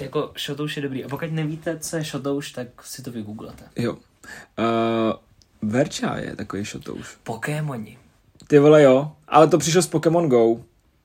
jako 0.00 0.32
šotouš 0.36 0.76
je 0.76 0.82
dobrý. 0.82 1.04
A 1.04 1.08
pokud 1.08 1.32
nevíte, 1.32 1.78
co 1.78 1.96
je 1.96 2.04
šotouš, 2.04 2.50
tak 2.52 2.68
si 2.84 3.02
to 3.02 3.10
vygooglete. 3.10 3.64
Jo. 3.76 3.92
Uh, 3.92 3.98
Verča 5.62 6.16
je 6.16 6.36
takový 6.36 6.64
šotouš. 6.64 7.16
Pokémoni. 7.22 7.98
Ty 8.48 8.58
vole 8.58 8.82
jo, 8.82 9.12
ale 9.28 9.48
to 9.48 9.58
přišlo 9.58 9.82
z 9.82 9.86
Pokémon 9.86 10.28
Go. 10.28 10.56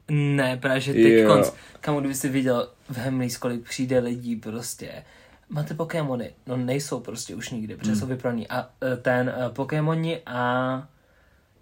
Ne, 0.09 0.57
právě 0.57 0.81
že 0.81 0.93
teď 0.93 1.27
konc, 1.27 1.49
kamo, 1.79 1.99
kdyby 1.99 2.15
si 2.15 2.29
viděl 2.29 2.69
v 2.89 2.97
Hemlis, 2.97 3.37
kolik 3.37 3.63
přijde 3.63 3.99
lidí 3.99 4.35
prostě. 4.35 4.91
Máte 5.49 5.73
Pokémony? 5.73 6.31
No 6.47 6.57
nejsou 6.57 6.99
prostě 6.99 7.35
už 7.35 7.49
nikdy, 7.49 7.75
protože 7.77 7.91
Hmm. 7.91 7.99
jsou 7.99 8.05
vypraný. 8.05 8.47
A 8.47 8.69
eh, 8.93 8.97
ten 8.97 9.33
uh, 9.37 9.53
Pokémoni 9.53 10.21
a 10.25 10.73
jak 10.73 10.83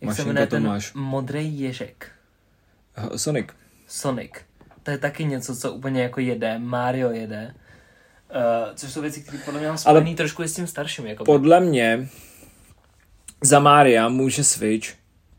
se 0.01 0.05
Mašinka 0.05 0.27
jmenuje 0.27 0.47
ten 0.47 0.63
Tomáš. 0.63 0.93
modrý 0.93 1.59
ježek? 1.59 2.11
Sonic. 3.15 3.45
Sonic. 3.87 4.31
To 4.83 4.91
je 4.91 4.97
taky 4.97 5.25
něco, 5.25 5.55
co 5.55 5.73
úplně 5.73 6.03
jako 6.03 6.19
jede. 6.19 6.59
Mario 6.59 7.11
jede. 7.11 7.53
Uh, 8.35 8.75
což 8.75 8.91
jsou 8.93 9.01
věci, 9.01 9.21
které 9.21 9.37
podle 9.45 9.59
mě 9.59 9.67
mám 9.69 9.77
spojený 9.77 10.15
trošku 10.15 10.43
i 10.43 10.47
s 10.47 10.55
tím 10.55 10.67
starším. 10.67 11.05
Jako 11.07 11.23
Podle 11.23 11.59
mě 11.59 12.09
za 13.43 13.59
Maria 13.59 14.09
může 14.09 14.43
Switch, 14.43 14.89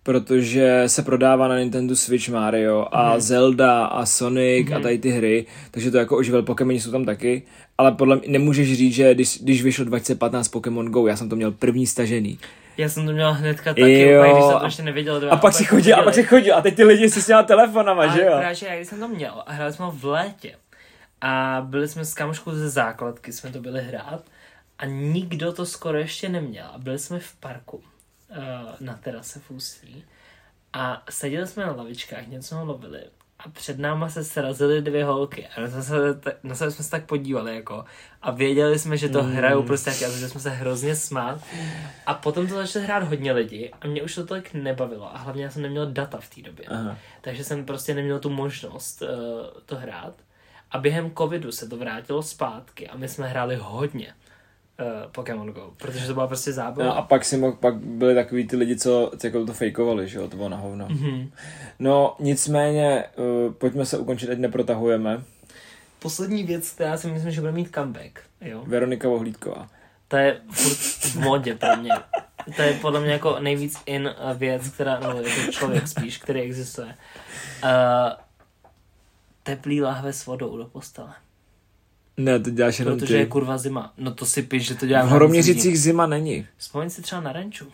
protože 0.03 0.83
se 0.87 1.03
prodává 1.03 1.49
na 1.49 1.59
Nintendo 1.59 1.97
Switch 1.97 2.29
Mario 2.29 2.87
a 2.93 3.11
Mhm. 3.11 3.21
Zelda 3.21 3.85
a 3.85 4.07
Sonic 4.07 4.69
Mhm. 4.69 4.77
a 4.77 4.81
tady 4.81 4.99
ty 4.99 5.11
hry, 5.11 5.47
takže 5.71 5.91
to 5.91 5.97
jako 5.99 6.17
oživil 6.17 6.43
Pokémon 6.43 6.75
jsou 6.75 6.91
tam 6.91 7.05
taky, 7.05 7.43
ale 7.79 7.93
podle 7.93 8.17
mě 8.17 8.29
nemůžeš 8.29 8.73
říct, 8.79 8.95
že 8.95 9.15
když, 9.15 9.39
když 9.43 9.63
vyšlo 9.63 9.85
2015 9.85 10.49
Pokémon 10.49 10.87
Go, 10.91 11.07
já 11.07 11.17
jsem 11.17 11.29
to 11.29 11.37
měl 11.37 11.51
první 11.53 11.87
stažený. 11.87 12.39
Já 12.77 12.89
jsem 12.89 13.07
to 13.07 13.13
měl 13.13 13.33
hnedka 13.33 13.71
taky, 13.71 14.01
Jo. 14.01 14.21
úplně, 14.21 14.33
když 14.35 14.45
jsem 14.51 14.59
to 14.59 14.65
ještě 14.65 14.83
nevěděl. 14.83 15.29
A 15.31 15.37
pak 15.37 15.55
si 15.55 15.65
chodil, 15.65 15.97
a 15.97 16.03
pak 16.03 16.15
si 16.15 16.23
chodil 16.23 16.55
a 16.57 16.61
teď 16.61 16.77
ty 16.77 16.85
lidi 16.85 17.11
si 17.11 17.23
s 17.23 17.27
těma 17.27 17.43
telefonama, 17.43 18.03
Ale 18.03 18.13
že 18.13 18.21
jo? 18.21 18.33
právě, 18.39 18.57
já 18.69 18.77
když 18.77 18.89
jsem 18.89 19.01
to 19.01 19.09
měl 19.09 19.43
a 19.47 19.53
hráli 19.53 19.73
jsme 19.73 19.85
ho 19.85 19.91
v 19.93 20.05
létě 20.05 20.55
a 21.21 21.63
byli 21.69 21.89
jsme 21.89 22.05
s 22.05 22.15
kamoškou 22.15 22.51
ze 22.53 22.71
základky, 22.71 23.33
jsme 23.33 23.51
to 23.51 23.61
byli 23.61 23.83
hrát 23.83 24.23
a 24.79 24.87
nikdo 24.87 25.53
to 25.53 25.67
skoro 25.67 25.99
ještě 25.99 26.29
neměl 26.29 26.65
a 26.75 26.79
byli 26.79 26.99
jsme 26.99 27.19
v 27.19 27.33
parku 27.41 27.81
na 28.81 28.95
terase 28.95 29.41
v 29.41 29.51
Ústí 29.51 30.05
a 30.73 31.03
seděli 31.11 31.47
jsme 31.47 31.67
na 31.67 31.73
lavičkách, 31.73 32.27
něco 32.27 32.49
jsme 32.49 32.63
lovili 32.63 33.01
a 33.39 33.49
před 33.49 33.79
náma 33.79 34.09
se 34.09 34.25
srazily 34.25 34.83
dvě 34.83 35.05
holky 35.05 35.47
a 35.47 35.83
se, 35.83 35.95
na 36.43 36.55
sebe 36.55 36.71
jsme 36.71 36.85
se 36.85 36.91
tak 36.91 37.05
podívali 37.05 37.55
jako 37.55 37.85
a 38.23 38.31
věděli 38.31 38.79
jsme, 38.79 38.97
že 38.97 39.09
to 39.09 39.23
Mm. 39.23 39.33
hrajou 39.33 39.63
prostě 39.63 39.91
taky 39.91 40.05
a 40.05 40.11
začali 40.11 40.31
jsme 40.31 40.41
se 40.41 40.51
hrozně 40.51 40.97
smát 40.97 41.41
a 42.07 42.15
potom 42.15 42.47
to 42.47 42.55
začali 42.55 42.85
hrát 42.85 43.03
hodně 43.03 43.33
lidi 43.33 43.73
a 43.81 43.87
mě 43.87 44.03
už 44.03 44.15
to 44.15 44.27
tolik 44.27 44.55
nebavilo 44.55 45.15
a 45.15 45.19
hlavně 45.19 45.45
já 45.45 45.51
jsem 45.51 45.63
neměl 45.63 45.93
data 45.93 46.19
v 46.21 46.35
té 46.35 46.43
době. 46.43 46.67
Aha. 46.67 46.97
Takže 47.21 47.45
jsem 47.45 47.65
prostě 47.65 47.95
neměl 47.95 48.19
tu 48.19 48.31
možnost 48.31 49.03
uh, 49.03 49.09
to 49.67 49.77
hrát. 49.77 50.15
A 50.71 50.79
během 50.79 51.11
covidu 51.15 51.53
se 51.53 51.69
to 51.69 51.77
vrátilo 51.77 52.23
zpátky 52.23 52.89
a 52.89 52.97
my 52.97 53.09
jsme 53.09 53.29
hráli 53.29 53.57
hodně 53.57 54.15
uh, 54.81 54.87
Pokémon 55.13 55.53
Go, 55.53 55.71
protože 55.77 56.07
to 56.07 56.15
byla 56.15 56.27
prostě 56.27 56.53
zábava. 56.53 56.85
No 56.85 56.97
a 56.97 57.03
pak 57.03 57.25
si 57.25 57.37
mohl, 57.37 57.57
pak 57.57 57.75
byli 57.75 58.15
takový 58.15 58.47
ty 58.47 58.57
lidi, 58.57 58.77
co 58.77 59.11
jako 59.25 59.47
to 59.47 59.53
fejkovali, 59.53 60.09
že 60.09 60.19
jo, 60.19 60.29
to 60.29 60.37
bylo 60.37 60.49
na 60.49 60.57
hovno. 60.57 60.87
Mhm. 60.89 61.31
No, 61.79 62.17
nicméně, 62.19 63.05
uh, 63.17 63.53
pojďme 63.53 63.87
se 63.87 63.99
ukončit, 63.99 64.31
ať 64.31 64.39
neprotahujeme. 64.39 65.23
Poslední 65.99 66.45
věc, 66.45 66.71
která 66.71 66.97
si 66.97 67.07
myslím, 67.07 67.33
že 67.33 67.41
bude 67.41 67.53
mít 67.53 67.75
comeback, 67.75 68.21
jo? 68.41 68.63
Veronika 68.67 69.09
Vohlídková. 69.09 69.69
To 70.09 70.17
je 70.17 70.41
furt 70.51 70.77
v 71.11 71.17
modě 71.17 71.55
pro 71.55 71.77
mě. 71.77 71.93
To 72.57 72.63
je 72.63 72.73
podle 72.75 73.01
mě 73.01 73.13
jako 73.13 73.41
nejvíc 73.41 73.79
in 73.87 74.15
věc, 74.35 74.69
která, 74.69 75.01
no 75.01 75.23
jako 75.23 75.53
člověk 75.53 75.89
spíš, 75.89 76.19
který 76.19 76.41
existuje. 76.41 76.95
Uh, 77.65 77.71
teplý 79.43 79.83
lahve 79.83 80.13
s 80.13 80.27
vodou 80.27 80.57
do 80.57 80.65
postele. 80.65 81.15
Ne, 82.21 82.41
to 82.41 82.51
děláš 82.51 82.79
jenom 82.79 82.99
Protože 82.99 83.15
ty. 83.15 83.21
je 83.21 83.27
kurva 83.27 83.59
zima. 83.59 83.93
No 83.99 84.11
to 84.15 84.27
si 84.27 84.43
piš, 84.43 84.67
že 84.67 84.75
to 84.75 84.87
dělám. 84.87 85.07
v 85.07 85.11
Horoměřicích 85.11 85.81
zima 85.81 86.07
není. 86.07 86.47
Vzpomeň 86.57 86.91
si 86.91 87.03
třeba 87.03 87.21
na 87.21 87.33
Renču. 87.33 87.65
Uh, 87.65 87.71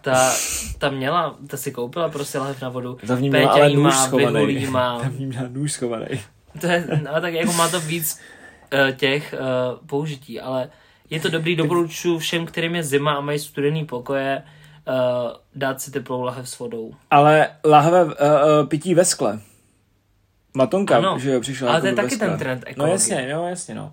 ta, 0.00 0.32
ta 0.78 0.90
měla, 0.90 1.36
ta 1.46 1.56
si 1.56 1.72
koupila 1.72 2.08
prostě 2.08 2.38
lahev 2.38 2.62
na 2.62 2.68
vodu. 2.68 2.98
Ta 3.06 3.14
v 3.14 3.22
ní 3.22 3.30
měla 3.30 3.52
Péťa 3.52 3.64
ale 3.64 3.74
nůž 3.74 3.94
má, 3.94 4.04
schovaný. 4.06 4.66
Má. 4.66 4.98
Ta 5.02 5.08
v 5.08 5.20
ní 5.20 5.26
měla 5.26 5.48
nůž 5.48 5.72
schovaný. 5.72 6.06
To 6.60 6.66
je, 6.66 7.00
no, 7.04 7.20
tak 7.20 7.34
jako 7.34 7.52
má 7.52 7.68
to 7.68 7.80
víc 7.80 8.20
uh, 8.72 8.96
těch 8.96 9.34
uh, 9.38 9.86
použití, 9.86 10.40
ale 10.40 10.70
je 11.10 11.20
to 11.20 11.28
dobrý, 11.28 11.56
doporučuji 11.56 12.18
všem, 12.18 12.46
kterým 12.46 12.74
je 12.74 12.82
zima 12.82 13.14
a 13.14 13.20
mají 13.20 13.38
studený 13.38 13.84
pokoje, 13.84 14.42
uh, 14.88 14.94
dát 15.54 15.80
si 15.80 15.90
teplou 15.90 16.22
lahev 16.22 16.48
s 16.48 16.58
vodou. 16.58 16.92
Ale 17.10 17.48
lahve 17.64 18.04
uh, 18.04 18.10
uh, 18.10 18.68
pití 18.68 18.94
ve 18.94 19.04
skle. 19.04 19.40
Matonka, 20.54 20.96
Ano, 20.96 21.18
že 21.18 21.30
jo, 21.32 21.40
přišla. 21.40 21.68
ale 21.68 21.76
jako 21.76 21.82
to 21.82 21.88
je 21.88 21.94
taky 22.08 22.16
ten 22.16 22.38
trend 22.38 22.60
No 22.66 22.70
ekologie. 22.70 22.92
jasně, 22.92 23.28
no 23.32 23.48
jasně, 23.48 23.74
no. 23.74 23.92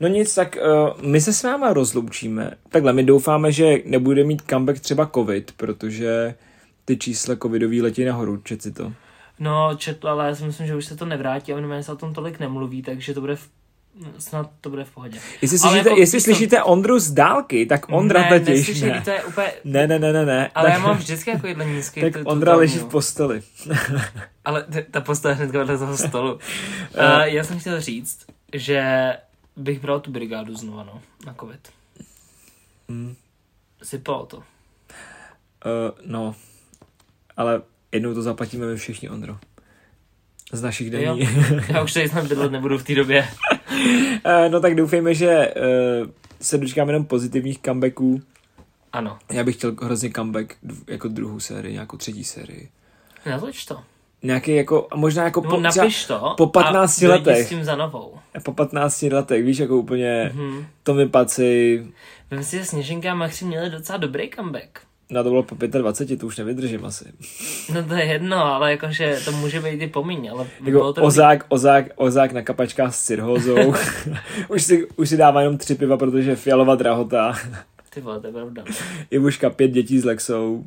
No 0.00 0.08
nic, 0.08 0.34
tak 0.34 0.56
uh, 0.96 1.02
my 1.02 1.20
se 1.20 1.32
s 1.32 1.42
váma 1.42 1.72
rozloučíme. 1.72 2.50
Takhle, 2.68 2.92
my 2.92 3.04
doufáme, 3.04 3.52
že 3.52 3.78
nebude 3.84 4.24
mít 4.24 4.42
comeback 4.50 4.80
třeba 4.80 5.06
covid, 5.14 5.52
protože 5.56 6.34
ty 6.84 6.96
čísla 6.96 7.36
covidový 7.36 7.82
letí 7.82 8.04
nahoru, 8.04 8.36
čet 8.36 8.62
si 8.62 8.72
to. 8.72 8.92
No, 9.38 9.70
četl, 9.76 10.08
ale 10.08 10.26
já 10.28 10.34
si 10.34 10.44
myslím, 10.44 10.66
že 10.66 10.76
už 10.76 10.84
se 10.84 10.96
to 10.96 11.04
nevrátí 11.06 11.52
a 11.52 11.54
minimálně 11.56 11.82
se 11.82 11.92
o 11.92 11.96
tom 11.96 12.14
tolik 12.14 12.40
nemluví, 12.40 12.82
takže 12.82 13.14
to 13.14 13.20
bude 13.20 13.36
v, 13.36 13.48
snad 14.18 14.50
to 14.60 14.70
bude 14.70 14.84
v 14.84 14.90
pohodě. 14.90 15.18
Jestli 15.42 15.58
Ale 15.58 15.70
slyšíte, 15.70 15.88
jako 15.90 16.00
jestli 16.00 16.20
co- 16.20 16.24
slyšíte 16.24 16.62
Ondru 16.62 16.98
z 16.98 17.10
dálky, 17.10 17.66
tak 17.66 17.86
Ondra 17.92 18.20
ne, 18.30 18.40
totiž 18.40 18.80
ne. 18.80 19.00
to 19.04 19.10
je 19.10 19.24
úplně... 19.24 19.52
Ne, 19.64 19.86
ne, 19.86 19.98
ne, 19.98 20.12
ne, 20.12 20.26
ne. 20.26 20.50
Ale 20.54 20.70
tak, 20.70 20.78
já 20.80 20.86
mám 20.86 20.96
vždycky 20.96 21.30
jako 21.30 21.46
jedno 21.46 21.64
nízký 21.64 22.00
tak 22.00 22.12
tu- 22.12 22.18
tu 22.18 22.24
Ondra 22.28 22.56
leží 22.56 22.78
v 22.78 22.84
posteli. 22.84 23.42
Ale 24.44 24.62
t- 24.62 24.86
ta 24.90 25.00
postava 25.00 25.34
hnedka 25.34 25.58
vedle 25.58 25.78
toho 25.78 25.96
stolu. 26.08 26.34
uh, 26.34 26.40
já 27.22 27.44
jsem 27.44 27.58
chtěl 27.58 27.80
říct, 27.80 28.26
že 28.54 28.82
bych 29.56 29.80
bral 29.80 30.00
tu 30.00 30.10
brigádu 30.10 30.56
znova, 30.56 30.84
no, 30.84 31.00
na 31.26 31.34
covid. 31.34 31.60
Hmm. 32.88 33.14
Sypalo 33.82 34.26
to. 34.26 34.36
Uh, 34.36 34.42
no, 36.06 36.34
ale 37.36 37.62
jednou 37.92 38.14
to 38.14 38.22
zaplatíme 38.22 38.66
my 38.66 38.76
všichni, 38.76 39.08
Ondro. 39.10 39.38
Z 40.52 40.62
našich 40.62 40.92
Jo. 40.92 41.00
daní. 41.16 41.28
Já 41.68 41.82
už 41.82 41.92
tady 41.92 42.08
snad 42.08 42.26
bydlet 42.26 42.52
nebudu 42.52 42.78
v 42.78 42.84
té 42.84 42.94
době. 42.94 43.28
Eh, 44.24 44.48
no 44.48 44.60
tak 44.60 44.74
doufejme, 44.74 45.14
že 45.14 45.54
uh, 46.02 46.08
se 46.40 46.58
dočkáme 46.58 46.92
jenom 46.92 47.04
pozitivních 47.04 47.58
comebacků. 47.62 48.22
Ano, 48.92 49.18
Já 49.32 49.44
bych 49.44 49.56
chtěl 49.56 49.74
hrozně 49.82 50.10
comeback 50.10 50.54
jako 50.86 51.08
druhou 51.08 51.40
sérii, 51.40 51.72
nějakou 51.72 51.96
třetí 51.96 52.24
sérii. 52.24 52.68
natoč 53.30 53.64
to. 53.64 53.80
nějaký 54.22 54.54
jako, 54.54 54.88
možná 54.94 55.24
jako 55.24 55.40
No, 55.40 55.50
po, 55.50 55.60
napiš 55.60 56.04
to 56.06 56.34
po 56.36 56.46
15 56.46 57.02
a 57.02 57.08
letech. 57.08 57.46
s 57.46 57.48
tím 57.48 57.64
za 57.64 57.76
novou. 57.76 58.14
po 58.44 58.52
15 58.52 59.02
letech, 59.02 59.44
víš, 59.44 59.58
jako 59.58 59.76
úplně 59.76 60.30
Mhm. 60.34 60.42
mm-hmm. 60.50 60.64
Tommy 60.82 61.08
Paci, 61.08 61.86
Vím 62.30 62.44
si, 62.44 62.56
že 62.58 62.64
Sněženka 62.64 63.12
a 63.12 63.14
Maxi 63.14 63.44
měli 63.44 63.70
docela 63.70 63.98
dobrý 63.98 64.30
comeback. 64.36 64.80
Na 65.10 65.22
to 65.22 65.28
bylo 65.28 65.42
po 65.42 65.54
25, 65.66 66.20
to 66.20 66.26
už 66.26 66.36
nevydržím 66.36 66.84
asi. 66.84 67.04
No 67.74 67.82
to 67.84 67.94
je 67.94 68.04
jedno, 68.04 68.36
ale 68.44 68.70
jakože 68.70 69.20
to 69.24 69.32
může 69.32 69.60
být 69.60 69.82
i 69.82 69.86
pomíň, 69.86 70.30
ale 70.30 70.46
Jako 70.58 70.70
bylo 70.70 70.92
to 70.92 71.00
dobrý. 71.00 71.06
ozák, 71.06 71.44
ozák, 71.48 71.84
ozák 71.96 72.32
na 72.32 72.42
kapačkách 72.42 72.94
s 72.94 73.04
cirhózou. 73.06 73.74
už, 74.48 74.62
si, 74.62 74.86
už 74.96 75.08
si 75.08 75.16
dává 75.16 75.40
jenom 75.40 75.58
tři 75.58 75.74
piva, 75.74 75.96
protože 75.96 76.30
je 76.30 76.36
fialová 76.36 76.74
drahota. 76.74 77.34
Ty 77.90 78.00
vole, 78.00 78.20
to 78.20 78.26
je 78.26 78.32
pravda. 78.32 78.64
Ivuška 79.10 79.50
pět 79.50 79.68
dětí 79.68 79.98
s 79.98 80.04
Lexou. 80.04 80.64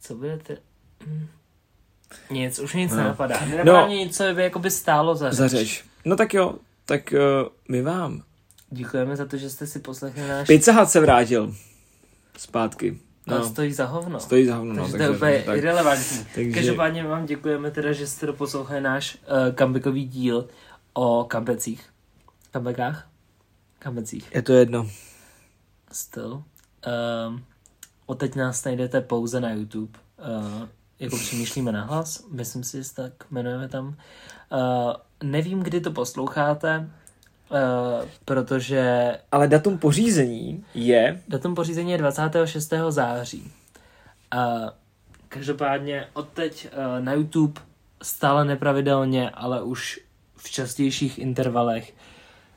Co 0.00 0.14
budete... 0.14 0.56
Nic, 2.30 2.58
už 2.58 2.74
nic 2.74 2.90
No. 2.90 2.96
no. 2.96 3.02
nenapadá. 3.02 3.40
Nenapadá 3.40 3.80
No. 3.80 3.88
nic, 3.88 4.16
co 4.16 4.34
by 4.34 4.42
jakoby 4.42 4.70
stálo 4.70 5.14
za 5.14 5.30
řeč. 5.30 5.38
Za 5.38 5.48
řeč. 5.48 5.84
No 6.04 6.16
tak 6.16 6.34
jo, 6.34 6.54
tak 6.84 7.14
uh, 7.42 7.48
my 7.68 7.82
vám. 7.82 8.22
Děkujeme 8.70 9.16
za 9.16 9.26
to, 9.26 9.36
že 9.36 9.50
jste 9.50 9.66
si 9.66 9.78
poslechli 9.78 10.28
náš... 10.28 10.46
Pizza 10.46 10.72
Hut 10.72 10.88
se 10.88 11.00
vrátil. 11.00 11.54
Zpátky. 12.38 12.98
No. 13.26 13.38
No, 13.38 13.44
stojí 13.48 13.72
za 13.72 13.84
hovno. 13.86 14.20
stojí 14.20 14.46
za 14.46 14.56
hovno. 14.56 14.74
No, 14.74 14.82
Takže 14.82 14.96
to 14.96 15.02
je 15.02 15.10
úplně 15.10 15.42
tak, 15.46 15.58
irrelevantní. 15.58 16.24
takže- 16.34 16.52
Každopádně 16.54 17.04
vám 17.04 17.26
děkujeme 17.26 17.70
teda, 17.70 17.92
že 17.92 18.06
jste 18.06 18.26
doposlouchali 18.26 18.80
náš 18.80 19.14
uh, 19.48 19.54
comebackový 19.58 20.04
díl 20.08 20.48
o 20.94 21.24
kampecích. 21.24 21.84
Comebackách? 22.52 23.08
Kampecích. 23.78 24.34
je 24.34 24.42
to 24.42 24.52
jedno. 24.52 24.90
Styl. 25.92 26.42
Um, 27.28 27.44
odteď 28.06 28.34
nás 28.36 28.64
najdete 28.64 29.00
pouze 29.00 29.40
na 29.40 29.50
YouTube. 29.52 29.98
Uh, 30.18 30.68
jako 30.98 31.16
přemýšlíme 31.16 31.72
na 31.72 31.84
hlas, 31.84 32.24
myslím 32.30 32.64
si, 32.64 32.76
že 32.76 32.84
se 32.84 32.94
tak 32.94 33.12
jmenujeme 33.30 33.68
tam. 33.68 33.86
Uh, 33.88 34.92
nevím, 35.22 35.60
kdy 35.62 35.80
to 35.80 35.90
posloucháte, 35.90 36.90
uh, 37.50 38.08
protože 38.24 39.12
Ale 39.32 39.48
datum 39.48 39.78
pořízení 39.78 40.64
je 40.74 41.22
datum 41.28 41.54
pořízení 41.54 41.92
je 41.92 41.98
26. 41.98 42.72
září. 42.88 43.52
Uh, 44.34 44.70
každopádně 45.28 46.06
odteď 46.12 46.68
uh, 46.72 47.04
na 47.04 47.12
YouTube 47.12 47.60
stále 48.02 48.44
nepravidelně, 48.44 49.30
ale 49.30 49.62
už 49.62 50.00
v 50.36 50.50
častějších 50.50 51.18
intervalech 51.18 51.94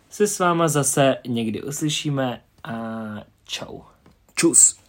se 0.09 0.27
s 0.27 0.39
váma 0.39 0.67
zase 0.67 1.17
někdy 1.27 1.63
uslyšíme 1.63 2.41
a 2.63 2.73
čau. 3.43 3.79
čus. 4.35 4.79